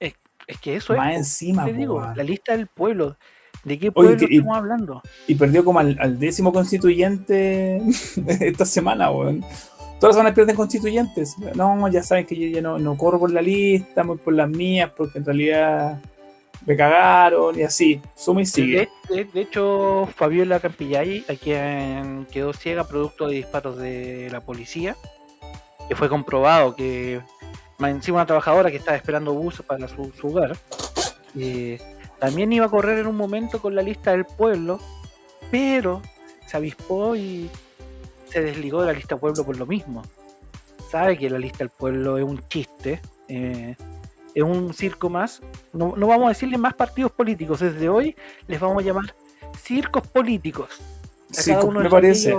Es 0.00 0.58
que 0.60 0.76
eso 0.76 0.94
Más 0.96 1.12
es. 1.12 1.18
encima, 1.18 1.66
Te 1.66 1.74
digo, 1.74 2.00
la 2.16 2.22
lista 2.22 2.56
del 2.56 2.68
pueblo. 2.68 3.18
¿De 3.64 3.78
qué 3.78 3.92
pueblo 3.92 4.16
que- 4.16 4.26
y- 4.30 4.38
estamos 4.38 4.56
hablando? 4.56 5.02
Y 5.26 5.34
perdió 5.34 5.62
como 5.62 5.78
al, 5.78 5.98
al 6.00 6.18
décimo 6.18 6.54
constituyente 6.54 7.82
esta 8.26 8.64
semana, 8.64 9.10
weón. 9.10 9.42
Todas 10.00 10.14
las 10.14 10.14
semanas 10.14 10.32
pierden 10.34 10.56
constituyentes. 10.56 11.36
No, 11.54 11.86
ya 11.88 12.02
saben 12.02 12.24
que 12.24 12.34
yo 12.34 12.46
ya 12.48 12.62
no, 12.62 12.78
no 12.78 12.96
corro 12.96 13.18
por 13.18 13.30
la 13.30 13.42
lista, 13.42 14.04
voy 14.04 14.16
por 14.16 14.32
las 14.32 14.48
mías, 14.48 14.90
porque 14.96 15.18
en 15.18 15.26
realidad 15.26 16.00
me 16.66 16.76
cagaron 16.76 17.58
y 17.58 17.62
así. 17.62 18.00
Suma 18.14 18.42
y 18.42 18.46
sigue. 18.46 18.88
De, 19.08 19.14
de- 19.16 19.24
de 19.24 19.40
hecho, 19.40 20.08
Fabiola 20.16 20.60
Campillay, 20.60 21.24
a 21.28 21.34
quien 21.34 22.26
quedó 22.30 22.52
ciega 22.52 22.84
producto 22.84 23.26
de 23.28 23.36
disparos 23.36 23.76
de 23.78 24.28
la 24.30 24.40
policía, 24.40 24.96
que 25.88 25.96
fue 25.96 26.08
comprobado 26.08 26.74
que 26.76 27.20
más 27.78 27.90
encima 27.90 28.16
una 28.18 28.26
trabajadora 28.26 28.70
que 28.70 28.76
estaba 28.76 28.96
esperando 28.96 29.32
bus 29.32 29.62
para 29.66 29.88
su, 29.88 30.12
su 30.12 30.28
hogar, 30.28 30.56
eh, 31.38 31.78
también 32.18 32.52
iba 32.52 32.66
a 32.66 32.70
correr 32.70 32.98
en 32.98 33.06
un 33.06 33.16
momento 33.16 33.60
con 33.62 33.74
la 33.74 33.82
lista 33.82 34.10
del 34.10 34.24
pueblo, 34.24 34.80
pero 35.50 36.02
se 36.46 36.56
avispó 36.56 37.14
y 37.14 37.48
se 38.28 38.42
desligó 38.42 38.80
de 38.80 38.86
la 38.88 38.92
lista 38.92 39.14
del 39.14 39.20
pueblo 39.20 39.44
por 39.44 39.56
lo 39.56 39.64
mismo. 39.66 40.02
Sabe 40.90 41.16
que 41.16 41.30
la 41.30 41.38
lista 41.38 41.58
del 41.58 41.70
pueblo 41.70 42.18
es 42.18 42.24
un 42.24 42.42
chiste, 42.48 43.00
eh, 43.28 43.76
es 44.38 44.44
un 44.44 44.72
circo 44.74 45.08
más. 45.10 45.40
No, 45.72 45.94
no 45.96 46.06
vamos 46.06 46.26
a 46.26 46.28
decirle 46.30 46.58
más 46.58 46.74
partidos 46.74 47.12
políticos, 47.12 47.60
desde 47.60 47.88
hoy 47.88 48.14
les 48.46 48.60
vamos 48.60 48.82
a 48.82 48.86
llamar 48.86 49.14
circos 49.62 50.06
políticos. 50.08 50.68
A 51.30 51.34
Sí, 51.42 51.50
cada 51.52 51.64
uno 51.64 51.80
de 51.80 51.84
me 51.84 51.90
parece, 51.90 52.34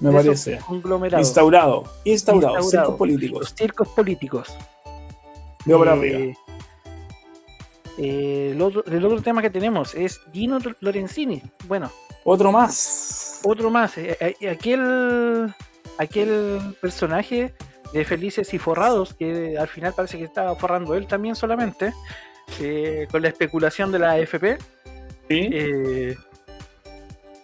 me 0.00 0.10
de 0.10 0.16
parece. 0.16 0.58
Instaurado, 1.18 1.18
instaurado, 1.18 1.84
Instaurado. 2.04 2.62
circos 2.70 2.94
políticos. 2.96 3.40
Los 3.40 3.54
circos 3.54 3.88
políticos. 3.88 4.56
Digo 5.64 5.78
para 5.78 5.94
Eh, 5.94 5.98
arriba. 5.98 6.38
eh, 7.98 8.50
el, 8.52 8.60
otro, 8.62 8.84
el 8.86 9.04
otro 9.04 9.22
tema 9.22 9.40
que 9.42 9.50
tenemos 9.50 9.94
es 9.94 10.20
Gino 10.32 10.58
Lorenzini. 10.80 11.42
Bueno, 11.68 11.90
Otro 12.24 12.50
más. 12.52 13.40
otro 13.44 13.70
más. 13.70 13.96
eh, 13.98 14.16
eh, 14.40 14.48
aquel, 14.50 15.54
aquel 15.98 16.76
personaje 16.80 17.54
de 17.94 18.04
Felices 18.04 18.52
y 18.52 18.58
Forrados, 18.58 19.14
que 19.14 19.56
al 19.56 19.68
final 19.68 19.94
parece 19.96 20.18
que 20.18 20.24
estaba 20.24 20.54
forrando 20.56 20.94
él 20.94 21.06
también 21.06 21.34
solamente, 21.36 21.94
eh, 22.60 23.06
con 23.10 23.22
la 23.22 23.28
especulación 23.28 23.90
de 23.92 23.98
la 24.00 24.10
AFP. 24.12 24.58
Sí. 25.28 25.48
eh, 25.52 26.16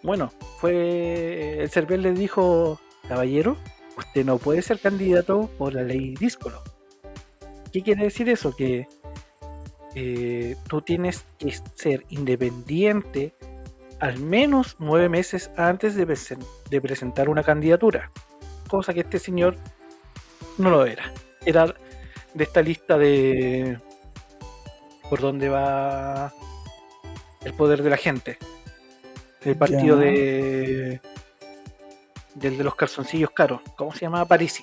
bueno, 0.03 0.31
fue 0.59 1.63
el 1.63 1.71
Cervel 1.71 2.03
le 2.03 2.13
dijo, 2.13 2.79
caballero, 3.09 3.57
usted 3.97 4.25
no 4.25 4.39
puede 4.39 4.61
ser 4.63 4.79
candidato 4.81 5.49
por 5.57 5.73
la 5.75 5.83
ley 5.83 6.15
díscolo. 6.19 6.63
¿Qué 7.73 7.83
quiere 7.83 8.05
decir 8.05 8.29
eso? 8.29 8.55
Que 8.57 8.89
eh, 9.95 10.57
tú 10.69 10.83
tienes 10.83 11.25
que 11.39 11.55
ser 11.75 12.05
independiente 12.09 13.35
al 14.01 14.19
menos 14.19 14.77
nueve 14.79 15.09
meses 15.09 15.51
antes 15.57 15.95
de, 15.95 16.07
presen- 16.09 16.45
de 16.71 16.81
presentar 16.81 17.29
una 17.29 17.43
candidatura. 17.43 18.11
Cosa 18.69 18.95
que 18.95 19.01
este 19.01 19.19
señor 19.19 19.57
no 20.61 20.71
lo 20.71 20.85
era. 20.87 21.13
Era 21.45 21.67
de 22.35 22.45
esta 22.45 22.63
lista 22.63 22.97
de 22.99 23.79
por 25.09 25.21
dónde 25.21 25.49
va 25.49 26.33
el 27.45 27.55
poder 27.55 27.83
de 27.83 27.91
la 27.91 27.97
gente. 27.97 28.39
El 29.43 29.57
partido 29.57 29.99
Ya. 29.99 30.05
de 30.11 31.01
del 32.35 32.57
de 32.59 32.65
los 32.65 32.75
calzoncillos 32.77 33.31
caros. 33.31 33.61
¿Cómo 33.77 33.93
se 33.93 34.01
llamaba? 34.03 34.25
Parisi. 34.27 34.63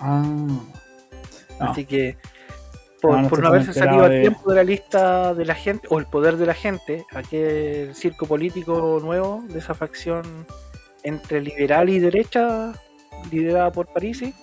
Ah. 0.00 0.22
No. 0.24 0.66
Así 1.58 1.84
que 1.84 2.16
por, 3.02 3.12
No, 3.16 3.22
no 3.22 3.28
por 3.28 3.40
no 3.40 3.48
haberse 3.48 3.72
salido 3.72 4.04
a 4.04 4.08
de- 4.08 4.20
tiempo 4.20 4.50
de 4.50 4.56
la 4.56 4.62
lista 4.64 5.34
de 5.34 5.44
la 5.44 5.54
gente 5.54 5.88
o 5.90 5.98
el 5.98 6.06
poder 6.06 6.36
de 6.36 6.46
la 6.46 6.54
gente, 6.54 7.04
aquel 7.12 7.94
circo 7.94 8.26
político 8.26 9.00
nuevo 9.02 9.42
de 9.48 9.58
esa 9.58 9.74
facción 9.74 10.46
entre 11.02 11.40
liberal 11.40 11.88
y 11.88 11.98
derecha 11.98 12.72
liderada 13.30 13.72
por 13.72 13.86
Parisi, 13.88 14.34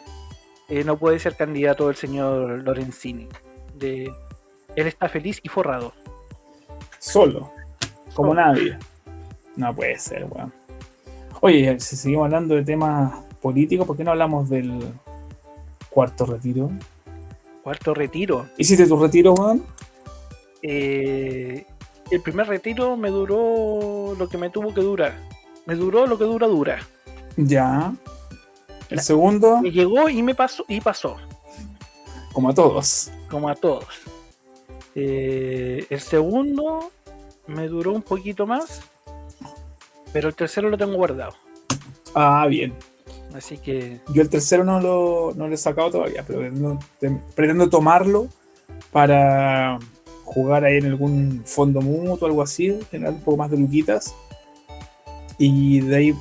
eh, 0.70 0.84
no 0.84 0.98
puede 0.98 1.20
ser 1.20 1.36
candidato 1.36 1.90
el 1.90 1.96
señor 1.96 2.64
Lorenzini. 2.64 3.28
De, 3.74 4.12
él 4.76 4.88
está 4.88 5.10
feliz 5.10 5.40
y 5.44 5.50
forrado. 5.50 5.94
Solo. 7.00 7.52
Como 8.14 8.30
Solo. 8.30 8.34
nadie. 8.34 8.78
No 9.56 9.74
puede 9.76 9.98
ser, 10.00 10.26
weón. 10.30 10.52
Oye, 11.42 11.80
si 11.80 11.96
seguimos 11.96 12.26
hablando 12.26 12.56
de 12.56 12.64
temas 12.64 13.14
políticos, 13.42 13.86
¿por 13.86 13.96
qué 13.96 14.04
no 14.04 14.12
hablamos 14.12 14.50
del 14.50 14.80
cuarto 15.90 16.26
retiro? 16.26 16.72
Cuarto 17.64 17.94
retiro. 17.94 18.48
¿Hiciste 18.58 18.88
tu 18.88 18.98
retiro, 18.98 19.34
weón? 19.34 19.64
Eh, 20.62 21.66
el 22.12 22.22
primer 22.22 22.48
retiro 22.48 22.98
me 22.98 23.10
duró 23.10 24.16
lo 24.18 24.30
que 24.30 24.38
me 24.38 24.50
tuvo 24.50 24.74
que 24.74 24.82
durar. 24.82 25.14
Me 25.66 25.76
duró 25.76 26.08
lo 26.08 26.18
que 26.18 26.24
dura, 26.24 26.48
dura. 26.48 26.80
Ya. 27.38 27.94
El 28.90 28.98
La- 28.98 29.02
segundo, 29.04 29.62
Me 29.62 29.72
llegó 29.72 30.10
y 30.10 30.22
me 30.24 30.36
pasó 30.36 30.64
y 30.68 30.80
pasó. 30.82 31.18
como 32.34 32.50
a 32.50 32.54
todos. 32.54 33.12
como 33.30 33.50
a 33.50 33.56
todos. 33.56 33.86
Eh, 34.94 35.86
el 35.90 36.00
segundo 36.00 36.92
me 37.48 37.68
duró 37.68 37.92
un 37.94 38.02
poquito 38.02 38.46
más, 38.48 38.82
pero 40.14 40.30
el 40.30 40.36
tercero 40.36 40.70
lo 40.70 40.78
tengo 40.78 40.96
guardado. 40.96 41.34
Ah, 42.14 42.46
bien. 42.48 42.74
Así 43.34 43.58
que 43.58 44.00
Yo 44.14 44.22
el 44.22 44.30
tercero 44.30 44.64
no 44.64 44.80
lo, 44.80 45.34
no 45.36 45.48
lo 45.48 45.54
he 45.54 45.58
sacado 45.58 45.92
todavía, 45.92 46.24
pero 46.26 46.40
pretendo, 46.40 46.80
te- 47.00 47.20
pretendo 47.36 47.70
tomarlo 47.70 48.28
para 48.92 49.78
jugar 50.24 50.64
ahí 50.64 50.78
en 50.78 50.86
algún 50.86 51.42
fondo 51.46 51.82
mutuo 51.82 52.18
o 52.22 52.26
algo 52.26 52.42
así, 52.42 52.80
generar 52.90 53.14
un 53.14 53.20
poco 53.22 53.36
más 53.38 53.52
de 53.52 53.58
luquitas 53.58 54.16
y 55.38 55.82
de 55.82 55.96
ahí 55.98 56.16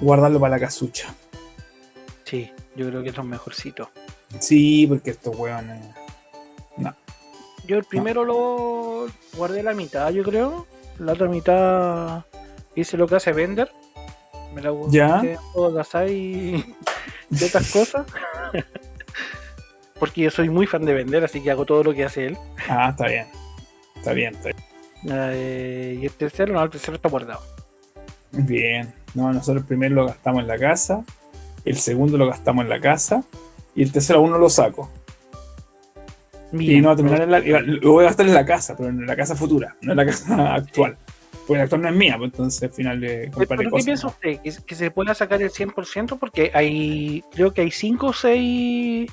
guardarlo 0.00 0.38
para 0.38 0.56
la 0.56 0.60
casucha. 0.60 1.12
Yo 2.76 2.88
creo 2.88 3.02
que 3.02 3.10
es 3.10 3.16
lo 3.16 3.24
mejorcito. 3.24 3.90
Sí, 4.38 4.86
porque 4.86 5.10
estos 5.10 5.36
hueones. 5.36 5.80
Yo 7.66 7.76
el 7.78 7.84
primero 7.84 8.24
lo 8.24 9.06
guardé 9.36 9.62
la 9.62 9.72
mitad, 9.72 10.10
yo 10.10 10.24
creo. 10.24 10.66
La 10.98 11.12
otra 11.12 11.28
mitad 11.28 12.24
hice 12.74 12.96
lo 12.96 13.06
que 13.06 13.16
hace 13.16 13.32
Vender. 13.32 13.70
Me 14.54 14.60
la 14.62 14.70
Ya. 14.90 15.06
guardé 15.08 15.32
en 15.32 15.36
juegos 15.38 15.74
de 15.74 15.80
azar 15.80 16.08
y 16.08 16.74
de 17.30 17.46
otras 17.46 17.70
cosas. 17.70 18.06
Porque 19.98 20.22
yo 20.22 20.30
soy 20.30 20.48
muy 20.48 20.66
fan 20.66 20.84
de 20.84 20.94
Vender, 20.94 21.22
así 21.24 21.40
que 21.40 21.50
hago 21.52 21.64
todo 21.64 21.84
lo 21.84 21.94
que 21.94 22.04
hace 22.04 22.26
él. 22.26 22.38
Ah, 22.68 22.88
está 22.90 23.06
bien. 23.06 23.26
Está 23.96 24.12
bien, 24.12 24.34
está 24.34 24.50
Eh, 25.32 25.98
y 26.00 26.04
el 26.06 26.12
tercero, 26.12 26.52
no, 26.52 26.62
el 26.64 26.70
tercero 26.70 26.96
está 26.96 27.08
guardado. 27.08 27.40
bien. 28.32 28.46
Bien. 28.46 28.94
No, 29.14 29.32
nosotros 29.32 29.58
el 29.62 29.66
primero 29.68 29.94
lo 29.94 30.06
gastamos 30.06 30.40
en 30.40 30.48
la 30.48 30.58
casa, 30.58 31.04
el 31.64 31.76
segundo 31.76 32.18
lo 32.18 32.26
gastamos 32.26 32.64
en 32.64 32.70
la 32.70 32.80
casa 32.80 33.24
y 33.74 33.82
el 33.82 33.92
tercero 33.92 34.18
aún 34.18 34.30
no 34.30 34.38
lo 34.38 34.50
saco. 34.50 34.90
Y 36.52 36.80
no 36.80 36.88
va 36.88 36.94
a 36.94 36.96
terminar 36.96 37.22
en 37.22 37.30
la, 37.30 37.40
lo 37.40 37.92
voy 37.92 38.04
a 38.04 38.08
gastar 38.08 38.26
en 38.26 38.34
la 38.34 38.44
casa, 38.44 38.76
pero 38.76 38.90
en 38.90 39.06
la 39.06 39.16
casa 39.16 39.34
futura, 39.34 39.74
no 39.80 39.92
en 39.92 39.96
la 39.96 40.06
casa 40.06 40.54
actual. 40.54 40.96
Porque 41.46 41.58
la 41.58 41.64
actual 41.64 41.82
no 41.82 41.88
es 41.88 41.94
mía, 41.94 42.16
pues 42.18 42.30
entonces 42.30 42.62
al 42.62 42.70
final 42.70 43.00
le 43.00 43.18
¿Pero 43.18 43.32
compraré 43.32 43.64
qué 43.64 43.70
cosas. 43.70 43.84
piensa 43.84 44.06
usted? 44.06 44.40
¿Que, 44.42 44.52
que 44.66 44.74
se 44.74 44.90
pueda 44.90 45.14
sacar 45.14 45.40
el 45.42 45.50
100%? 45.50 46.18
Porque 46.18 46.50
hay, 46.54 47.24
creo 47.32 47.52
que 47.52 47.62
hay 47.62 47.70
5 47.70 48.06
o 48.06 48.12
6 48.12 49.10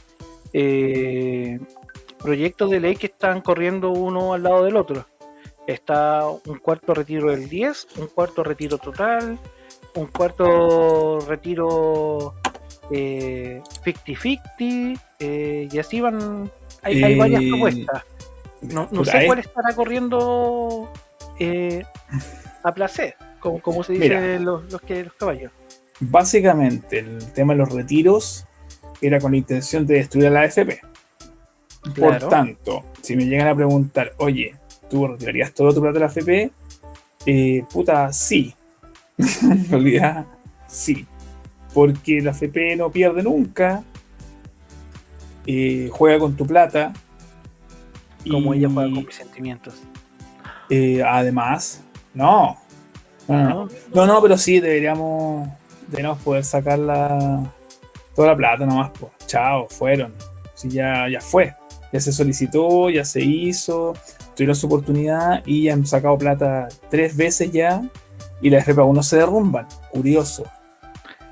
proyectos 2.20 2.70
de 2.70 2.80
ley 2.80 2.96
que 2.96 3.08
están 3.08 3.42
corriendo 3.42 3.92
uno 3.92 4.34
al 4.34 4.44
lado 4.44 4.66
del 4.66 4.76
otro. 4.76 5.06
Está 5.66 6.28
un 6.28 6.60
cuarto 6.60 6.94
retiro 6.94 7.32
del 7.32 7.48
10, 7.48 7.88
un 7.98 8.08
cuarto 8.08 8.44
retiro 8.44 8.78
total, 8.78 9.40
un 9.96 10.08
cuarto 10.08 11.20
retiro 11.28 12.34
eh, 12.92 13.62
50-50, 13.84 15.00
eh, 15.20 15.68
y 15.72 15.80
así 15.80 16.02
van. 16.02 16.52
Hay, 16.82 17.04
hay 17.04 17.18
varias 17.18 17.42
Eh, 17.42 17.50
propuestas. 17.50 18.04
No, 18.62 18.84
no 18.92 19.00
puta, 19.02 19.12
sé 19.12 19.26
cuál 19.26 19.40
estará 19.40 19.74
corriendo 19.74 20.92
eh, 21.40 21.84
a 22.64 22.74
placer, 22.74 23.16
como, 23.40 23.62
como 23.62 23.84
se 23.84 23.94
dice 23.94 24.40
los, 24.40 24.72
los, 24.72 24.82
que, 24.82 25.04
los 25.06 25.14
caballos. 25.14 25.52
Básicamente, 26.02 27.00
el 27.00 27.32
tema 27.34 27.54
de 27.54 27.60
los 27.60 27.72
retiros 27.72 28.46
era 29.02 29.20
con 29.20 29.32
la 29.32 29.38
intención 29.38 29.86
de 29.86 29.96
destruir 29.96 30.28
a 30.28 30.30
la 30.30 30.42
AFP. 30.42 30.82
Claro. 31.94 32.20
Por 32.20 32.30
tanto, 32.30 32.86
si 33.02 33.16
me 33.16 33.26
llegan 33.26 33.48
a 33.48 33.56
preguntar, 33.56 34.14
oye, 34.18 34.56
¿tú 34.90 35.08
retirarías 35.08 35.54
todo 35.54 35.74
tu 35.74 35.82
plata 35.82 35.94
de 35.94 36.00
la 36.00 36.06
AFP? 36.08 36.52
Eh, 37.26 37.64
puta, 37.72 38.12
sí. 38.12 38.54
en 39.44 39.70
realidad, 39.70 40.26
sí. 40.68 41.06
Porque 41.74 42.22
la 42.22 42.32
AFP 42.32 42.76
no 42.78 42.90
pierde 42.92 43.22
nunca. 43.22 43.84
eh, 45.46 45.90
juega 45.92 46.20
con 46.20 46.36
tu 46.36 46.46
plata. 46.48 46.94
Como 48.30 48.54
y, 48.54 48.60
ella 48.60 48.70
juega 48.74 48.94
con 48.94 49.06
mis 49.06 49.16
sentimientos. 49.16 49.76
eh, 50.70 51.04
además, 51.04 51.82
no. 52.14 52.58
No, 53.28 53.38
no, 53.38 53.44
no. 53.44 53.50
¿no? 53.50 53.70
No, 53.94 54.06
no, 54.08 54.22
pero 54.22 54.38
sí, 54.38 54.60
deberíamos, 54.60 55.48
deberíamos 55.88 56.20
poder 56.24 56.44
sacar 56.44 56.80
la, 56.80 57.52
toda 58.16 58.30
la 58.30 58.36
plata 58.36 58.66
nomás. 58.66 58.92
Pues. 59.00 59.12
Chao, 59.28 59.68
fueron. 59.70 60.14
Sí, 60.56 60.70
ya, 60.70 61.08
ya 61.10 61.22
fue. 61.22 61.54
Ya 61.94 62.00
se 62.00 62.12
solicitó, 62.12 62.90
ya 62.90 63.04
se 63.06 63.22
hizo, 63.22 63.94
tuvieron 64.36 64.56
su 64.56 64.68
oportunidad 64.68 65.44
y 65.46 65.64
ya 65.64 65.74
han 65.74 65.86
sacado 65.86 66.18
plata 66.18 66.68
tres 66.90 67.16
veces 67.16 67.52
ya 67.52 67.82
y 68.42 68.50
las 68.50 68.64
FP 68.64 68.82
aún 68.82 68.96
no 68.96 69.04
se 69.04 69.18
derrumban. 69.18 69.68
Curioso. 69.92 70.44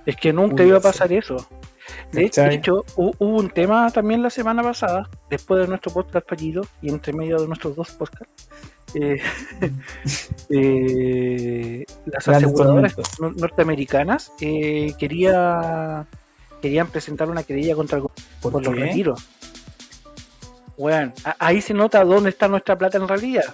Es 0.05 0.15
que 0.15 0.31
nunca 0.33 0.63
iba 0.63 0.77
a 0.77 0.81
pasar 0.81 1.11
eso. 1.13 1.35
De 2.11 2.29
de 2.29 2.53
hecho, 2.53 2.83
hu- 2.95 3.13
hubo 3.17 3.37
un 3.37 3.49
tema 3.49 3.89
también 3.91 4.21
la 4.21 4.29
semana 4.29 4.61
pasada, 4.63 5.09
después 5.29 5.61
de 5.61 5.67
nuestro 5.67 5.91
podcast 5.91 6.27
fallido 6.27 6.65
y 6.81 6.89
entre 6.89 7.13
medio 7.13 7.39
de 7.39 7.47
nuestros 7.47 7.75
dos 7.75 7.91
podcasts. 7.91 8.49
eh, 8.93 9.19
eh, 10.49 11.85
las 12.05 12.27
aseguradoras 12.27 12.95
norteamericanas 13.19 14.31
eh, 14.39 14.93
quería, 14.97 16.05
querían 16.61 16.87
presentar 16.87 17.29
una 17.29 17.43
querella 17.43 17.75
contra 17.75 17.97
el 17.97 18.03
¿Por, 18.41 18.51
por 18.53 18.63
los 18.65 18.75
retiros. 18.75 19.27
Bueno, 20.77 21.11
ahí 21.39 21.61
se 21.61 21.73
nota 21.73 22.03
dónde 22.03 22.29
está 22.29 22.47
nuestra 22.47 22.77
plata 22.77 22.97
en 22.97 23.07
realidad. 23.07 23.45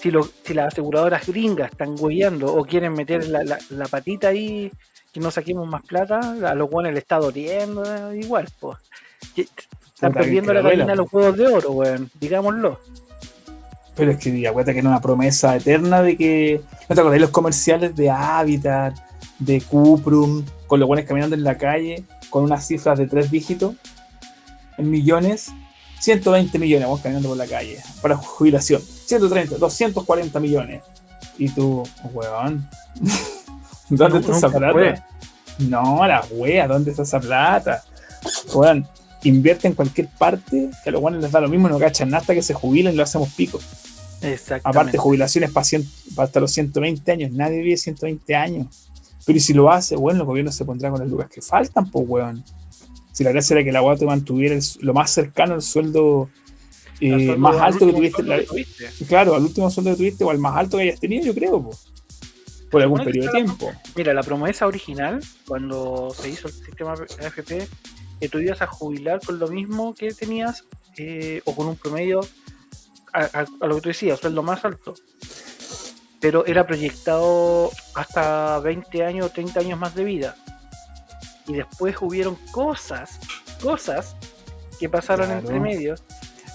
Si, 0.00 0.10
lo, 0.10 0.28
si 0.44 0.52
las 0.52 0.72
aseguradoras 0.72 1.26
gringas 1.26 1.70
están 1.70 1.94
huellando 1.98 2.52
o 2.52 2.64
quieren 2.64 2.92
meter 2.94 3.28
la, 3.28 3.44
la- 3.44 3.58
la 3.70 3.86
patita 3.86 4.28
ahí, 4.28 4.70
que 5.12 5.20
no 5.20 5.30
saquemos 5.30 5.68
más 5.68 5.82
plata, 5.82 6.18
a 6.44 6.54
los 6.54 6.68
buenos 6.68 6.92
le 6.92 6.98
está 6.98 7.18
doliendo 7.18 7.84
eh, 8.12 8.18
igual. 8.18 8.48
Pues. 8.58 8.78
Están 9.94 10.12
perdiendo 10.12 10.52
la 10.52 10.60
duela, 10.62 10.84
gallina 10.84 10.96
los 10.96 11.12
huevos 11.12 11.36
de 11.36 11.46
oro, 11.46 11.70
weón, 11.70 12.10
digámoslo. 12.18 12.80
Pero 13.94 14.10
es 14.10 14.18
que 14.18 14.48
acuérdate 14.48 14.72
que 14.72 14.80
era 14.80 14.88
una 14.88 15.00
promesa 15.00 15.54
eterna 15.54 16.02
de 16.02 16.16
que. 16.16 16.60
¿No 16.88 16.94
te 16.96 17.00
acordás 17.00 17.12
de 17.16 17.20
los 17.20 17.30
comerciales 17.30 17.94
de 17.94 18.10
Habitat, 18.10 18.96
de 19.38 19.60
Cuprum, 19.60 20.44
con 20.66 20.80
los 20.80 20.88
buenos 20.88 21.06
caminando 21.06 21.36
en 21.36 21.44
la 21.44 21.56
calle, 21.58 22.02
con 22.30 22.42
unas 22.42 22.66
cifras 22.66 22.98
de 22.98 23.06
tres 23.06 23.30
dígitos 23.30 23.74
en 24.78 24.90
millones? 24.90 25.52
120 26.02 26.58
millones 26.58 26.88
vamos 26.88 27.00
caminando 27.00 27.28
por 27.28 27.38
la 27.38 27.46
calle 27.46 27.78
para 28.00 28.16
jubilación. 28.16 28.82
130, 28.82 29.56
240 29.56 30.40
millones. 30.40 30.82
Y 31.38 31.48
tú, 31.48 31.84
weón, 32.12 32.68
¿dónde 33.88 34.18
está 34.18 34.36
esa 34.36 34.50
plata? 34.50 34.72
fue. 34.72 34.94
No, 35.60 36.04
la 36.04 36.24
wea, 36.32 36.66
¿dónde 36.66 36.90
está 36.90 37.04
esa 37.04 37.20
plata? 37.20 37.84
Weón, 38.52 38.84
invierte 39.22 39.68
en 39.68 39.74
cualquier 39.74 40.08
parte, 40.08 40.70
que 40.82 40.90
a 40.90 40.92
los 40.92 41.00
buenos 41.00 41.22
les 41.22 41.30
da 41.30 41.40
lo 41.40 41.48
mismo, 41.48 41.68
no 41.68 41.78
cachan 41.78 42.10
nada 42.10 42.20
hasta 42.20 42.34
que 42.34 42.42
se 42.42 42.52
jubilen 42.52 42.94
y 42.94 42.96
lo 42.96 43.04
hacemos 43.04 43.32
pico. 43.34 43.60
Aparte, 44.64 44.98
jubilaciones 44.98 45.52
para, 45.52 45.66
hasta 46.16 46.40
los 46.40 46.50
120 46.50 47.12
años. 47.12 47.30
Nadie 47.30 47.60
vive 47.60 47.76
120 47.76 48.34
años. 48.34 48.88
Pero 49.24 49.36
y 49.36 49.40
si 49.40 49.52
lo 49.52 49.70
hace, 49.70 49.94
bueno, 49.94 50.20
el 50.20 50.26
gobierno 50.26 50.50
se 50.50 50.64
pondrá 50.64 50.90
con 50.90 50.98
las 50.98 51.08
lucas 51.08 51.30
que 51.30 51.40
faltan, 51.40 51.88
pues, 51.88 52.04
weón. 52.08 52.44
Si 53.12 53.22
la 53.24 53.30
gracia 53.32 53.54
era 53.54 53.64
que 53.64 53.72
la 53.72 53.82
weá 53.82 53.96
te 53.96 54.06
mantuviera 54.06 54.54
el- 54.54 54.62
lo 54.80 54.94
más 54.94 55.10
cercano 55.10 55.54
al 55.54 55.62
sueldo 55.62 56.28
eh, 57.00 57.10
sueldo- 57.10 57.36
más 57.38 57.56
al 57.56 57.72
alto 57.72 57.86
que 57.86 57.92
tuviste. 57.92 58.16
sueldo 58.16 58.32
la- 58.32 58.38
que 58.40 58.46
tuviste. 58.46 58.90
claro, 59.06 59.34
al 59.34 59.42
último 59.42 59.70
sueldo 59.70 59.90
que 59.92 59.96
tuviste 59.98 60.24
o 60.24 60.30
al 60.30 60.38
más 60.38 60.56
alto 60.56 60.76
que 60.78 60.84
hayas 60.84 61.00
tenido, 61.00 61.24
yo 61.26 61.34
creo. 61.34 61.70
Por 62.70 62.80
algún 62.80 62.98
Bueno, 62.98 63.04
periodo 63.12 63.26
de 63.32 63.32
tiempo. 63.44 63.70
Mira, 63.96 64.14
la 64.14 64.22
promesa 64.22 64.66
original, 64.66 65.22
cuando 65.46 66.14
se 66.18 66.30
hizo 66.30 66.48
el 66.48 66.54
sistema 66.54 66.92
AFP, 66.94 67.68
que 68.18 68.28
tú 68.28 68.38
ibas 68.38 68.62
a 68.62 68.66
jubilar 68.66 69.20
con 69.24 69.38
lo 69.38 69.48
mismo 69.48 69.94
que 69.94 70.14
tenías 70.14 70.64
eh, 70.96 71.42
o 71.44 71.54
con 71.56 71.66
un 71.66 71.76
promedio 71.76 72.20
a, 73.12 73.20
a- 73.24 73.46
a 73.60 73.66
lo 73.66 73.74
que 73.76 73.80
tú 73.82 73.88
decías, 73.90 74.20
sueldo 74.20 74.42
más 74.42 74.64
alto. 74.64 74.94
Pero 76.20 76.46
era 76.46 76.66
proyectado 76.66 77.70
hasta 77.94 78.60
20 78.60 79.04
años 79.04 79.26
o 79.26 79.30
30 79.30 79.60
años 79.60 79.78
más 79.78 79.94
de 79.94 80.04
vida. 80.04 80.36
Y 81.46 81.54
después 81.54 81.96
hubieron 82.00 82.36
cosas, 82.52 83.18
cosas 83.60 84.16
que 84.78 84.88
pasaron 84.88 85.26
Claro. 85.26 85.40
entre 85.40 85.60
medio. 85.60 85.94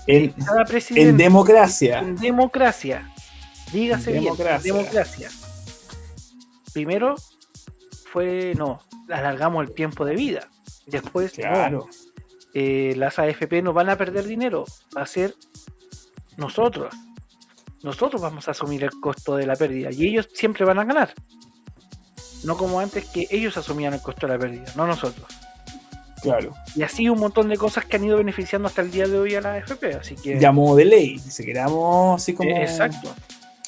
En, 0.07 0.33
en 0.95 1.17
democracia. 1.17 1.99
en 1.99 2.15
democracia. 2.15 3.13
Dígase 3.73 4.11
En 4.15 4.21
bien, 4.21 4.23
democracia. 4.35 4.73
democracia. 4.73 5.29
Primero 6.73 7.15
fue, 8.11 8.53
no, 8.55 8.79
alargamos 9.09 9.67
el 9.67 9.73
tiempo 9.73 10.05
de 10.05 10.15
vida. 10.15 10.49
Después, 10.85 11.37
no, 11.37 11.43
Claro. 11.43 11.87
eh, 12.53 12.93
las 12.95 13.19
AFP 13.19 13.61
no 13.61 13.73
van 13.73 13.89
a 13.89 13.97
perder 13.97 14.25
dinero, 14.25 14.63
va 14.95 15.01
a 15.01 15.05
ser 15.05 15.35
nosotros. 16.37 16.93
Nosotros 17.83 18.21
vamos 18.21 18.47
a 18.47 18.51
asumir 18.51 18.83
el 18.83 18.91
costo 19.01 19.35
de 19.35 19.45
la 19.45 19.55
pérdida 19.55 19.89
y 19.91 20.07
ellos 20.07 20.29
siempre 20.33 20.63
van 20.65 20.79
a 20.79 20.85
ganar. 20.85 21.13
No 22.43 22.57
como 22.57 22.79
antes 22.79 23.05
que 23.05 23.27
ellos 23.31 23.57
asumían 23.57 23.93
el 23.93 24.01
costo 24.01 24.27
de 24.27 24.33
la 24.33 24.39
pérdida, 24.39 24.71
no 24.75 24.87
nosotros. 24.87 25.27
Claro. 26.21 26.53
Y 26.75 26.81
así 26.81 27.09
un 27.09 27.19
montón 27.19 27.49
de 27.49 27.57
cosas 27.57 27.85
que 27.85 27.97
han 27.97 28.03
ido 28.03 28.17
beneficiando 28.17 28.67
hasta 28.67 28.81
el 28.81 28.91
día 28.91 29.07
de 29.07 29.17
hoy 29.17 29.35
a 29.35 29.41
la 29.41 29.53
AFP. 29.53 29.95
Así 29.95 30.15
que... 30.15 30.39
Ya 30.39 30.49
a 30.49 30.51
modo 30.51 30.75
de 30.75 30.85
ley. 30.85 31.19
Si 31.19 31.43
queramos 31.43 32.21
así 32.21 32.33
como 32.33 32.49
eh, 32.49 32.63
exacto. 32.63 33.13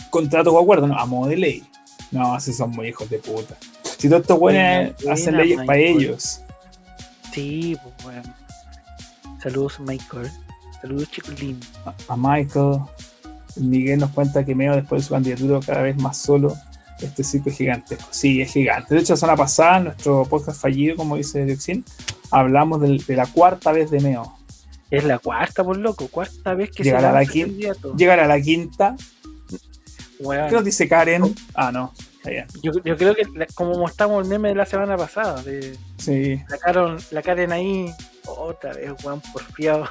contratos 0.10 0.54
o 0.54 0.60
acuerdos, 0.60 0.90
no, 0.90 0.98
a 0.98 1.06
modo 1.06 1.30
de 1.30 1.38
ley. 1.38 1.64
No, 2.12 2.34
así 2.34 2.54
son 2.54 2.72
muy 2.72 2.88
hijos 2.88 3.10
de 3.10 3.20
puta. 3.20 3.56
Si 3.98 4.10
todos 4.10 4.22
estos 4.22 4.40
buenos 4.40 4.94
hacen 5.08 5.38
leyes 5.38 5.60
para 5.66 5.78
ellos. 5.78 6.42
Sí, 7.32 7.78
pues 7.84 7.96
bueno. 8.04 8.34
Saludos, 9.42 9.80
Michael. 9.80 10.32
Saludos, 10.82 11.12
Chicolín. 11.12 11.60
a 12.08 12.16
Michael. 12.18 12.80
Miguel 13.58 14.00
nos 14.00 14.12
cuenta 14.12 14.44
que 14.44 14.56
Meo 14.56 14.76
después 14.76 15.02
de 15.02 15.08
su 15.08 15.14
candidatura 15.14 15.60
cada 15.66 15.82
vez 15.84 15.98
más 15.98 16.18
solo 16.18 16.56
Este 17.02 17.24
circo 17.24 17.50
es 17.50 17.58
gigantesco. 17.58 18.08
Sí, 18.12 18.42
es 18.42 18.52
gigante. 18.52 18.94
De 18.96 19.02
hecho, 19.02 19.14
la 19.14 19.18
semana 19.18 19.38
pasada, 19.38 19.78
en 19.78 19.84
nuestro 19.86 20.24
podcast 20.26 20.62
fallido, 20.62 20.96
como 20.96 21.16
dice 21.16 21.46
Dioxin, 21.46 21.84
hablamos 22.32 22.82
de, 22.82 23.16
la 23.16 23.26
cuarta 23.26 23.72
vez 23.72 23.90
de 23.92 24.00
Neo. 24.02 24.36
Es 24.92 25.04
la 25.04 25.20
cuarta, 25.20 25.64
por 25.64 25.78
loco, 25.78 26.08
cuarta 26.10 26.54
vez 26.56 26.72
que 26.72 26.84
Llegará 26.84 27.02
se 27.02 27.14
la 27.14 27.20
lanza 27.20 27.34
quin- 27.34 27.46
candidato. 27.46 27.96
Llegar 27.96 28.20
a 28.20 28.28
la 28.28 28.42
quinta. 28.42 28.96
Weón, 30.20 30.50
¿Qué 30.50 30.56
nos 30.56 30.66
dice 30.66 30.88
Karen? 30.90 31.34
Ah, 31.54 31.72
no. 31.72 31.94
Yo, 32.62 32.72
yo 32.84 32.98
creo 32.98 33.16
que 33.16 33.24
la- 33.34 33.48
como 33.56 33.76
mostramos 33.78 34.22
el 34.24 34.30
meme 34.30 34.50
de 34.50 34.56
la 34.56 34.66
semana 34.66 34.98
pasada, 34.98 35.42
de 35.42 35.78
Sí. 35.98 36.42
la 36.50 36.58
Karen, 36.58 36.98
la 37.12 37.22
Karen 37.22 37.52
ahí, 37.54 37.92
otra 38.26 38.74
vez, 38.74 38.92
weón, 39.04 39.22
porfiado. 39.32 39.86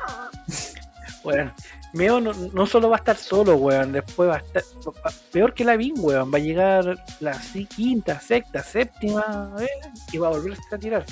Weón, 1.28 1.52
Meo 1.94 2.20
no, 2.20 2.32
no 2.34 2.66
solo 2.66 2.90
va 2.90 2.96
a 2.96 2.98
estar 2.98 3.16
solo, 3.16 3.56
weón, 3.56 3.92
después 3.92 4.28
va 4.28 4.34
a 4.36 4.38
estar 4.38 4.62
va- 4.86 5.12
peor 5.32 5.54
que 5.54 5.64
la 5.64 5.76
Vin, 5.76 5.94
weón, 5.96 6.32
va 6.32 6.36
a 6.38 6.40
llegar 6.40 7.04
la 7.20 7.40
quinta, 7.74 8.20
sexta, 8.20 8.62
séptima 8.62 9.54
vez 9.58 9.70
y 10.12 10.18
va 10.18 10.28
a 10.28 10.30
volver 10.30 10.56
a 10.70 10.78
tirar. 10.78 11.04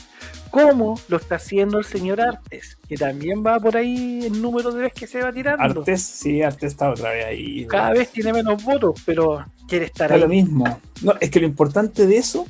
¿Cómo 0.51 0.99
lo 1.09 1.17
está 1.17 1.37
haciendo 1.37 1.79
el 1.79 1.85
señor 1.85 2.21
Artes? 2.21 2.79
Que 2.89 2.97
también 2.97 3.43
va 3.45 3.59
por 3.59 3.77
ahí 3.77 4.27
el 4.27 4.41
número 4.41 4.71
de 4.73 4.83
veces 4.83 4.99
que 5.01 5.07
se 5.07 5.23
va 5.23 5.33
tirando. 5.33 5.63
Artes, 5.63 6.03
sí, 6.03 6.43
Artes 6.43 6.73
está 6.73 6.91
otra 6.91 7.11
vez 7.11 7.27
ahí. 7.27 7.67
Cada 7.67 7.91
vez 7.93 8.11
tiene 8.11 8.33
menos 8.33 8.63
votos, 8.63 9.01
pero 9.05 9.45
quiere 9.69 9.87
estar 9.87 10.11
Está 10.13 10.19
lo 10.27 10.31
ahí. 10.33 10.43
mismo. 10.43 10.81
No, 11.03 11.15
es 11.21 11.31
que 11.31 11.41
lo 11.41 11.47
importante 11.47 12.07
de 12.07 12.17
eso, 12.19 12.47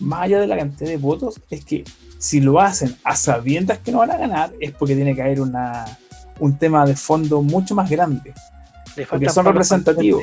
más 0.00 0.22
allá 0.22 0.40
de 0.40 0.46
la 0.46 0.56
cantidad 0.56 0.88
de 0.90 0.96
votos, 0.96 1.40
es 1.50 1.64
que 1.64 1.84
si 2.18 2.40
lo 2.40 2.60
hacen 2.60 2.96
a 3.04 3.14
sabiendas 3.14 3.78
que 3.78 3.92
no 3.92 3.98
van 3.98 4.10
a 4.10 4.16
ganar, 4.16 4.52
es 4.60 4.72
porque 4.72 4.96
tiene 4.96 5.14
que 5.14 5.22
haber 5.22 5.40
una, 5.40 5.84
un 6.38 6.56
tema 6.58 6.84
de 6.86 6.96
fondo 6.96 7.42
mucho 7.42 7.74
más 7.74 7.88
grande. 7.90 8.32
Porque 9.10 9.28
son 9.28 9.44
representativos. 9.46 10.22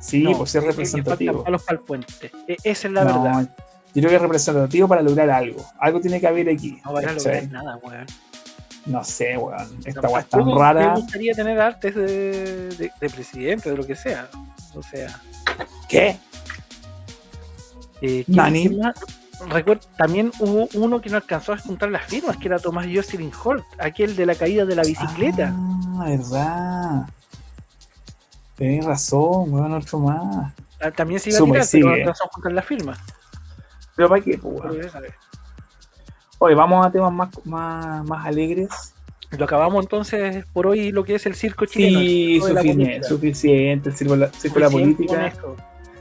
Sí, 0.00 0.22
No, 0.22 0.38
pues 0.38 0.54
es 0.54 0.62
representativo. 0.62 1.42
palos 1.44 1.62
pa'l 1.64 1.80
puente. 1.80 2.30
E- 2.46 2.56
Esa 2.62 2.86
es 2.88 2.92
la 2.94 3.04
No, 3.04 3.22
verdad. 3.22 3.48
Yo 3.94 4.00
creo 4.02 4.10
que 4.10 4.16
es 4.16 4.22
representativo 4.22 4.86
para 4.86 5.02
lograr 5.02 5.28
algo. 5.30 5.64
Algo 5.78 6.00
tiene 6.00 6.20
que 6.20 6.26
haber 6.28 6.48
aquí. 6.48 6.80
No 6.84 6.92
van 6.92 7.08
a 7.08 7.12
lograr 7.12 7.48
nada, 7.48 7.76
weón. 7.82 8.06
No 8.86 9.02
sé, 9.04 9.36
weón. 9.36 9.68
Esta 9.84 10.00
No, 10.02 10.08
weá 10.10 10.20
es 10.20 10.28
tan 10.28 10.56
rara. 10.56 10.94
Me 10.94 11.00
gustaría 11.00 11.34
tener 11.34 11.60
artes 11.60 11.94
de, 11.94 12.68
de- 12.76 12.92
de 13.00 13.10
presidente, 13.10 13.70
de 13.70 13.76
lo 13.76 13.84
que 13.86 13.96
sea. 13.96 14.28
O 14.74 14.82
sea, 14.82 15.20
¿Qué? 15.88 16.16
eh, 18.00 18.24
¿quién- 18.24 18.36
Nani. 18.36 18.78
Recuerdo, 19.46 19.86
también 19.96 20.32
hubo 20.40 20.68
uno 20.74 21.00
que 21.00 21.10
no 21.10 21.16
alcanzó 21.16 21.52
a 21.52 21.58
juntar 21.58 21.90
las 21.90 22.06
firmas, 22.06 22.36
que 22.36 22.48
era 22.48 22.58
Tomás 22.58 22.86
Jocelyn 22.92 23.30
Holt, 23.44 23.64
aquel 23.78 24.16
de 24.16 24.26
la 24.26 24.34
caída 24.34 24.64
de 24.64 24.74
la 24.74 24.82
bicicleta. 24.82 25.54
Ah, 25.54 26.04
verdad. 26.06 27.08
Tenés 28.56 28.84
razón, 28.84 29.52
weón, 29.52 29.72
otro 29.72 30.00
más. 30.00 30.52
Ah, 30.80 30.90
También 30.90 31.20
se 31.20 31.30
iba 31.30 31.36
a 31.36 31.38
Suma 31.38 31.58
y 31.58 31.60
tirar, 31.60 31.70
pero 31.70 31.86
no 31.86 31.94
alcanzó 31.94 32.24
a 32.24 32.28
juntar 32.32 32.52
las 32.52 32.64
firmas. 32.64 32.98
Pero 33.94 34.08
para 34.08 34.22
qué, 34.22 34.38
pues, 34.38 34.90
sabes. 34.90 35.12
Oye, 36.40 36.54
vamos 36.54 36.84
a 36.84 36.90
temas 36.90 37.12
más, 37.12 37.28
más, 37.44 38.04
más 38.04 38.26
alegres. 38.26 38.68
Lo 39.36 39.44
acabamos 39.44 39.84
entonces 39.84 40.44
por 40.52 40.66
hoy 40.66 40.90
lo 40.90 41.04
que 41.04 41.14
es 41.14 41.26
el 41.26 41.34
circo 41.34 41.66
chileno. 41.66 42.00
Sí, 42.00 42.40
suficiente, 42.40 43.02
suficiente, 43.04 43.88
el 43.90 43.96
circo 43.96 44.16
la, 44.16 44.28
circo 44.32 44.58
la 44.58 44.70
política. 44.70 45.32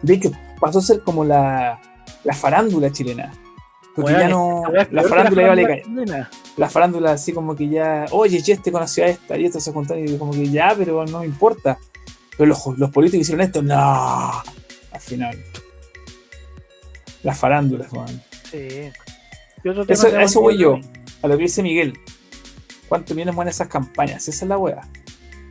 De 0.02 0.14
hecho, 0.14 0.32
pasó 0.60 0.80
a 0.80 0.82
ser 0.82 1.02
como 1.02 1.26
la, 1.26 1.80
la 2.28 2.34
farándula 2.34 2.92
chilena. 2.92 3.34
Porque 3.96 4.12
Weón, 4.14 4.22
ya 4.22 4.30
no. 4.30 4.60
weá 4.62 4.82
es 4.84 4.92
La 4.92 5.02
que 5.02 5.08
farándula 5.08 5.42
ya 5.42 5.48
vale 5.48 5.64
caer. 5.66 5.84
La 6.58 6.70
farándula 6.70 7.12
así 7.14 7.32
como 7.34 7.56
que 7.56 7.68
ya. 7.70 8.06
Oye, 8.12 8.40
ya 8.42 8.54
este 8.54 8.72
conoció 8.72 9.06
a 9.06 9.08
esta 9.08 9.38
y 9.38 9.46
esta 9.46 9.60
se 9.60 9.72
juntaron 9.72 10.08
y 10.08 10.18
como 10.18 10.34
que 10.34 10.48
ya, 10.50 10.76
pero 10.78 11.06
no 11.06 11.22
me 11.22 11.26
importa. 11.26 11.80
Pero 12.38 12.46
los, 12.48 12.60
los 12.78 12.92
políticos 12.92 13.22
hicieron 13.22 13.42
esto, 13.42 13.64
no. 13.64 13.74
Al 13.76 15.00
final. 15.02 15.36
Las 17.24 17.40
farándulas, 17.40 17.92
weón. 17.92 18.22
Sí. 18.52 18.92
Y 19.64 19.70
Eso, 19.70 19.86
que 20.12 20.18
a 20.18 20.22
eso 20.24 20.42
voy 20.42 20.58
yo. 20.58 20.80
A 21.24 21.28
lo 21.28 21.38
que 21.38 21.44
dice 21.44 21.64
Miguel. 21.64 21.98
¿Cuánto 22.88 23.16
vienen 23.16 23.36
buenas 23.36 23.56
esas 23.56 23.68
campañas? 23.68 24.28
Esa 24.28 24.46
es 24.46 24.50
la 24.50 24.58
wea. 24.58 24.82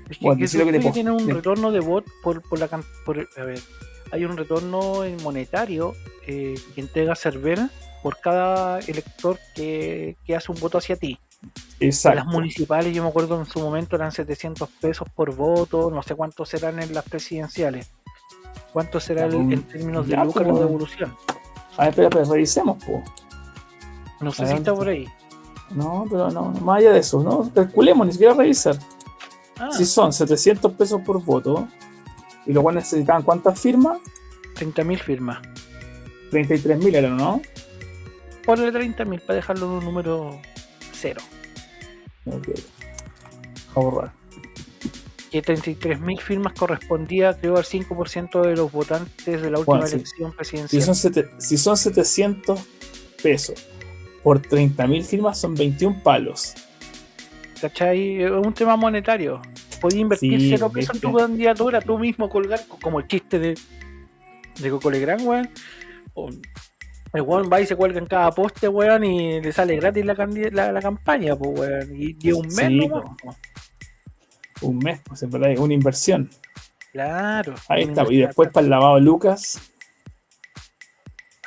Es 0.08 0.18
que, 0.18 0.24
Bueno, 0.24 0.40
que 0.46 0.72
que 0.72 0.80
pos- 0.80 0.92
tiene 0.92 1.10
un 1.10 1.28
retorno 1.28 1.72
de 1.72 1.80
bot 1.80 2.04
por, 2.22 2.40
por 2.42 2.58
la 2.60 2.68
por, 3.04 3.28
a 3.36 3.42
ver, 3.42 3.58
hay 4.12 4.24
un 4.24 4.36
retorno 4.36 5.02
monetario 5.22 5.94
eh, 6.26 6.54
que 6.74 6.80
entrega 6.80 7.14
Cervel 7.14 7.70
por 8.02 8.18
cada 8.20 8.78
elector 8.80 9.38
que, 9.54 10.16
que 10.24 10.36
hace 10.36 10.52
un 10.52 10.60
voto 10.60 10.78
hacia 10.78 10.96
ti. 10.96 11.18
Exacto. 11.80 12.16
las 12.16 12.26
municipales, 12.26 12.94
yo 12.94 13.02
me 13.02 13.08
acuerdo 13.10 13.38
en 13.38 13.46
su 13.46 13.60
momento 13.60 13.96
eran 13.96 14.10
700 14.10 14.68
pesos 14.80 15.06
por 15.14 15.34
voto, 15.34 15.90
no 15.90 16.02
sé 16.02 16.14
cuántos 16.14 16.48
serán 16.48 16.80
en 16.82 16.94
las 16.94 17.04
presidenciales. 17.04 17.90
¿Cuánto 18.72 19.00
será 19.00 19.26
el- 19.26 19.34
en 19.34 19.62
términos 19.62 20.06
de 20.06 20.16
lucro 20.16 20.32
pues, 20.32 20.46
o 20.46 20.50
bueno. 20.52 20.66
devolución? 20.66 21.16
A 21.76 21.82
ver, 21.82 21.88
espera, 21.90 22.08
espera, 22.08 22.24
revisemos, 22.30 22.82
po. 22.84 23.02
No 24.20 24.32
sé 24.32 24.46
si 24.46 24.54
está 24.54 24.74
por 24.74 24.88
ahí. 24.88 25.06
No, 25.70 26.06
pero 26.08 26.30
no, 26.30 26.52
no, 26.52 26.60
más 26.60 26.78
allá 26.78 26.92
de 26.92 27.00
eso, 27.00 27.22
no, 27.22 27.50
calculemos, 27.52 28.06
ni 28.06 28.12
siquiera 28.12 28.32
revisar. 28.34 28.76
Ah, 29.58 29.68
Si 29.72 29.84
son 29.84 30.12
700 30.12 30.72
pesos 30.72 31.00
por 31.04 31.22
voto, 31.22 31.68
y 32.46 32.52
los 32.52 32.62
cuales 32.62 32.84
necesitaban 32.84 33.22
cuántas 33.22 33.60
firmas, 33.60 33.98
30.000 34.56 34.98
firmas. 35.00 35.38
33 36.30 36.78
mil 36.78 36.94
eran, 36.94 37.16
¿no? 37.16 37.40
Ponle 38.44 38.72
30.000 38.72 39.20
para 39.20 39.36
dejarlo 39.36 39.66
en 39.66 39.72
un 39.72 39.84
número 39.84 40.40
cero. 40.92 41.20
Ok. 42.26 42.48
A 43.74 43.80
borrar. 43.80 44.12
que 45.30 45.42
33.000 45.42 46.20
firmas 46.20 46.52
correspondía, 46.54 47.34
creo, 47.38 47.56
al 47.56 47.64
5% 47.64 48.42
de 48.42 48.56
los 48.56 48.72
votantes 48.72 49.42
de 49.42 49.50
la 49.50 49.58
última 49.58 49.76
Bueno, 49.78 49.86
sí. 49.88 49.96
elección 49.96 50.30
Si 50.30 50.36
presidencial. 50.36 50.82
son, 50.82 50.94
sete- 50.94 51.28
si 51.38 51.58
son 51.58 51.76
700 51.76 52.60
pesos 53.22 53.66
por 54.22 54.40
30 54.40 54.86
mil 54.86 55.04
firmas, 55.04 55.38
son 55.38 55.54
21 55.54 56.02
palos. 56.02 56.54
¿Cachai? 57.60 58.22
Es 58.22 58.30
un 58.30 58.52
tema 58.54 58.76
monetario. 58.76 59.42
Podías 59.80 60.00
invertir 60.00 60.40
Sí, 60.40 60.50
cero 60.50 60.70
pesos 60.72 60.94
en 60.96 61.00
tu 61.00 61.12
candidatura, 61.14 61.80
tú 61.80 61.98
mismo 61.98 62.28
colgar, 62.28 62.60
co- 62.66 62.78
como 62.80 63.00
el 63.00 63.06
chiste 63.08 63.38
de, 63.38 63.54
de 64.60 64.70
Coco 64.70 64.90
Legrand, 64.90 65.22
weón. 65.26 65.48
O- 66.14 66.30
El 67.12 67.22
weón 67.22 67.48
va 67.52 67.60
y 67.60 67.66
se 67.66 67.76
cuelga 67.76 67.98
en 67.98 68.06
cada 68.06 68.30
poste, 68.32 68.68
weón, 68.68 69.04
y 69.04 69.40
le 69.40 69.52
sale 69.52 69.76
gratis 69.76 70.04
la, 70.04 70.14
la, 70.52 70.72
la 70.72 70.80
campaña, 70.82 71.34
pues, 71.36 71.58
weón. 71.60 71.96
Y 71.96 72.16
lleva 72.18 72.38
un 72.38 72.46
mes, 72.46 72.56
Sí. 72.56 72.90
Un 74.62 74.78
mes, 74.78 75.00
pues 75.04 75.22
en 75.22 75.30
verdad 75.30 75.50
es 75.50 75.60
una 75.60 75.74
inversión. 75.74 76.30
Claro. 76.92 77.54
Ahí 77.68 77.82
está. 77.82 78.04
Y 78.10 78.18
después 78.18 78.50
para 78.50 78.64
el 78.64 78.70
lavado 78.70 78.94
de 78.96 79.02
Lucas, 79.02 79.60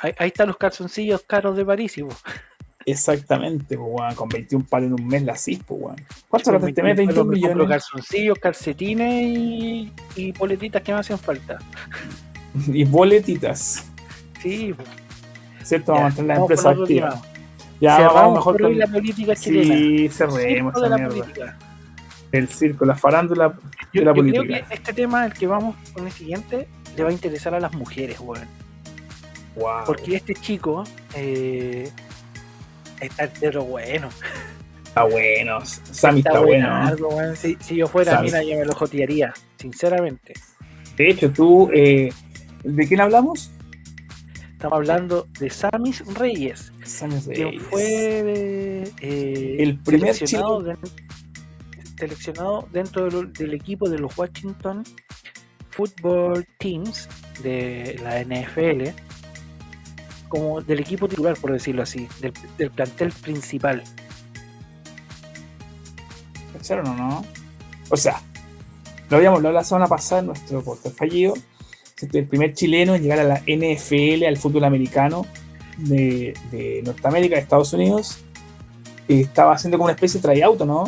Ahí, 0.02 0.12
ahí 0.18 0.28
están 0.28 0.46
los 0.48 0.56
calzoncillos 0.56 1.22
caros 1.26 1.56
de 1.56 1.64
París, 1.64 1.98
y. 1.98 2.02
exactamente, 2.90 3.76
pues, 3.76 4.14
con 4.14 4.28
21 4.28 4.64
palos 4.68 4.88
en 4.88 4.94
un 4.94 5.06
mes 5.08 5.22
la 5.22 5.36
CIS, 5.36 5.60
pues, 5.66 5.80
weón. 5.82 5.96
¿Cuánto 6.28 6.50
Con 6.50 6.60
gastaste 6.60 6.68
este 6.70 6.82
mes? 6.82 6.96
21 6.96 7.24
21 7.24 7.24
me 7.24 7.40
compro 7.40 7.64
millones. 7.64 7.68
calzoncillos, 7.68 8.38
calcetines 8.38 9.22
y, 9.38 9.92
y 10.16 10.32
poletitas 10.32 10.82
que 10.82 10.92
me 10.92 10.98
hacen 11.00 11.18
falta. 11.18 11.58
Y 12.66 12.82
boletitas. 12.84 13.84
Sí, 14.42 14.74
pues. 14.74 14.88
¿Cierto? 15.62 15.92
Vamos 15.92 16.00
a 16.00 16.08
mantener 16.08 16.36
la 16.36 16.40
empresa 16.42 16.70
activa. 16.70 17.22
Ya 17.80 18.08
vamos 18.08 18.34
mejor 18.38 18.60
con. 18.60 18.78
la 18.78 18.86
política 18.88 19.36
chilena. 19.36 19.74
Sí, 19.76 20.08
cerremos 20.08 20.74
esa 20.76 20.96
mierda. 20.96 21.08
política. 21.08 21.58
El 22.32 22.48
circo, 22.48 22.84
la 22.84 22.94
farándula 22.96 23.54
Yo, 23.92 24.00
de 24.00 24.04
la 24.04 24.14
yo 24.14 24.22
creo 24.22 24.42
política. 24.42 24.66
que 24.68 24.74
este 24.74 24.92
tema, 24.92 25.26
el 25.26 25.32
que 25.32 25.46
vamos 25.46 25.76
con 25.92 26.06
el 26.06 26.12
siguiente, 26.12 26.66
le 26.96 27.02
va 27.04 27.10
a 27.10 27.12
interesar 27.12 27.54
a 27.54 27.60
las 27.60 27.72
mujeres, 27.72 28.18
weón. 28.20 28.46
Wow. 29.56 29.84
Porque 29.86 30.16
este 30.16 30.34
chico 30.34 30.84
eh, 31.14 31.88
está 33.00 33.24
entero 33.24 33.64
bueno. 33.64 34.08
Está 34.84 35.04
bueno. 35.04 35.58
Sammy 35.64 36.20
está, 36.20 36.40
bueno. 36.40 37.34
Si, 37.36 37.56
si 37.60 37.76
yo 37.76 37.86
fuera, 37.86 38.12
Sammy. 38.12 38.26
mira, 38.26 38.42
yo 38.42 38.58
me 38.58 38.64
lo 38.64 38.74
jotearía, 38.74 39.32
sinceramente. 39.58 40.34
De 40.96 41.10
hecho, 41.10 41.30
tú. 41.30 41.70
eh, 41.72 42.12
¿De 42.64 42.86
quién 42.86 43.00
hablamos? 43.00 43.50
Estamos 44.52 44.76
hablando 44.76 45.26
de 45.38 45.48
Samis 45.48 46.04
Reyes, 46.14 46.70
quien 47.32 47.48
Reyes. 47.48 47.62
fue 47.70 48.84
eh, 49.00 49.56
El 49.58 49.78
primer 49.78 50.14
seleccionado, 50.14 50.60
den- 50.62 50.76
seleccionado 51.98 52.68
dentro 52.70 53.08
del 53.08 53.54
equipo 53.54 53.88
de 53.88 53.98
los 53.98 54.16
Washington 54.18 54.84
Football 55.70 56.46
Teams 56.58 57.08
de 57.42 57.98
la 58.02 58.22
NFL 58.22 58.90
como 60.30 60.62
del 60.62 60.80
equipo 60.80 61.06
titular, 61.08 61.36
por 61.36 61.52
decirlo 61.52 61.82
así, 61.82 62.08
del, 62.22 62.32
del 62.56 62.70
plantel 62.70 63.12
principal. 63.12 63.82
¿Cacharon 66.54 66.86
o 66.86 66.94
no? 66.94 67.24
O 67.90 67.96
sea, 67.96 68.22
lo 69.10 69.16
habíamos 69.18 69.38
hablado 69.38 69.54
la 69.56 69.64
semana 69.64 69.88
pasada 69.88 70.20
en 70.20 70.28
nuestro 70.28 70.62
podcast 70.62 70.96
fallido. 70.96 71.34
El 72.00 72.26
primer 72.26 72.54
chileno 72.54 72.94
en 72.94 73.02
llegar 73.02 73.18
a 73.18 73.24
la 73.24 73.42
NFL, 73.46 74.24
al 74.24 74.38
fútbol 74.38 74.64
americano 74.64 75.26
de, 75.76 76.32
de 76.50 76.80
Norteamérica, 76.84 77.34
de 77.34 77.42
Estados 77.42 77.72
Unidos. 77.74 78.18
eh, 79.08 79.20
estaba 79.20 79.52
haciendo 79.54 79.76
como 79.76 79.86
una 79.86 79.94
especie 79.94 80.20
de 80.20 80.28
tryout, 80.28 80.60
¿no? 80.62 80.84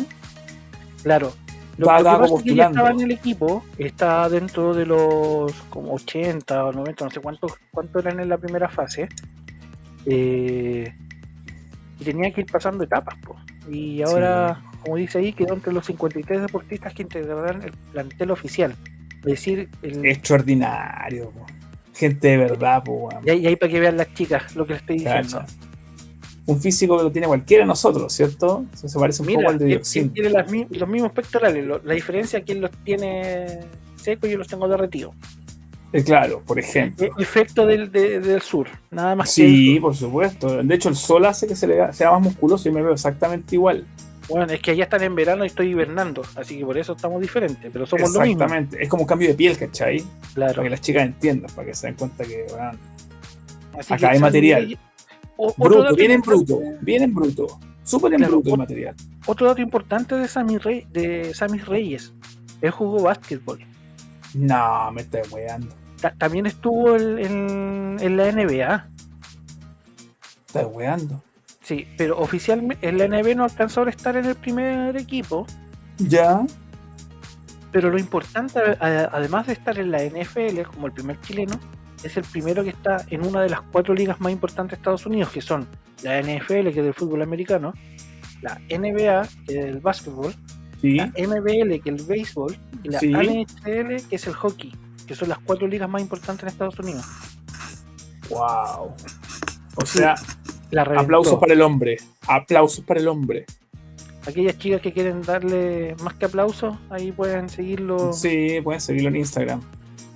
Claro, 1.03 1.33
Lo, 1.77 1.87
que 1.87 2.03
pasa 2.03 2.13
es 2.13 2.21
que 2.21 2.27
postulando. 2.27 2.79
estaba 2.79 2.91
en 2.91 3.01
el 3.01 3.11
equipo, 3.11 3.63
está 3.77 4.29
dentro 4.29 4.73
de 4.73 4.85
los 4.85 5.51
como 5.69 5.93
80 5.95 6.65
o 6.65 6.71
90, 6.71 7.05
no 7.05 7.11
sé 7.11 7.19
cuántos 7.19 7.53
cuánto 7.71 7.99
eran 7.99 8.19
en 8.19 8.29
la 8.29 8.37
primera 8.37 8.69
fase. 8.69 9.09
eh, 10.05 10.93
y 11.99 12.03
tenía 12.03 12.31
que 12.31 12.41
ir 12.41 12.47
pasando 12.51 12.83
etapas. 12.83 13.15
po. 13.19 13.35
Y 13.69 14.01
ahora, 14.01 14.61
como 14.81 14.97
dice 14.97 15.19
ahí, 15.19 15.33
quedó 15.33 15.53
entre 15.53 15.73
los 15.73 15.85
53 15.85 16.41
deportistas 16.41 16.93
que 16.93 17.03
integrarán 17.03 17.63
el 17.63 17.71
plantel 17.91 18.31
oficial. 18.31 18.75
Es 19.19 19.23
decir, 19.23 19.69
el, 19.81 20.05
Extraordinario, 20.05 21.31
po. 21.31 21.45
Gente 21.93 22.29
de 22.29 22.37
verdad, 22.37 22.83
po, 22.83 23.09
y 23.23 23.29
ahí, 23.29 23.39
y 23.41 23.47
ahí 23.47 23.55
para 23.55 23.71
que 23.71 23.79
vean 23.79 23.97
las 23.97 24.11
chicas 24.13 24.55
lo 24.55 24.65
que 24.65 24.73
les 24.73 24.81
estoy 24.81 24.97
diciendo. 24.97 25.39
Cacha. 25.39 25.72
Un 26.45 26.59
físico 26.61 26.97
que 26.97 27.03
lo 27.03 27.11
tiene 27.11 27.27
cualquiera 27.27 27.63
de 27.63 27.67
nosotros, 27.67 28.11
¿cierto? 28.11 28.65
Se 28.73 28.99
parece 28.99 29.21
un 29.21 29.27
Mira, 29.27 29.39
poco 29.41 29.51
al 29.51 29.59
de 29.59 29.65
Dioxin. 29.65 30.09
tiene 30.11 30.29
las 30.29 30.45
los 30.51 30.89
mismos 30.89 31.11
pectorales. 31.13 31.65
lo- 31.65 31.81
la 31.83 31.93
diferencia 31.93 32.39
es 32.39 32.45
que 32.45 32.51
él 32.51 32.59
los 32.61 32.71
tiene 32.83 33.59
secos 33.95 34.27
y 34.27 34.33
yo 34.33 34.37
los 34.37 34.47
tengo 34.47 34.67
derretidos. 34.67 35.15
Eh, 35.93 36.03
claro, 36.03 36.41
por 36.45 36.59
ejemplo. 36.59 37.05
E- 37.05 37.11
Efecto 37.21 37.65
del, 37.65 37.91
de- 37.91 38.19
del 38.19 38.41
sur, 38.41 38.67
nada 38.91 39.15
más 39.15 39.29
que 39.29 39.33
Sí, 39.45 39.73
eso. 39.73 39.81
por 39.83 39.95
supuesto. 39.95 40.63
De 40.63 40.75
hecho, 40.75 40.89
el 40.89 40.95
sol 40.95 41.23
hace 41.25 41.47
que 41.47 41.55
se 41.55 41.67
le 41.67 41.93
sea 41.93 42.11
más 42.11 42.21
musculoso 42.21 42.67
y 42.67 42.71
me 42.71 42.81
veo 42.81 42.93
exactamente 42.93 43.55
igual. 43.55 43.85
Bueno, 44.27 44.51
es 44.51 44.59
que 44.61 44.71
allá 44.71 44.85
están 44.85 45.03
en 45.03 45.15
verano 45.15 45.43
y 45.43 45.47
estoy 45.47 45.67
hibernando, 45.69 46.23
así 46.35 46.57
que 46.57 46.65
por 46.65 46.77
eso 46.77 46.93
estamos 46.93 47.21
diferentes, 47.21 47.69
pero 47.71 47.85
somos 47.85 48.11
lo 48.13 48.19
mismo. 48.21 48.33
Exactamente. 48.43 48.81
Es 48.83 48.89
como 48.89 49.03
un 49.03 49.07
cambio 49.07 49.27
de 49.29 49.35
piel, 49.35 49.57
¿cachai? 49.57 50.03
Claro. 50.33 50.53
Para 50.55 50.63
que 50.63 50.69
las 50.71 50.81
chicas 50.81 51.03
entiendan, 51.03 51.51
para 51.55 51.67
que 51.67 51.75
se 51.75 51.87
den 51.87 51.95
cuenta 51.95 52.23
que, 52.25 52.47
Así 53.77 53.93
acá 53.93 54.11
hay 54.11 54.19
material. 54.19 54.77
O- 55.37 55.47
otro 55.49 55.79
bruto, 55.81 55.95
bien 55.95 56.11
en 56.11 56.21
bruto, 56.21 56.59
bien 56.81 57.03
en 57.03 57.13
bruto. 57.13 57.59
Súper 57.83 58.13
en 58.13 58.19
Claro, 58.19 58.33
bruto 58.35 58.51
el 58.51 58.57
material. 58.57 58.95
Otro 59.25 59.47
dato 59.47 59.61
importante 59.61 60.15
de 60.15 60.27
Sammy, 60.27 60.57
Rey, 60.57 60.85
de 60.91 61.33
Sammy 61.33 61.57
Reyes, 61.59 62.13
él 62.61 62.71
jugó 62.71 63.03
básquetbol. 63.03 63.59
No, 64.33 64.91
me 64.91 65.01
estoy 65.01 65.21
weando. 65.31 65.67
Ta- 66.01 66.13
también 66.17 66.45
estuvo 66.45 66.95
el- 66.95 67.19
en, 67.19 67.97
en 67.99 68.17
la 68.17 68.27
NBA, 68.31 68.87
Estoy 70.47 70.63
weando. 70.65 71.21
sí, 71.61 71.87
pero 71.97 72.17
oficialmente 72.19 72.87
en 72.87 72.97
la 72.97 73.05
NBA 73.07 73.35
no 73.35 73.43
alcanzó 73.43 73.83
a 73.83 73.89
estar 73.89 74.15
en 74.15 74.25
el 74.25 74.35
primer 74.35 74.95
equipo, 74.97 75.45
Ya. 75.97 76.45
pero 77.71 77.89
lo 77.89 77.97
importante, 77.99 78.59
además 78.79 79.47
de 79.47 79.53
estar 79.53 79.77
en 79.79 79.91
la 79.91 80.03
NFL 80.03 80.61
como 80.73 80.87
el 80.87 80.93
primer 80.93 81.19
chileno, 81.21 81.59
es 82.03 82.17
el 82.17 82.23
primero 82.23 82.63
que 82.63 82.69
está 82.69 83.05
en 83.09 83.25
una 83.25 83.41
de 83.41 83.49
las 83.49 83.61
cuatro 83.61 83.93
ligas 83.93 84.19
más 84.21 84.31
importantes 84.31 84.77
de 84.77 84.81
Estados 84.81 85.05
Unidos, 85.05 85.29
que 85.31 85.41
son 85.41 85.67
la 86.03 86.19
NFL, 86.21 86.63
que 86.71 86.79
es 86.79 86.85
del 86.85 86.93
fútbol 86.93 87.21
americano, 87.21 87.73
la 88.41 88.59
NBA, 88.69 89.27
que 89.47 89.59
es 89.59 89.65
del 89.65 89.79
básquetbol, 89.79 90.33
Sí. 90.81 90.95
la 90.97 91.05
MBL, 91.17 91.79
que 91.79 91.89
es 91.91 92.01
el 92.01 92.05
béisbol, 92.05 92.57
y 92.83 92.89
la 92.89 92.99
Sí. 92.99 93.07
NHL, 93.13 94.01
que 94.09 94.15
es 94.15 94.27
el 94.27 94.33
hockey, 94.33 94.73
que 95.07 95.15
son 95.15 95.29
las 95.29 95.39
cuatro 95.39 95.65
ligas 95.67 95.89
más 95.89 96.01
importantes 96.01 96.43
en 96.43 96.49
Estados 96.49 96.77
Unidos. 96.79 97.05
Wow. 98.29 98.93
O 99.75 99.85
sea, 99.85 100.15
La 100.71 100.83
reventó. 100.83 101.03
aplausos 101.03 101.39
para 101.39 101.53
el 101.53 101.61
hombre. 101.61 101.97
Aplausos 102.27 102.83
para 102.85 102.99
el 102.99 103.07
hombre. 103.07 103.45
Aquellas 104.27 104.57
chicas 104.57 104.81
que 104.81 104.93
quieren 104.93 105.21
darle 105.21 105.95
más 106.03 106.13
que 106.15 106.25
aplausos, 106.25 106.75
ahí 106.89 107.11
pueden 107.11 107.49
seguirlo. 107.49 108.13
Sí, 108.13 108.59
pueden 108.63 108.79
seguirlo 108.79 109.09
en 109.09 109.17
Instagram. 109.17 109.61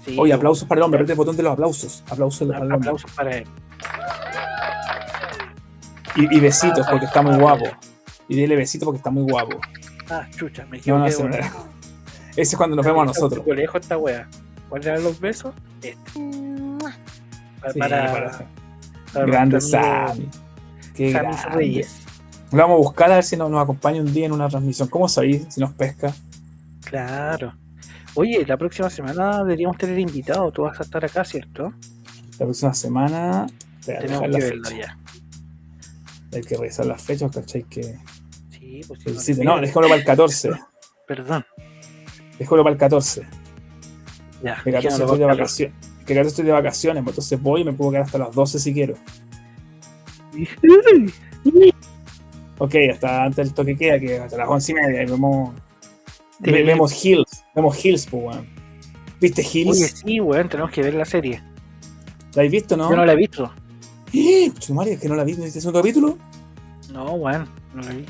Sí, 0.07 0.15
Oye, 0.17 0.31
aplausos 0.33 0.67
para 0.67 0.79
el 0.79 0.83
hombre. 0.83 0.99
Aprieta 0.99 1.13
el 1.13 1.17
botón 1.17 1.35
de 1.35 1.43
los 1.43 1.51
aplausos. 1.53 2.03
Aplausos 2.09 2.47
para 2.47 2.59
el 2.63 2.71
hombre. 2.71 2.89
aplausos 2.89 3.11
para 3.11 3.37
él. 3.37 3.45
Y, 6.15 6.37
y 6.37 6.39
besitos 6.39 6.87
porque 6.89 7.05
está 7.05 7.21
muy 7.21 7.35
guapo. 7.37 7.65
Y 8.27 8.35
dile 8.35 8.55
besitos 8.55 8.85
porque 8.85 8.97
está 8.97 9.09
muy 9.11 9.23
guapo. 9.23 9.59
Ah, 10.09 10.25
chucha, 10.35 10.65
me 10.65 10.81
No, 10.85 10.99
no, 10.99 11.05
ese, 11.07 11.29
es 12.37 12.55
cuando 12.55 12.75
nos 12.77 12.85
vemos 12.85 13.03
a 13.03 13.05
nosotros. 13.05 13.43
Colegio 13.45 13.79
esta 13.79 13.97
wea. 13.97 14.27
¿Cuáles 14.69 14.87
eran 14.87 15.03
los 15.03 15.19
besos? 15.19 15.53
Este. 15.81 15.99
Para, 17.59 17.73
Sí, 17.73 17.79
para, 17.79 18.11
para- 18.13 18.47
para 19.13 19.25
grande 19.25 19.59
Sammy. 19.61 20.29
Qué 20.95 21.11
Sammy 21.11 21.35
grande. 21.35 21.49
Reyes. 21.55 22.01
Lo 22.51 22.57
vamos 22.59 22.75
a 22.75 22.77
buscar 22.77 23.11
a 23.11 23.15
ver 23.15 23.23
si 23.23 23.35
nos, 23.35 23.49
nos 23.51 23.61
acompaña 23.61 23.99
un 24.01 24.13
día 24.13 24.25
en 24.25 24.31
una 24.31 24.47
transmisión. 24.47 24.87
¿Cómo 24.87 25.09
sabéis 25.09 25.45
si 25.49 25.59
nos 25.59 25.73
pesca? 25.73 26.13
Claro. 26.85 27.53
Oye, 28.17 28.45
la 28.45 28.57
próxima 28.57 28.89
semana 28.89 29.39
deberíamos 29.43 29.77
tener 29.77 29.97
invitado. 29.99 30.51
Tú 30.51 30.63
vas 30.63 30.79
a 30.79 30.83
estar 30.83 31.03
acá, 31.05 31.23
¿cierto? 31.23 31.73
La 32.39 32.45
próxima 32.45 32.73
semana. 32.73 33.47
Tenemos 33.85 34.21
que 34.21 34.27
verlo 34.29 34.69
ya. 34.71 34.97
Hay 36.33 36.41
que 36.41 36.57
revisar 36.57 36.85
las 36.85 37.01
fechas, 37.01 37.31
¿cachai? 37.33 37.63
Que. 37.63 37.97
Sí, 38.51 38.81
pues 38.87 38.99
sí, 39.23 39.31
el 39.33 39.43
no 39.43 39.59
déjalo 39.61 39.87
para 39.87 39.99
el 39.99 40.05
14. 40.05 40.51
Perdón. 41.07 41.45
Déjalo 42.37 42.63
para 42.63 42.73
el 42.73 42.79
14. 42.79 43.21
Ya. 44.43 44.61
Que 44.63 44.71
14 44.71 44.73
dejémoslo 44.73 45.05
estoy 45.05 45.19
de 45.19 45.25
vacaciones. 45.25 45.75
Que 46.05 46.13
14 46.13 46.27
estoy 46.27 46.45
de 46.45 46.51
vacaciones, 46.51 47.03
pues 47.03 47.13
entonces 47.13 47.41
voy 47.41 47.61
y 47.61 47.63
me 47.63 47.73
puedo 47.73 47.91
quedar 47.91 48.03
hasta 48.03 48.17
las 48.17 48.31
12 48.35 48.59
si 48.59 48.73
quiero. 48.73 48.95
Ok, 52.59 52.73
hasta 52.91 53.23
antes 53.25 53.45
del 53.45 53.53
toque 53.53 53.77
queda, 53.77 53.99
que 53.99 54.17
hasta 54.17 54.35
las 54.37 54.49
11 54.49 54.71
y 54.71 54.75
media. 54.75 55.03
y 55.03 55.05
vemos, 55.05 55.51
Sí. 56.43 56.51
ve- 56.51 56.63
vemos 56.63 57.05
Hills. 57.05 57.36
Vemos 57.57 57.83
Hills, 57.83 58.05
pues, 58.05 58.23
weón. 58.23 58.47
¿Viste 59.19 59.41
Hills? 59.41 59.71
Oye, 59.71 59.87
sí, 59.87 60.19
weón, 60.19 60.47
tenemos 60.47 60.71
que 60.71 60.83
ver 60.83 60.93
la 60.93 61.05
serie. 61.05 61.41
¿La 62.35 62.41
habéis 62.41 62.51
visto, 62.51 62.77
no? 62.77 62.87
Yo 62.87 62.95
no 62.95 63.03
la 63.03 63.13
he 63.13 63.15
visto. 63.15 63.51
¡Eh! 64.13 64.51
Es 64.55 64.99
que 65.01 65.09
no 65.09 65.15
la 65.15 65.23
vi. 65.23 65.33
¿No 65.33 65.41
viste 65.43 65.57
el 65.57 65.61
segundo 65.63 65.79
capítulo? 65.79 66.19
No, 66.93 67.13
weón, 67.15 67.49
no 67.73 67.81
la 67.81 67.93
vi. 67.93 68.05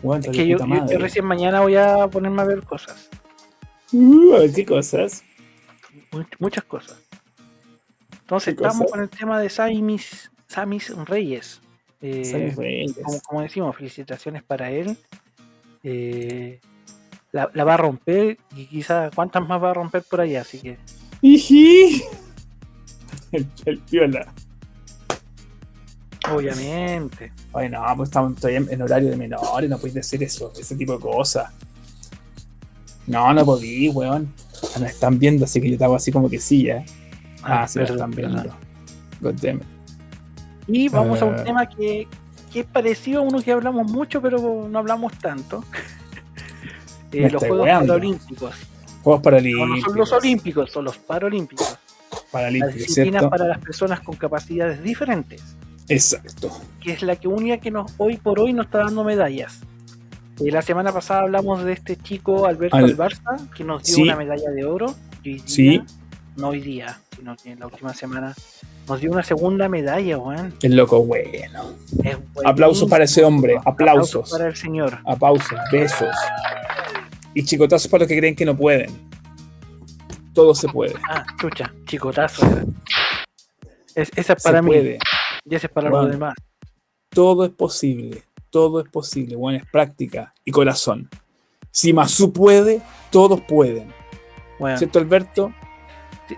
Weón, 0.00 0.20
Es 0.24 0.28
que 0.30 0.46
yo, 0.46 0.58
yo- 0.58 0.98
recién 0.98 1.24
mañana 1.24 1.60
voy 1.60 1.74
a 1.74 2.06
ponerme 2.06 2.40
a 2.42 2.44
ver 2.44 2.62
cosas. 2.62 3.10
Uh, 3.92 4.34
a 4.34 4.38
ver 4.38 4.52
qué 4.52 4.64
cosas. 4.64 5.24
Much- 6.12 6.36
muchas 6.38 6.62
cosas. 6.62 6.98
Entonces, 8.20 8.54
¿Qué 8.54 8.62
estamos 8.64 8.88
con 8.92 9.00
el 9.00 9.08
tema 9.10 9.40
de 9.40 9.50
Samis, 9.50 10.30
Samis 10.46 10.94
Reyes. 11.04 11.60
Eh, 12.00 12.54
Reyes. 12.56 12.94
como, 13.02 13.20
como 13.22 13.42
decimos, 13.42 13.74
felicitaciones 13.76 14.44
para 14.44 14.70
él. 14.70 14.96
Eh, 15.82 16.60
la, 17.32 17.50
la 17.54 17.64
va 17.64 17.74
a 17.74 17.76
romper 17.78 18.38
y 18.56 18.66
quizá 18.66 19.10
cuántas 19.14 19.46
más 19.48 19.62
va 19.62 19.70
a 19.70 19.74
romper 19.74 20.02
por 20.08 20.20
allá, 20.20 20.42
así 20.42 20.58
que 20.58 20.78
Iji. 21.22 22.02
El, 23.32 23.46
el 23.64 23.78
piola. 23.78 24.30
obviamente. 26.30 27.32
Ay, 27.54 27.68
no, 27.68 27.82
pues 27.96 28.08
estamos 28.08 28.34
todavía 28.36 28.62
en, 28.70 28.82
horario 28.82 29.10
de 29.10 29.16
menores, 29.16 29.68
no 29.70 29.76
podéis 29.76 29.94
decir 29.94 30.22
eso, 30.22 30.52
ese 30.58 30.76
tipo 30.76 30.92
de 30.94 31.00
cosas. 31.00 31.50
No, 33.06 33.32
no 33.32 33.44
podí, 33.44 33.88
weón. 33.88 34.32
Ah, 34.76 34.78
nos 34.80 34.90
están 34.90 35.18
viendo, 35.18 35.44
así 35.44 35.60
que 35.60 35.70
yo 35.76 35.84
hago 35.84 35.96
así 35.96 36.12
como 36.12 36.28
que 36.30 36.38
sí, 36.38 36.68
¿eh? 36.68 36.84
Ah, 37.42 37.66
sí, 37.66 37.78
nos 37.80 37.90
perdón, 37.90 38.10
están 38.12 38.32
viendo. 38.32 38.56
God 39.20 39.34
damn 39.40 39.56
it. 39.58 39.64
Y 40.68 40.88
vamos 40.88 41.20
a 41.20 41.24
un 41.24 41.34
Eh. 41.36 41.42
tema 41.44 41.66
que, 41.68 42.06
que 42.52 42.60
es 42.60 42.66
parecido 42.66 43.20
a 43.20 43.22
uno 43.24 43.40
que 43.42 43.50
hablamos 43.50 43.90
mucho, 43.90 44.22
pero 44.22 44.68
no 44.70 44.78
hablamos 44.78 45.12
tanto. 45.18 45.64
Eh, 47.12 47.30
los 47.30 47.40
Juegos 47.42 47.60
weando. 47.60 47.94
Paralímpicos. 47.94 48.54
Juegos 49.02 49.18
No, 49.18 49.22
Paralímpicos. 49.22 49.68
no 49.68 49.80
son 49.86 49.96
los 49.98 50.12
Olímpicos, 50.12 50.70
son 50.70 50.84
los 50.84 50.98
Paralímpicos. 50.98 51.78
Las 52.10 52.22
Paralímpicos, 52.30 52.74
disciplinas 52.76 53.20
¿cierto? 53.22 53.30
para 53.30 53.46
las 53.46 53.58
personas 53.58 54.00
con 54.00 54.16
capacidades 54.16 54.82
diferentes, 54.82 55.42
Exacto. 55.88 56.50
que 56.80 56.92
es 56.92 57.02
la 57.02 57.16
que 57.16 57.28
única 57.28 57.58
que 57.58 57.70
nos 57.70 57.92
hoy 57.98 58.16
por 58.16 58.38
hoy 58.40 58.52
nos 58.52 58.66
está 58.66 58.78
dando 58.78 59.02
medallas. 59.04 59.60
Eh, 60.40 60.50
la 60.50 60.62
semana 60.62 60.92
pasada 60.92 61.22
hablamos 61.22 61.62
de 61.64 61.72
este 61.72 61.96
chico 61.96 62.46
Alberto 62.46 62.76
Al- 62.76 62.84
Albarza, 62.84 63.36
que 63.54 63.64
nos 63.64 63.82
dio 63.84 63.94
Sí. 63.96 64.02
una 64.02 64.16
medalla 64.16 64.50
de 64.50 64.64
oro. 64.64 64.94
Y 65.22 65.30
hoy 65.30 65.34
día, 65.36 65.44
Sí. 65.46 65.82
No 66.36 66.48
hoy 66.48 66.60
día, 66.60 66.98
sino 67.22 67.36
que 67.36 67.52
en 67.52 67.60
la 67.60 67.66
última 67.66 67.94
semana 67.94 68.34
nos 68.88 69.00
dio 69.00 69.12
una 69.12 69.22
segunda 69.22 69.68
medalla, 69.68 70.18
weón. 70.18 70.52
El 70.60 70.74
loco 70.74 71.04
bueno. 71.04 71.72
Es 72.02 72.16
Aplausos 72.44 72.90
para 72.90 73.04
ese 73.04 73.24
hombre, 73.24 73.52
buenísimo. 73.52 73.70
aplausos. 73.72 74.30
para 74.30 74.48
el 74.48 74.56
señor. 74.56 74.98
Aplausos, 75.06 75.56
besos. 75.70 76.16
Y 77.32 77.44
chicotazos 77.44 77.86
para 77.86 78.00
los 78.02 78.08
que 78.08 78.18
creen 78.18 78.34
que 78.34 78.44
no 78.44 78.56
pueden. 78.56 78.90
Todo 80.34 80.52
se 80.52 80.66
puede. 80.68 80.94
Ah, 81.08 81.24
chucha, 81.40 81.72
chicotazo. 81.86 82.44
Es, 83.94 84.10
esa 84.16 84.32
es 84.32 84.42
Se 84.42 84.48
para 84.48 84.60
mí, 84.60 84.70
puede. 84.70 84.98
y 85.44 85.54
esa 85.54 85.68
es 85.68 85.72
para 85.72 85.90
Bueno. 85.90 86.04
los 86.06 86.12
demás. 86.14 86.34
Todo 87.10 87.44
es 87.44 87.52
posible. 87.52 88.24
Todo 88.50 88.80
es 88.80 88.88
posible. 88.88 89.36
Bueno, 89.36 89.58
es 89.58 89.70
práctica 89.70 90.34
y 90.44 90.50
corazón. 90.50 91.08
Si 91.70 91.92
Masu 91.92 92.32
puede, 92.32 92.82
todos 93.10 93.40
pueden. 93.42 93.94
Bueno, 94.58 94.76
¿Cierto, 94.76 94.98
Alberto? 94.98 95.54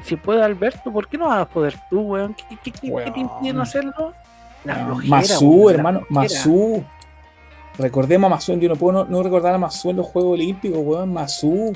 Si, 0.03 0.09
si 0.09 0.17
puede 0.17 0.43
Alberto, 0.43 0.93
¿por 0.93 1.09
qué 1.09 1.19
no 1.19 1.27
vas 1.29 1.41
a 1.41 1.49
poder 1.49 1.75
tú, 1.91 2.01
weón? 2.01 2.35
¿Qué, 2.35 2.45
qué- 2.49 2.59
qué- 2.73 2.81
qué 2.81 2.91
Weón. 2.91 3.13
te 3.13 3.21
impide 3.21 3.53
no 3.53 3.63
hacerlo? 3.63 4.13
La 4.65 4.77
flojera, 4.87 5.11
Masu, 5.11 5.49
weón, 5.51 5.67
la 5.67 5.73
hermano. 5.79 6.01
flojera. 6.07 6.21
Masu. 6.39 6.85
Recordemos 7.79 8.29
a 8.29 8.35
Masu. 8.35 8.59
Yo 8.59 8.69
no 8.69 8.77
puedo 8.77 9.05
no, 9.05 9.11
no 9.11 9.23
recordar 9.23 9.55
a 9.55 9.59
Masu 9.59 9.91
en 9.91 9.97
los 9.97 10.07
Juegos 10.07 10.33
Olímpicos, 10.35 10.79
weón. 10.83 11.13
Masu. 11.13 11.73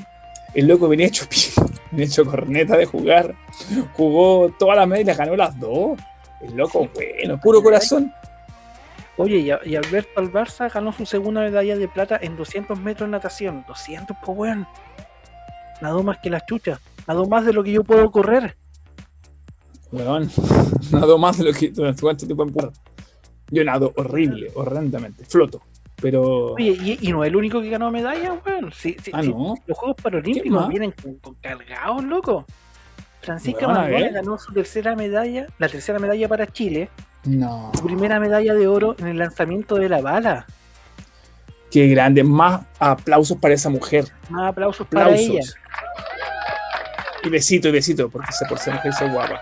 El 0.54 0.66
loco 0.66 0.88
venía 0.88 1.06
hecho, 1.06 1.26
venía 1.90 2.06
hecho 2.06 2.24
corneta 2.24 2.76
de 2.76 2.86
jugar. 2.86 3.34
Jugó 3.94 4.50
todas 4.58 4.76
las 4.76 4.86
medias 4.88 5.04
y 5.04 5.06
las 5.08 5.18
ganó 5.18 5.36
las 5.36 5.58
dos. 5.58 5.98
El 6.40 6.56
loco, 6.56 6.88
bueno, 6.94 7.38
puro 7.40 7.62
corazón. 7.62 8.12
Oye, 9.16 9.38
y, 9.38 9.68
y 9.70 9.74
Alberto 9.76 10.20
Albarza 10.20 10.68
ganó 10.68 10.92
su 10.92 11.04
segunda 11.04 11.40
medalla 11.40 11.76
de 11.76 11.88
plata 11.88 12.18
en 12.22 12.36
200 12.36 12.78
metros 12.78 13.08
de 13.08 13.10
natación. 13.10 13.64
200, 13.66 14.16
pues 14.24 14.38
weón. 14.38 14.66
Nadó 15.80 16.02
más 16.04 16.18
que 16.18 16.30
las 16.30 16.46
chuchas. 16.46 16.78
Nadó 17.08 17.26
más 17.26 17.46
de 17.46 17.54
lo 17.54 17.64
que 17.64 17.72
yo 17.72 17.82
puedo 17.82 18.10
correr. 18.10 18.56
Weón, 19.90 20.30
nado 20.92 21.16
más 21.16 21.38
de 21.38 21.44
lo 21.44 21.52
que 21.52 21.72
cuánto 21.98 22.26
tiempo 22.26 22.42
en 22.42 22.52
par. 22.52 22.70
Yo 23.50 23.64
nado 23.64 23.94
horrible, 23.96 24.50
horrendamente. 24.54 25.24
Floto. 25.24 25.62
Pero. 26.00 26.52
Oye, 26.52 26.76
y, 26.80 27.08
y 27.08 27.12
no 27.12 27.24
es 27.24 27.28
el 27.28 27.36
único 27.36 27.62
que 27.62 27.70
ganó 27.70 27.90
medalla, 27.90 28.34
weón. 28.46 28.70
Ah, 29.12 29.22
no. 29.22 29.54
Los 29.66 29.78
Juegos 29.78 29.96
¿Quién 29.96 30.02
Paralímpicos 30.02 30.68
vienen 30.68 30.92
con, 30.92 31.14
con 31.14 31.34
cargados, 31.36 32.04
loco. 32.04 32.44
Francisca 33.22 33.66
Margones 33.66 34.12
ganó 34.12 34.38
su 34.38 34.52
tercera 34.52 34.94
medalla, 34.94 35.46
la 35.58 35.68
tercera 35.68 35.98
medalla 35.98 36.28
para 36.28 36.46
Chile, 36.46 36.88
No. 37.24 37.72
su 37.74 37.84
primera 37.84 38.20
medalla 38.20 38.54
de 38.54 38.68
oro 38.68 38.94
en 38.98 39.08
el 39.08 39.18
lanzamiento 39.18 39.74
de 39.76 39.88
la 39.88 40.00
bala. 40.00 40.46
Qué 41.70 41.88
grande. 41.88 42.22
Más 42.22 42.62
aplausos 42.78 43.36
para 43.38 43.54
esa 43.54 43.70
mujer. 43.70 44.06
Más 44.30 44.50
aplausos 44.50 44.86
para 44.86 45.14
ella. 45.14 45.40
Y 47.22 47.28
besito, 47.28 47.68
y 47.68 47.72
besito, 47.72 48.08
porque 48.08 48.32
ser 48.32 48.74
mujer 48.74 48.92
soy 48.92 49.10
guapa. 49.10 49.40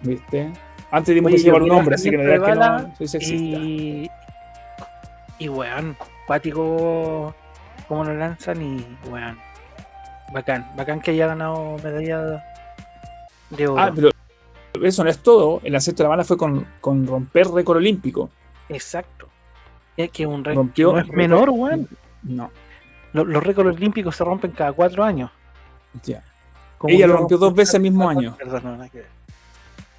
¿Viste? 0.00 0.52
Antes 0.90 1.14
dimos 1.14 1.32
que 1.32 1.38
se 1.38 1.52
un 1.52 1.64
vi 1.64 1.70
hombre, 1.70 1.94
así 1.94 2.10
que 2.10 2.16
digas 2.16 2.40
de 2.40 2.46
que 2.46 2.54
no 2.54 2.96
soy 2.96 3.08
sexista. 3.08 3.58
Y, 3.58 4.10
y 5.38 5.48
weón, 5.48 5.96
cuático 6.26 7.34
como 7.88 8.04
lo 8.04 8.14
lanzan 8.14 8.62
y 8.62 8.86
weón. 9.10 9.38
Bacán, 10.32 10.70
bacán 10.76 11.00
que 11.00 11.10
haya 11.12 11.26
ganado 11.26 11.76
medalla 11.82 12.44
de 13.50 13.66
oro. 13.66 13.80
Ah, 13.80 13.90
pero 13.94 14.10
eso 14.82 15.04
no 15.04 15.10
es 15.10 15.18
todo. 15.18 15.60
El 15.64 15.74
acierto 15.74 16.02
de 16.02 16.04
la 16.04 16.10
bala 16.10 16.24
fue 16.24 16.36
con, 16.36 16.66
con 16.80 17.06
romper 17.06 17.48
récord 17.48 17.78
olímpico. 17.78 18.30
Exacto. 18.68 19.28
Es 19.96 20.10
que 20.10 20.26
un 20.26 20.44
récord 20.44 20.66
Rompió 20.66 20.92
no 20.92 20.98
es 21.00 21.08
menor, 21.08 21.50
weón. 21.50 21.88
No, 22.22 22.50
Los, 23.12 23.26
los 23.26 23.42
récords 23.42 23.76
olímpicos 23.76 24.16
se 24.16 24.24
rompen 24.24 24.52
cada 24.52 24.72
cuatro 24.72 25.02
años. 25.02 25.30
Ya. 26.02 26.22
Como 26.78 26.94
Ella 26.94 27.06
lo 27.06 27.16
rompió 27.16 27.38
dos 27.38 27.54
veces 27.54 27.74
el 27.74 27.82
mismo 27.82 28.08
año. 28.08 28.36
Perdón, 28.38 28.88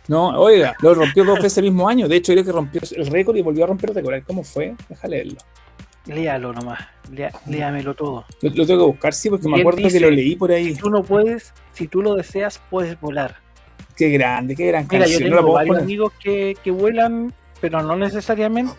no, 0.08 0.30
oiga, 0.40 0.76
lo 0.82 0.96
rompió 0.96 1.24
dos 1.24 1.36
veces 1.38 1.60
el 1.60 1.66
mismo 1.66 1.88
año. 1.88 2.08
De 2.08 2.16
hecho, 2.16 2.34
creo 2.34 2.44
que 2.44 2.52
rompió 2.52 2.82
el 2.96 3.06
récord 3.08 3.36
y 3.36 3.44
volvió 3.44 3.66
a 3.66 3.68
romper 3.68 3.92
el 3.92 3.96
récord. 3.98 4.24
¿Cómo 4.26 4.44
fue? 4.44 4.76
Déjale 4.90 5.18
leerlo. 5.18 5.38
Léalo 6.08 6.54
nomás. 6.54 6.80
Lea- 7.12 7.32
léamelo 7.46 7.94
todo. 7.94 8.26
Lo, 8.42 8.50
lo 8.50 8.66
tengo 8.66 8.86
que 8.86 8.92
buscar, 8.92 9.14
sí, 9.14 9.30
porque 9.30 9.48
Y 9.48 9.52
me 9.52 9.60
acuerdo 9.60 9.88
que 9.88 10.00
lo 10.00 10.10
leí 10.10 10.36
por 10.36 10.52
ahí. 10.52 10.74
Si 10.74 10.80
tú 10.80 10.90
no 10.90 11.04
puedes, 11.04 11.54
si 11.74 11.88
tú 11.88 12.02
lo 12.02 12.16
deseas, 12.16 12.60
puedes 12.72 13.00
volar. 13.00 13.36
Qué 13.96 14.10
grande, 14.10 14.56
qué 14.56 14.66
gran 14.68 14.88
Mira, 14.90 15.06
yo 15.06 15.12
canción. 15.12 15.30
tengo 15.30 15.42
no 15.48 15.54
varios 15.54 15.74
poner. 15.74 15.84
amigos 15.84 16.14
que, 16.24 16.58
que 16.64 16.72
vuelan, 16.72 17.32
pero 17.62 17.84
no 17.84 17.96
necesariamente. 17.96 18.74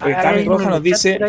Oiga. 0.00 0.22
Cami 0.22 0.42
un 0.42 0.48
Roja 0.48 0.70
nos 0.70 0.82
dice. 0.82 1.20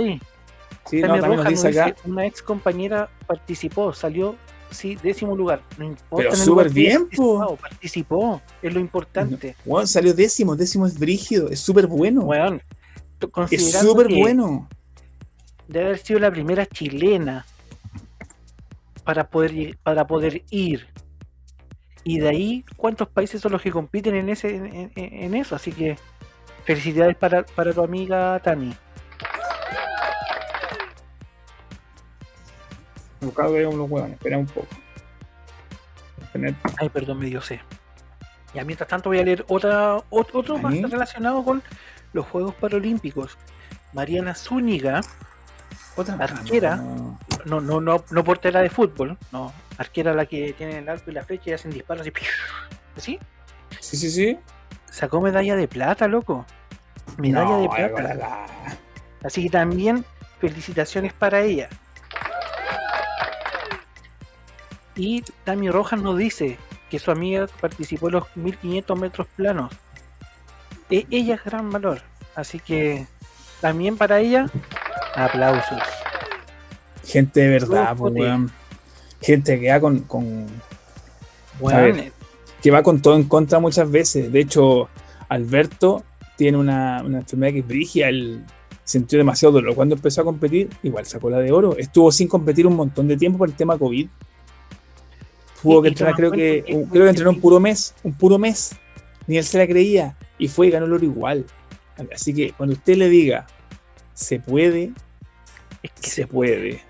Sí, 0.90 1.02
no, 1.02 1.08
también 1.20 1.38
Roja 1.38 1.50
nos 1.52 1.64
dice 1.64 1.80
acá. 1.80 1.96
una 2.06 2.26
ex 2.26 2.42
compañera 2.42 3.10
participó, 3.28 3.94
salió 3.94 4.36
sí, 4.72 4.98
décimo 5.02 5.36
lugar. 5.36 5.62
No 5.78 5.86
importa 5.86 6.30
Pero 6.32 6.36
súper 6.36 6.70
bien, 6.70 7.08
Participó, 7.60 8.42
es 8.62 8.74
lo 8.74 8.80
importante. 8.80 9.56
Weón, 9.66 9.88
salió 9.88 10.14
décimo, 10.14 10.56
décimo 10.56 10.86
es 10.88 10.98
brígido, 10.98 11.50
es 11.50 11.60
súper 11.60 11.88
bueno. 11.88 12.24
T- 13.20 13.28
es 13.52 13.72
súper 13.80 14.08
bueno. 14.08 14.68
debe 15.68 15.86
haber 15.86 15.98
sido 16.00 16.20
la 16.20 16.32
primera 16.32 16.66
chilena 16.66 17.46
para 19.04 19.30
poder, 19.30 19.78
para 19.84 20.06
poder 20.08 20.44
ir. 20.50 20.88
Y 22.04 22.20
de 22.20 22.30
ahí, 22.30 22.66
¿cuántos 22.78 23.08
países 23.10 23.42
son 23.42 23.52
los 23.52 23.62
que 23.62 23.72
compiten 23.72 24.16
en 24.16 24.30
ese 24.30 24.56
en, 24.56 24.66
en- 24.76 24.92
en 24.96 25.36
eso? 25.36 25.56
Así 25.56 25.72
que 25.72 25.98
felicidades 26.66 27.16
para, 27.16 27.44
para 27.46 27.74
tu 27.74 27.84
amiga 27.84 28.40
Tami. 28.44 28.74
Buscado 33.22 33.54
que 33.54 33.62
los 33.62 33.74
huevones, 33.76 34.14
espera 34.14 34.38
un 34.38 34.46
poco. 34.48 34.68
Tener- 36.34 36.56
Ay, 36.78 36.90
perdón, 36.90 37.20
me 37.20 37.26
dio 37.28 37.42
sé. 37.42 37.62
Ya 38.54 38.64
mientras 38.66 38.88
tanto 38.90 39.10
voy 39.10 39.20
a 39.20 39.24
leer 39.24 39.46
otra, 39.48 39.98
ot- 40.10 40.30
otro 40.34 40.58
más 40.58 40.74
relacionado 40.90 41.44
con 41.44 41.64
los 42.14 42.26
Juegos 42.28 42.56
Paralímpicos. 42.56 43.38
Mariana 43.94 44.34
Zúñiga, 44.36 45.02
Otra 45.98 46.16
Arquera. 46.16 46.78
No. 46.78 47.20
no, 47.46 47.60
no, 47.62 47.82
no, 47.82 48.04
no 48.10 48.24
portera 48.24 48.62
de 48.62 48.70
fútbol, 48.70 49.18
no, 49.32 49.52
arquera 49.78 50.14
la 50.14 50.26
que 50.26 50.54
tiene 50.54 50.78
el 50.80 50.88
arco 50.90 51.12
y 51.12 51.14
la 51.14 51.24
flecha 51.24 51.50
y 51.50 51.54
hacen 51.54 51.72
disparos 51.72 52.02
así, 52.08 52.12
así, 52.98 53.20
Sí, 53.82 53.98
sí, 53.98 54.10
sí. 54.12 54.40
sacó 54.90 55.20
medalla 55.22 55.56
de 55.58 55.68
plata, 55.68 56.08
loco. 56.08 56.46
Medalla 57.18 57.58
de 57.58 57.90
plata. 57.90 58.46
Así 59.24 59.44
que 59.44 59.50
también 59.50 60.06
felicitaciones 60.40 61.12
para 61.14 61.42
ella. 61.42 61.68
Y 65.02 65.24
Tami 65.46 65.68
Rojas 65.72 66.00
nos 66.00 66.16
dice 66.16 66.58
que 66.92 67.00
su 67.00 67.10
amiga 67.10 67.48
participó 67.60 68.08
en 68.10 68.14
los 68.14 68.26
1500 68.36 69.00
metros 69.00 69.28
planos. 69.36 69.74
E- 70.92 71.08
ella 71.10 71.34
es 71.36 71.44
gran 71.44 71.72
valor. 71.72 72.02
Así 72.36 72.60
que 72.60 73.08
también 73.62 73.98
para 73.98 74.20
ella, 74.20 74.48
aplausos. 75.16 75.82
Gente 77.04 77.40
de 77.40 77.50
verdad, 77.50 77.96
pues, 77.98 78.14
weón. 78.14 78.52
Gente 79.22 79.60
que 79.60 79.72
va 79.72 79.80
con, 79.80 80.02
con- 80.02 80.46
Bueno, 81.60 81.80
ver. 81.82 82.12
que 82.62 82.70
va 82.70 82.84
con 82.84 83.02
todo 83.02 83.16
en 83.16 83.24
contra 83.24 83.58
muchas 83.60 83.90
veces. 83.90 84.32
De 84.32 84.40
hecho, 84.40 84.88
Alberto 85.30 86.04
tiene 86.38 86.60
una, 86.60 87.02
una 87.04 87.20
enfermedad 87.20 87.54
que 87.54 87.60
es 87.60 87.68
brigia. 87.68 88.10
Él 88.10 88.44
sintió 88.84 89.18
demasiado 89.18 89.54
dolor 89.54 89.74
cuando 89.74 89.96
empezó 89.96 90.22
a 90.22 90.26
competir. 90.26 90.70
Igual 90.84 91.08
sacó 91.08 91.32
la 91.32 91.40
de 91.40 91.52
oro. 91.52 91.76
Estuvo 91.78 92.12
sin 92.12 92.28
competir 92.28 92.68
un 92.68 92.76
montón 92.76 93.08
de 93.08 93.18
tiempo 93.18 93.40
por 93.40 93.50
el 93.50 93.56
tema 93.56 93.80
COVID. 93.80 94.08
Y- 95.64 95.82
que 95.82 95.88
entrenar, 95.90 96.16
creo 96.16 96.32
que, 96.32 96.64
creo 96.92 97.04
que 97.04 97.10
entrenó 97.10 97.30
un 97.32 97.40
puro 97.42 97.60
mes. 97.60 97.94
Un 98.04 98.14
puro 98.14 98.38
mes. 98.38 98.76
Ni 99.28 99.38
él 99.38 99.44
se 99.44 99.58
la 99.58 99.68
creía. 99.68 100.18
Y 100.38 100.48
fue 100.48 100.68
y 100.68 100.72
ganó 100.72 100.86
el 100.86 100.94
oro 100.94 101.06
igual. 101.06 101.46
Así 102.14 102.34
que 102.34 102.52
cuando 102.54 102.74
usted 102.74 102.96
le 102.96 103.10
diga, 103.10 103.46
se 104.14 104.40
puede, 104.40 104.92
es 105.84 105.92
que 105.92 106.10
se 106.10 106.26
puede. 106.28 106.82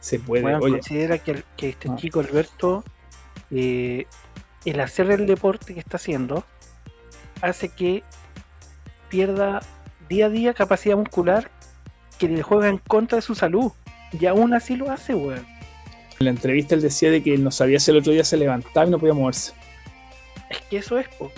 Se 0.00 0.18
puede. 0.18 0.42
Bueno, 0.42 0.58
Oye, 0.58 0.72
considera 0.74 1.18
que 1.18 1.42
este 1.58 1.88
Ah. 1.88 1.96
chico 1.96 2.20
Alberto, 2.20 2.84
eh, 3.50 4.06
el 4.64 4.80
hacer 4.80 5.10
el 5.12 5.26
deporte 5.26 5.74
que 5.74 5.80
está 5.80 5.96
haciendo, 5.96 6.44
hace 7.42 7.68
que 7.68 8.02
pierda 9.08 9.60
día 10.08 10.26
a 10.26 10.30
día 10.30 10.54
capacidad 10.54 10.96
muscular 10.96 11.50
que 12.18 12.28
le 12.28 12.42
juega 12.42 12.68
en 12.68 12.78
contra 12.78 13.16
de 13.16 13.22
su 13.22 13.34
salud. 13.34 13.72
Y 14.18 14.26
aún 14.26 14.54
así 14.54 14.76
lo 14.76 14.90
hace, 14.90 15.14
weón. 15.14 15.46
En 16.18 16.24
la 16.24 16.30
entrevista 16.30 16.74
él 16.74 16.82
decía 16.82 17.10
de 17.10 17.22
que 17.22 17.34
él 17.34 17.44
no 17.44 17.50
sabía 17.50 17.78
si 17.80 17.90
el 17.90 17.98
otro 17.98 18.12
día 18.12 18.24
se 18.24 18.36
levantaba 18.36 18.86
y 18.86 18.90
no 18.90 18.98
podía 18.98 19.14
moverse. 19.14 19.52
Es 20.50 20.58
que 20.70 20.78
eso 20.78 20.98
es, 20.98 21.08
po. 21.18 21.30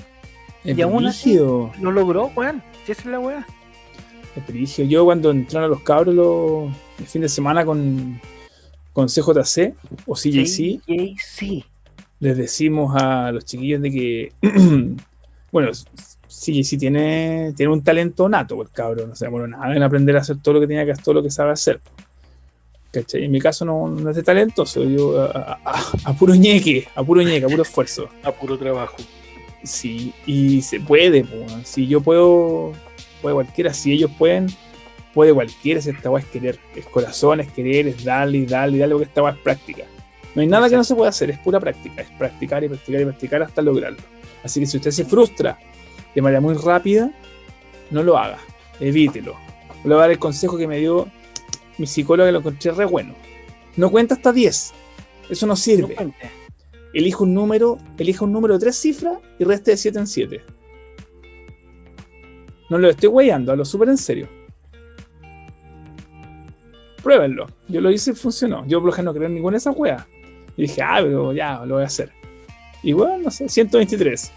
Es 0.64 0.76
Y 0.76 0.82
aún 0.82 1.06
así- 1.06 1.34
Lo 1.36 1.92
logró, 1.92 2.30
weón. 2.36 2.62
Si 2.84 2.92
esa 2.92 3.02
es 3.02 3.06
la 3.06 3.20
weá. 3.20 3.46
es 4.36 4.46
brígido. 4.46 4.88
Yo 4.88 5.04
cuando 5.04 5.30
entraron 5.30 5.66
a 5.66 5.68
los 5.74 5.82
cabros 5.82 6.14
los, 6.14 6.70
el 6.98 7.06
fin 7.06 7.22
de 7.22 7.28
semana 7.28 7.64
con, 7.64 8.20
con 8.92 9.06
CJC 9.08 9.74
o 10.06 10.14
CJC, 10.14 10.80
JC. 10.86 11.64
les 12.20 12.36
decimos 12.36 12.94
a 13.00 13.32
los 13.32 13.44
chiquillos 13.44 13.80
de 13.82 13.90
que, 13.90 14.32
bueno, 15.52 15.70
CJC 16.28 16.78
tiene, 16.78 17.52
tiene 17.56 17.72
un 17.72 17.82
talento 17.82 18.28
nato, 18.28 18.60
el 18.62 18.70
cabro, 18.70 19.06
no 19.06 19.16
se 19.16 19.24
demoró 19.24 19.46
nada 19.48 19.74
en 19.74 19.82
aprender 19.82 20.16
a 20.16 20.20
hacer 20.20 20.36
todo 20.42 20.54
lo 20.54 20.60
que 20.60 20.66
tenía 20.66 20.84
que 20.84 20.92
hacer, 20.92 21.04
todo 21.04 21.14
lo 21.14 21.22
que 21.22 21.30
sabe 21.30 21.52
hacer. 21.52 21.80
¿Cachai? 22.90 23.24
En 23.24 23.30
mi 23.30 23.38
caso 23.40 23.64
no, 23.64 23.88
no 23.88 24.10
es 24.10 24.16
de 24.16 24.22
talentoso, 24.22 24.82
yo 24.84 25.20
a, 25.20 25.60
a- 25.64 25.82
a 26.04 26.12
puro 26.14 26.34
ñeque, 26.34 26.88
a 26.94 27.02
puro 27.04 27.20
ñeque, 27.22 27.44
a 27.44 27.48
puro 27.48 27.62
esfuerzo. 27.62 28.08
A 28.22 28.32
puro 28.32 28.58
trabajo. 28.58 28.96
Sí, 29.62 30.12
y 30.26 30.62
se 30.62 30.80
puede, 30.80 31.26
si 31.64 31.86
yo 31.86 32.00
puedo, 32.00 32.72
puede 33.20 33.34
cualquiera, 33.34 33.74
si 33.74 33.92
ellos 33.92 34.10
pueden, 34.16 34.46
puede 35.12 35.34
cualquiera, 35.34 35.82
si 35.82 35.90
esta 35.90 36.08
weá 36.10 36.22
es 36.22 36.28
querer, 36.30 36.58
es 36.76 36.86
corazón, 36.86 37.40
es 37.40 37.52
querer, 37.52 37.88
es 37.88 38.04
darle 38.04 38.38
y 38.38 38.46
darle 38.46 38.76
y 38.76 38.80
darle, 38.80 38.94
porque 38.94 39.08
esta 39.08 39.22
weá 39.22 39.32
es 39.32 39.38
práctica. 39.40 39.84
No 40.34 40.40
hay 40.42 40.46
nada 40.48 40.70
que 40.70 40.76
no 40.76 40.84
se 40.84 40.94
pueda 40.94 41.10
hacer, 41.10 41.28
es 41.30 41.38
pura 41.40 41.58
práctica, 41.60 42.00
es 42.02 42.08
practicar 42.12 42.62
y 42.64 42.68
practicar 42.68 43.00
y 43.00 43.04
practicar 43.04 43.42
hasta 43.42 43.60
lograrlo. 43.60 43.98
Así 44.44 44.60
que 44.60 44.66
si 44.66 44.76
usted 44.78 44.92
se 44.92 45.04
frustra 45.04 45.58
de 46.14 46.22
manera 46.22 46.40
muy 46.40 46.54
rápida, 46.54 47.10
no 47.90 48.02
lo 48.02 48.16
haga, 48.16 48.38
evítelo. 48.80 49.34
Le 49.84 49.88
voy 49.90 49.98
a 49.98 50.02
dar 50.02 50.10
el 50.12 50.18
consejo 50.18 50.56
que 50.56 50.66
me 50.68 50.78
dio 50.78 51.08
mi 51.78 51.86
psicóloga 51.86 52.30
lo 52.30 52.38
encontré 52.38 52.72
re 52.72 52.84
bueno. 52.84 53.14
No 53.76 53.90
cuenta 53.90 54.14
hasta 54.14 54.32
10, 54.32 54.72
eso 55.30 55.46
no 55.46 55.52
No 55.52 55.56
sirve 55.56 55.94
cuente. 55.94 56.30
elija 56.92 57.22
un 57.22 57.34
número, 57.34 57.78
elija 57.96 58.24
un 58.24 58.32
número 58.32 58.54
de 58.54 58.60
tres 58.60 58.76
cifras 58.76 59.18
y 59.38 59.44
reste 59.44 59.72
de 59.72 59.76
7 59.76 59.98
en 59.98 60.06
7. 60.06 60.44
No 62.70 62.78
lo 62.78 62.90
estoy 62.90 63.08
weyando, 63.08 63.52
hablo 63.52 63.64
súper 63.64 63.88
en 63.88 63.98
serio. 63.98 64.28
Pruébenlo. 67.02 67.46
Yo 67.68 67.80
lo 67.80 67.90
hice 67.90 68.10
y 68.10 68.14
funcionó. 68.14 68.66
Yo 68.66 68.82
por 68.82 68.96
lo 68.96 69.02
no 69.02 69.14
creo 69.14 69.26
en 69.26 69.34
ninguna 69.34 69.54
de 69.54 69.58
esas 69.58 69.74
weas. 69.76 70.04
Y 70.56 70.62
dije, 70.62 70.82
ah, 70.82 70.98
pero 71.00 71.32
ya, 71.32 71.64
lo 71.64 71.76
voy 71.76 71.84
a 71.84 71.86
hacer. 71.86 72.12
Y 72.82 72.92
bueno, 72.92 73.18
no 73.18 73.30
sé, 73.30 73.48
123. 73.48 74.32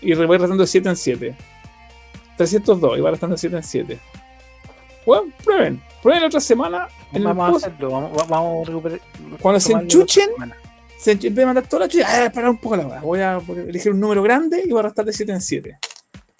Y 0.00 0.14
voy 0.14 0.38
restando 0.38 0.62
de 0.62 0.66
7 0.66 0.88
en 0.88 0.96
7. 0.96 1.36
302 2.36 2.98
y 2.98 3.00
va 3.00 3.10
restando 3.10 3.36
7 3.36 3.56
en 3.56 3.62
7. 3.62 3.98
Bueno, 5.04 5.32
prueben. 5.42 5.82
Prueben 6.04 6.20
la 6.20 6.26
otra 6.28 6.40
semana. 6.40 6.86
En 7.12 7.16
el 7.16 7.24
Vamos 7.24 7.64
a 7.64 7.66
hacerlo, 7.66 7.90
vamos, 7.90 8.28
vamos 8.28 8.68
a 8.68 8.70
recuperar. 8.70 9.00
Cuando 9.40 9.58
se 9.58 9.72
enchuchen, 9.72 10.28
se 10.98 11.18
enchu- 11.18 11.28
en 11.28 11.34
vez 11.34 11.42
de 11.42 11.46
mandar 11.46 11.66
toda 11.66 11.86
la 11.86 11.88
chucha, 11.88 12.06
ah, 12.26 12.30
parar 12.30 12.50
un 12.50 12.58
poco 12.58 12.76
la 12.76 12.86
hora. 12.86 13.00
Voy 13.00 13.20
a 13.20 13.40
elegir 13.66 13.90
un 13.90 14.00
número 14.00 14.22
grande 14.22 14.62
y 14.64 14.68
voy 14.68 14.80
a 14.80 14.82
restar 14.82 15.06
de 15.06 15.12
7 15.14 15.32
en 15.32 15.40
7. 15.40 15.78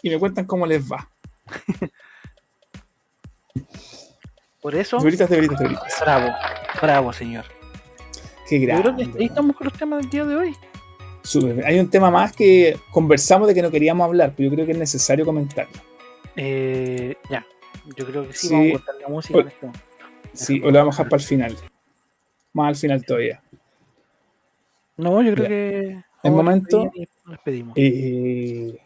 Y 0.03 0.11
me 0.11 0.19
cuentan 0.19 0.45
cómo 0.45 0.67
les 0.67 0.83
va. 0.87 1.09
Por 4.61 4.75
eso, 4.75 4.99
De 4.99 5.05
veritas, 5.05 5.29
de 5.29 5.37
veritas, 5.37 5.59
de 5.59 5.65
veritas. 5.65 5.95
bravo, 6.01 6.35
bravo, 6.81 7.13
señor. 7.13 7.45
Qué 8.49 8.61
Yo 8.61 8.67
creo 8.67 8.83
grande. 8.83 9.11
que 9.13 9.19
ahí 9.19 9.25
estamos 9.27 9.57
con 9.57 9.67
los 9.67 9.79
temas 9.79 10.01
del 10.03 10.11
día 10.11 10.25
de 10.25 10.37
hoy. 10.37 10.55
Súper. 11.23 11.65
Hay 11.67 11.79
un 11.79 11.89
tema 11.89 12.11
más 12.11 12.33
que 12.33 12.79
conversamos 12.91 13.49
de 13.49 13.55
que 13.55 13.63
no 13.63 13.71
queríamos 13.71 14.05
hablar, 14.05 14.35
pero 14.37 14.51
yo 14.51 14.55
creo 14.55 14.67
que 14.67 14.73
es 14.73 14.79
necesario 14.79 15.25
comentarlo. 15.25 15.73
Eh, 16.37 17.17
ya, 17.31 17.47
yo 17.97 18.07
creo 18.07 18.27
que 18.27 18.33
sí, 18.35 18.49
Sí. 18.49 18.55
vamos 18.55 18.69
a 18.69 18.73
cortar 18.85 18.95
la 19.01 19.09
música 19.09 19.39
en 19.39 19.45
Oye. 19.47 19.55
este 19.55 19.67
momento. 19.67 19.87
Sí, 20.33 20.61
o 20.65 20.71
lo 20.71 20.79
vamos 20.79 20.95
a 20.95 20.97
dejar 20.99 21.09
para 21.11 21.23
el 21.23 21.29
final. 21.29 21.57
Más 22.53 22.69
al 22.69 22.77
final 22.77 23.05
todavía. 23.05 23.43
No, 24.97 25.23
yo 25.23 25.33
creo 25.35 25.45
Ya. 25.45 25.49
que. 25.49 26.05
El 26.23 26.33
momento- 26.33 26.85
nos 26.85 27.33
despedimos. 27.37 27.75
Eh, 27.77 28.79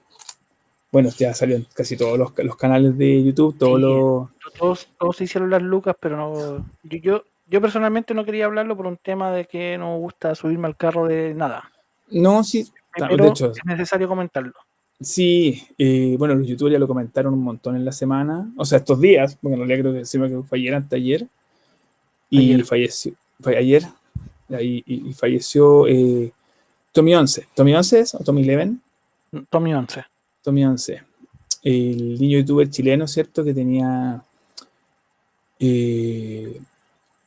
bueno, 0.90 1.10
ya 1.16 1.34
salió 1.34 1.56
en 1.56 1.66
casi 1.74 1.96
todos 1.96 2.18
los, 2.18 2.32
los 2.38 2.56
canales 2.56 2.96
de 2.96 3.22
YouTube, 3.24 3.56
todos 3.58 3.76
Sí. 3.76 3.82
los. 3.82 4.54
Todos, 4.58 4.88
todos 4.98 5.16
se 5.16 5.24
hicieron 5.24 5.50
las 5.50 5.62
lucas, 5.62 5.94
pero 6.00 6.16
no. 6.16 6.66
Yo, 6.82 6.98
yo, 6.98 7.24
yo 7.46 7.60
personalmente 7.60 8.14
no 8.14 8.24
quería 8.24 8.46
hablarlo 8.46 8.76
por 8.76 8.86
un 8.86 8.96
tema 8.96 9.30
de 9.30 9.44
que 9.44 9.76
no 9.78 9.92
me 9.94 9.98
gusta 9.98 10.34
subirme 10.34 10.66
al 10.66 10.76
carro 10.76 11.06
de 11.06 11.34
nada. 11.34 11.70
No, 12.10 12.42
sí, 12.42 12.66
Pero 12.96 13.16
de 13.22 13.28
hecho, 13.28 13.52
es 13.52 13.64
necesario 13.64 14.08
comentarlo. 14.08 14.54
Sí. 15.00 15.62
eh, 15.78 16.16
bueno, 16.18 16.34
los 16.34 16.46
youtubers 16.46 16.72
ya 16.72 16.78
lo 16.78 16.88
comentaron 16.88 17.34
un 17.34 17.42
montón 17.42 17.76
en 17.76 17.84
la 17.84 17.92
semana, 17.92 18.50
o 18.56 18.64
sea, 18.64 18.78
estos 18.78 19.00
días, 19.00 19.36
porque 19.40 19.54
en 19.54 19.60
realidad 19.66 19.90
creo 19.90 19.92
que, 20.04 20.18
me 20.18 20.28
que 20.28 20.42
fue 20.48 20.58
ayer, 20.58 20.74
antes 20.74 20.96
ayer. 20.96 21.26
Y 22.30 22.52
Ayer. 22.52 22.64
falleció. 22.66 23.12
Fue 23.40 23.56
ayer. 23.56 23.84
Y, 24.50 24.82
y- 24.86 25.08
y 25.10 25.12
falleció 25.14 25.86
eh, 25.86 26.30
Tommy 26.92 27.14
11. 27.14 27.46
¿Tommy 27.54 27.74
11 27.74 28.00
es? 28.00 28.14
¿O 28.14 28.18
Tommy 28.18 28.48
11? 28.48 28.76
Tommy 29.50 29.74
11. 29.74 30.04
Tommy 30.42 30.64
11. 30.64 31.02
El 31.62 32.18
niño 32.20 32.38
youtuber 32.38 32.68
chileno, 32.70 33.06
¿cierto? 33.08 33.42
Que 33.44 33.52
tenía 33.54 34.22
eh, 35.58 36.60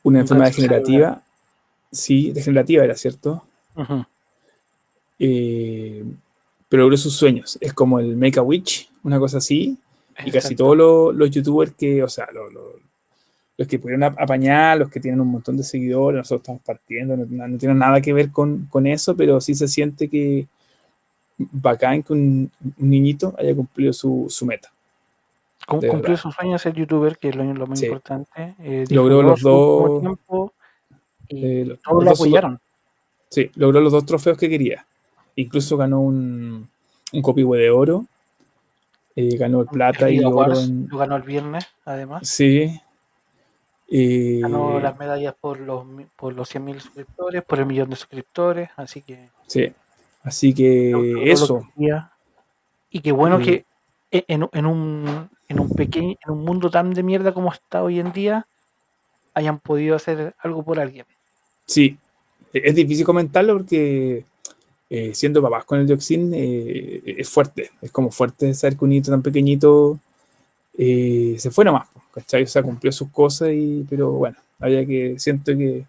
una 0.02 0.20
enfermedad 0.20 0.48
degenerativa. 0.50 1.22
Sí, 1.90 2.30
degenerativa 2.32 2.84
era, 2.84 2.96
¿cierto? 2.96 3.44
Ujú. 3.76 4.04
Eh, 5.18 6.04
pero 6.72 6.84
logró 6.84 6.96
sus 6.96 7.12
sueños. 7.14 7.58
Es 7.60 7.74
como 7.74 7.98
el 7.98 8.16
Make 8.16 8.38
a 8.40 8.42
Witch, 8.42 8.88
una 9.04 9.18
cosa 9.18 9.36
así. 9.36 9.76
Y 10.24 10.30
casi 10.30 10.56
todos 10.56 10.74
los, 10.74 11.14
los 11.14 11.30
youtubers 11.30 11.72
que, 11.74 12.02
o 12.02 12.08
sea, 12.08 12.26
lo- 12.32 12.50
lo- 12.50 12.80
los 13.58 13.68
que 13.68 13.78
pudieron 13.78 14.04
ap- 14.04 14.18
apañar, 14.18 14.78
los 14.78 14.88
que 14.88 14.98
tienen 14.98 15.20
un 15.20 15.28
montón 15.28 15.58
de 15.58 15.64
seguidores, 15.64 16.16
nosotros 16.16 16.40
estamos 16.40 16.62
partiendo, 16.62 17.14
no, 17.14 17.46
no 17.46 17.58
tiene 17.58 17.74
nada 17.74 18.00
que 18.00 18.14
ver 18.14 18.30
con, 18.30 18.64
con 18.70 18.86
eso, 18.86 19.14
pero 19.14 19.38
sí 19.42 19.54
se 19.54 19.68
siente 19.68 20.08
que 20.08 20.46
bacán 21.36 22.02
que 22.02 22.14
un, 22.14 22.50
un 22.78 22.90
niñito 22.90 23.34
haya 23.38 23.54
cumplido 23.54 23.92
su, 23.92 24.26
su 24.30 24.46
meta. 24.46 24.72
Cumplió 25.66 26.16
sus 26.16 26.34
sueños 26.34 26.62
ser 26.62 26.72
youtuber, 26.74 27.18
que 27.18 27.28
es 27.28 27.36
lo, 27.36 27.44
lo 27.52 27.66
más 27.66 27.78
Sí. 27.78 27.84
importante. 27.86 28.54
Eh, 28.60 28.84
Logró 28.88 29.22
los 29.22 29.40
dos- 29.42 30.00
tiempo 30.00 30.52
y 31.28 31.44
Eh, 31.44 31.78
todos 31.84 32.02
los 32.02 32.04
lo 32.04 32.10
apoyaron. 32.12 32.58
Sí, 33.28 33.50
logró 33.56 33.80
los 33.80 33.92
dos 33.92 34.06
trofeos 34.06 34.38
que 34.38 34.48
quería. 34.48 34.86
Incluso 35.36 35.76
ganó 35.76 36.00
un, 36.00 36.68
un 37.12 37.22
copihue 37.22 37.58
de 37.58 37.70
oro, 37.70 38.06
eh, 39.16 39.36
ganó 39.36 39.60
el 39.62 39.66
plata 39.68 40.10
y 40.10 40.16
Liga 40.16 40.28
oro 40.28 40.36
Wars 40.36 40.64
en, 40.64 40.88
Lo 40.88 40.98
ganó 40.98 41.16
el 41.16 41.22
viernes, 41.22 41.66
además. 41.84 42.28
Sí. 42.28 42.80
Eh, 43.94 44.38
Ganó 44.40 44.80
las 44.80 44.98
medallas 44.98 45.34
por 45.38 45.60
los, 45.60 45.84
por 46.16 46.32
los 46.34 46.48
100.000 46.54 46.80
suscriptores, 46.80 47.42
por 47.44 47.58
el 47.58 47.66
millón 47.66 47.90
de 47.90 47.96
suscriptores. 47.96 48.70
Así 48.76 49.02
que. 49.02 49.28
sí. 49.46 49.72
Así 50.24 50.54
que 50.54 51.30
eso. 51.30 51.66
que. 51.76 52.00
Y 52.90 53.00
qué 53.00 53.10
bueno 53.10 53.38
Mm. 53.38 53.42
que 53.42 53.64
e- 54.12 54.24
en, 54.28 54.48
en 54.52 54.66
un, 54.66 55.28
en, 55.48 55.58
un 55.60 55.68
pequeño, 55.70 56.16
en 56.24 56.30
un 56.32 56.44
mundo 56.44 56.70
tan 56.70 56.94
de 56.94 57.02
mierda 57.02 57.34
como 57.34 57.50
está 57.52 57.82
hoy 57.82 57.98
en 57.98 58.12
día, 58.12 58.46
hayan 59.34 59.58
podido 59.58 59.96
hacer 59.96 60.34
algo 60.38 60.62
por 60.62 60.78
alguien. 60.78 61.06
Sí. 61.66 61.98
E- 62.52 62.62
Es 62.66 62.74
difícil 62.76 63.04
comentarlo 63.04 63.54
porque 63.54 64.24
eh, 64.94 65.14
siendo 65.14 65.40
papás 65.40 65.64
con 65.64 65.80
el 65.80 65.86
dioxin 65.86 66.32
eh, 66.34 67.02
es 67.06 67.26
fuerte. 67.26 67.70
Es 67.80 67.90
como 67.90 68.10
fuerte 68.10 68.52
saber 68.52 68.76
que 68.76 68.84
un 68.84 68.90
niño 68.90 69.04
tan 69.04 69.22
pequeñito 69.22 69.98
eh, 70.76 71.34
se 71.38 71.50
fue 71.50 71.64
nomás. 71.64 71.88
¿Cachai? 72.12 72.42
O 72.42 72.46
sea, 72.46 72.62
cumplió 72.62 72.92
sus 72.92 73.08
cosas, 73.08 73.48
y, 73.52 73.86
pero 73.88 74.10
bueno, 74.10 74.36
había 74.60 74.84
que, 74.84 75.18
siento 75.18 75.56
que 75.56 75.86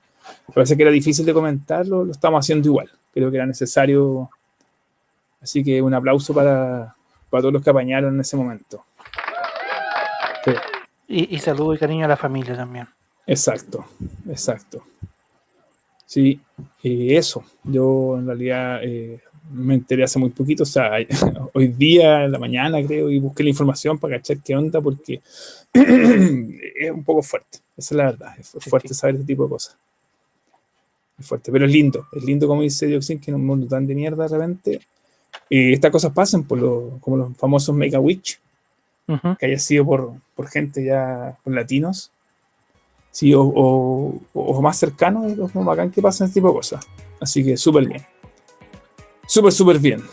parece 0.54 0.78
que 0.78 0.84
era 0.84 0.92
difícil 0.92 1.26
de 1.26 1.34
comentarlo, 1.34 2.06
lo 2.06 2.14
estamos 2.14 2.46
haciendo 2.46 2.70
igual. 2.70 2.90
Creo 3.14 3.30
que 3.30 3.36
era 3.36 3.46
necesario. 3.46 4.30
Así 5.42 5.66
que 5.66 5.82
un 5.82 5.94
aplauso 5.94 6.34
para, 6.34 6.96
para 7.30 7.42
todos 7.42 7.56
los 7.56 7.62
que 7.62 7.72
apañaron 7.72 8.14
en 8.14 8.22
ese 8.22 8.38
momento. 8.38 8.86
Sí. 10.46 10.52
Y, 11.10 11.36
y 11.36 11.40
saludo 11.40 11.74
y 11.74 11.78
cariño 11.78 12.06
a 12.06 12.08
la 12.08 12.16
familia 12.16 12.56
también. 12.56 12.88
Exacto, 13.28 13.86
exacto. 14.30 14.82
Sí, 16.06 16.40
eh, 16.84 17.18
eso. 17.18 17.44
Yo 17.64 18.18
en 18.18 18.28
realidad 18.28 18.80
eh, 18.84 19.20
me 19.52 19.76
enteré 19.76 20.04
hace 20.04 20.20
muy 20.20 20.30
poquito, 20.30 20.64
o 20.64 20.66
sea, 20.66 20.92
hoy 21.54 21.68
día, 21.68 22.26
en 22.26 22.32
la 22.32 22.40
mañana 22.40 22.84
creo, 22.86 23.10
y 23.10 23.20
busqué 23.20 23.44
la 23.44 23.50
información 23.50 23.98
para 23.98 24.18
cachar 24.18 24.38
qué 24.44 24.56
onda, 24.56 24.82
porque 24.82 25.22
es 25.74 26.92
un 26.92 27.04
poco 27.04 27.22
fuerte, 27.24 27.60
esa 27.78 27.94
es 27.94 27.98
la 27.98 28.04
verdad, 28.06 28.34
es 28.40 28.52
fuerte 28.60 28.90
sí. 28.90 28.94
saber 28.94 29.16
este 29.16 29.28
tipo 29.28 29.44
de 29.44 29.50
cosas. 29.50 29.78
Es 31.20 31.28
fuerte, 31.28 31.52
pero 31.52 31.66
es 31.66 31.72
lindo, 31.72 32.08
es 32.12 32.24
lindo 32.24 32.48
como 32.48 32.62
dice 32.62 32.88
Dioxin, 32.88 33.20
que 33.20 33.32
en 33.32 33.36
un 33.36 33.46
mundo 33.46 33.68
tan 33.68 33.86
de 33.86 33.96
mierda 33.96 34.28
de 34.28 34.38
repente, 34.38 34.82
eh, 35.50 35.74
estas 35.74 35.92
cosas 35.92 36.12
pasan 36.14 36.44
por 36.44 36.60
lo, 36.60 36.98
como 37.02 37.18
los 37.18 37.38
famosos 37.38 37.76
Mega 37.76 38.00
Witch, 38.00 38.40
Ujú. 39.08 39.36
que 39.38 39.46
haya 39.46 39.60
sido 39.60 39.86
por, 39.86 40.14
por 40.36 40.48
gente 40.48 40.84
ya, 40.84 41.38
por 41.44 41.54
latinos, 41.54 42.12
sí, 43.14 43.34
o, 43.34 43.42
o, 43.44 44.20
o 44.34 44.62
más 44.62 44.78
cercanos, 44.78 45.32
es 45.32 45.38
como 45.52 45.64
bacán 45.64 45.92
que 45.92 46.02
pasen 46.02 46.26
este 46.28 46.40
tipo 46.40 46.48
de 46.50 46.56
cosas. 46.56 46.86
Así 47.22 47.46
que 47.46 47.56
súper 47.56 47.88
bien. 47.88 48.02
Súper, 49.28 49.52
súper 49.54 49.80
bien. 49.80 50.04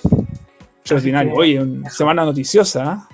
Extraordinario. 0.81 1.35
Oye, 1.35 1.61
una 1.61 1.91
semana 1.91 2.25
noticiosa, 2.25 2.85
¿ah? 2.93 3.09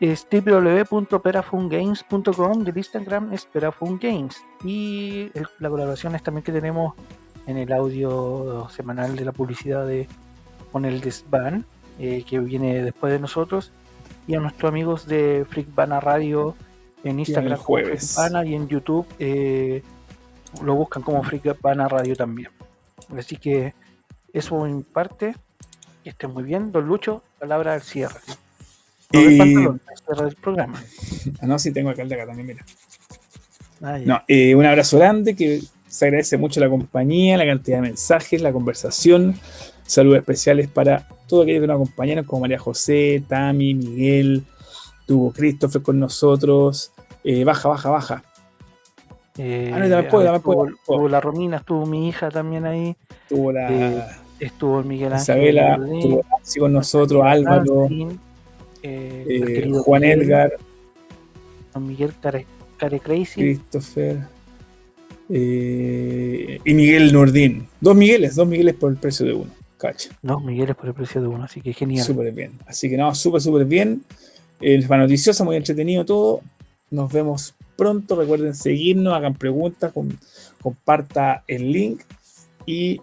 es 0.00 0.26
www.perafungames.com 0.30 2.64
del 2.64 2.76
Instagram 2.78 3.32
es 3.32 3.46
Perafun 3.46 3.98
Games. 3.98 4.42
Y 4.64 5.30
el- 5.34 5.46
la 5.58 5.68
colaboración 5.70 6.14
es 6.14 6.22
también 6.22 6.42
que 6.42 6.52
tenemos 6.52 6.94
en 7.46 7.56
el 7.58 7.72
audio 7.72 8.68
semanal 8.70 9.16
de 9.16 9.24
la 9.24 9.32
publicidad 9.32 9.86
de 9.86 10.06
con 10.72 10.84
el 10.84 11.00
Desvan 11.00 11.64
eh, 11.98 12.22
que 12.26 12.38
viene 12.38 12.82
después 12.82 13.12
de 13.12 13.18
nosotros 13.18 13.72
y 14.26 14.34
a 14.34 14.40
nuestros 14.40 14.68
amigos 14.70 15.06
de 15.06 15.44
Freakbana 15.48 16.00
Radio 16.00 16.54
en 17.04 17.18
Instagram 17.18 17.54
como 17.56 17.64
jueves. 17.64 18.14
Freakbana 18.14 18.44
y 18.46 18.54
en 18.54 18.68
YouTube 18.68 19.06
eh, 19.18 19.82
lo 20.62 20.74
buscan 20.76 21.02
como 21.02 21.22
Freakbana 21.22 21.88
Radio 21.88 22.14
también. 22.16 22.50
Así 23.18 23.36
que 23.36 23.74
eso 24.32 24.64
mi 24.64 24.82
parte 24.82 25.34
que 26.04 26.10
estén 26.10 26.32
muy 26.32 26.44
bien. 26.44 26.70
Don 26.72 26.86
Lucho 26.86 27.22
palabra 27.38 27.74
al 27.74 27.82
cierre 27.82 28.20
no 29.12 29.20
Y- 29.20 29.38
del 30.22 30.34
programa 30.36 30.82
Ah, 31.40 31.46
no, 31.46 31.58
sí, 31.58 31.72
tengo 31.72 31.90
acá 31.90 32.02
el 32.02 32.08
de 32.08 32.14
acá 32.16 32.26
también, 32.26 32.46
mira. 32.48 32.64
Ah. 33.82 33.98
No, 34.04 34.20
eh, 34.28 34.54
un 34.54 34.64
abrazo 34.66 34.98
grande, 34.98 35.34
que 35.34 35.60
se 35.88 36.04
agradece 36.06 36.36
mucho 36.36 36.60
la 36.60 36.68
compañía, 36.68 37.36
la 37.36 37.46
cantidad 37.46 37.78
de 37.78 37.82
mensajes, 37.82 38.40
la 38.42 38.52
conversación. 38.52 39.34
Saludos 39.84 40.18
especiales 40.18 40.68
para 40.68 41.08
todos 41.26 41.44
aquellos 41.44 41.62
que 41.62 41.66
nos 41.66 41.74
acompañaron, 41.76 42.24
como 42.24 42.42
María 42.42 42.58
José, 42.58 43.22
Tami, 43.28 43.74
Miguel, 43.74 44.44
Estuvo 45.00 45.32
Christopher 45.32 45.82
con 45.82 45.98
nosotros. 45.98 46.92
Eh, 47.24 47.42
baja, 47.42 47.68
baja, 47.68 47.90
baja. 47.90 48.24
Eh, 49.38 49.72
Ah, 49.74 49.78
no, 49.80 49.88
dame 49.88 50.08
puedo, 50.08 50.24
dame 50.24 50.36
estuvo, 50.38 50.54
puedo. 50.54 50.68
estuvo 50.76 51.08
la 51.08 51.20
Romina, 51.20 51.56
estuvo 51.56 51.86
mi 51.86 52.08
hija 52.08 52.28
también 52.30 52.64
ahí, 52.66 52.96
Estuvo 53.22 53.50
la 53.52 53.72
Eh, 53.72 54.04
estuvo 54.38 54.78
el 54.80 54.84
Miguel 54.86 55.12
Ángel. 55.14 55.22
Isabela, 55.22 55.78
estuvo 55.94 56.22
con 56.60 56.72
nosotros, 56.72 57.22
Álvaro, 57.24 57.88
eh, 58.82 59.24
eh, 59.28 59.70
Juan 59.84 60.02
Miguel, 60.02 60.22
Edgar, 60.22 60.52
don 61.74 61.86
Miguel 61.86 62.12
Care, 62.20 62.46
Care 62.76 63.00
Crazy, 63.00 63.40
Christopher 63.40 64.18
eh, 65.28 66.58
y 66.64 66.74
Miguel 66.74 67.12
Nordín. 67.12 67.66
Dos 67.80 67.96
Migueles, 67.96 68.34
dos 68.34 68.46
Migueles 68.48 68.74
por 68.74 68.90
el 68.90 68.98
precio 68.98 69.26
de 69.26 69.34
uno. 69.34 69.50
Cacha. 69.78 70.10
dos 70.22 70.44
Migueles 70.44 70.76
por 70.76 70.88
el 70.88 70.94
precio 70.94 71.22
de 71.22 71.28
uno, 71.28 71.44
así 71.44 71.60
que 71.62 71.72
genial. 71.72 72.04
Súper 72.04 72.32
bien. 72.32 72.52
Así 72.66 72.90
que 72.90 72.96
no, 72.96 73.14
súper, 73.14 73.40
súper 73.40 73.64
bien. 73.64 74.02
El 74.60 74.84
fue 74.86 74.98
noticioso, 74.98 75.44
muy 75.44 75.56
entretenido 75.56 76.04
todo. 76.04 76.40
Nos 76.90 77.10
vemos 77.10 77.54
pronto. 77.76 78.14
Recuerden 78.16 78.54
seguirnos, 78.54 79.14
hagan 79.14 79.34
preguntas, 79.34 79.90
com- 79.92 80.10
comparta 80.60 81.44
el 81.46 81.72
link 81.72 82.02
y 82.66 83.00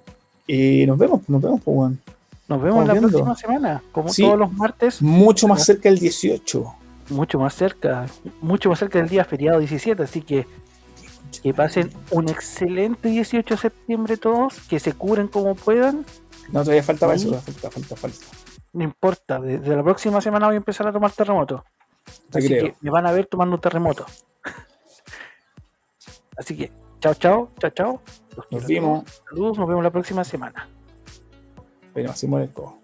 nos 0.86 0.98
vemos, 0.98 1.28
nos 1.28 1.42
vemos, 1.42 1.62
pues, 1.64 1.78
weón. 1.78 2.00
Nos 2.48 2.62
vemos 2.62 2.86
la 2.88 2.94
viendo. 2.94 3.10
próxima 3.10 3.36
semana, 3.36 3.84
como 3.92 4.10
Sí. 4.10 4.24
todos 4.24 4.40
los 4.40 4.52
martes, 4.54 5.02
Mucho 5.02 5.48
más 5.48 5.66
cerca 5.66 5.90
del 5.90 6.00
18. 6.00 6.74
mucho 7.10 7.40
más 7.40 7.54
cerca, 7.56 8.06
mucho 8.42 8.70
más 8.70 8.80
cerca 8.80 9.00
del 9.00 9.10
día 9.10 9.24
feriado 9.26 9.60
17, 9.60 10.04
así 10.04 10.22
que 10.22 10.46
que 11.44 11.54
pasen 11.54 11.92
un 12.12 12.30
excelente 12.30 13.10
18 13.10 13.56
de 13.56 13.60
septiembre 13.62 14.16
todos, 14.18 14.60
que 14.70 14.80
se 14.80 14.94
curen 14.94 15.28
como 15.28 15.56
puedan, 15.56 16.06
No, 16.52 16.62
todavía 16.62 16.82
faltaba 16.84 17.18
Sí. 17.18 17.28
eso, 17.28 17.42
falta, 17.42 17.70
falta, 17.70 17.96
falta. 17.98 18.18
no 18.74 18.84
importa, 18.84 19.40
desde 19.40 19.76
la 19.76 19.84
próxima 19.84 20.22
semana 20.22 20.46
voy 20.48 20.56
a 20.56 20.58
empezar 20.58 20.88
a 20.88 20.94
tomar 20.94 21.12
terremoto. 21.12 21.66
Te 22.32 22.40
Así 22.40 22.48
creo. 22.48 22.64
que 22.68 22.76
me 22.80 22.90
van 22.90 23.06
a 23.06 23.12
ver 23.12 23.26
tomando 23.26 23.56
un 23.56 23.62
terremoto. 23.62 24.06
Así 26.38 26.56
que, 26.56 26.72
chao, 27.02 27.14
chao, 27.16 27.50
chao, 27.60 27.72
chao. 27.72 28.02
Nos 28.52 28.66
todos. 28.66 29.04
Saludos, 29.30 29.58
nos 29.58 29.68
vemos 29.68 29.84
la 29.84 29.92
próxima 29.92 30.24
semana. 30.24 30.70
Así 32.06 32.28
muere 32.28 32.46
el 32.46 32.52
cojo. 32.52 32.77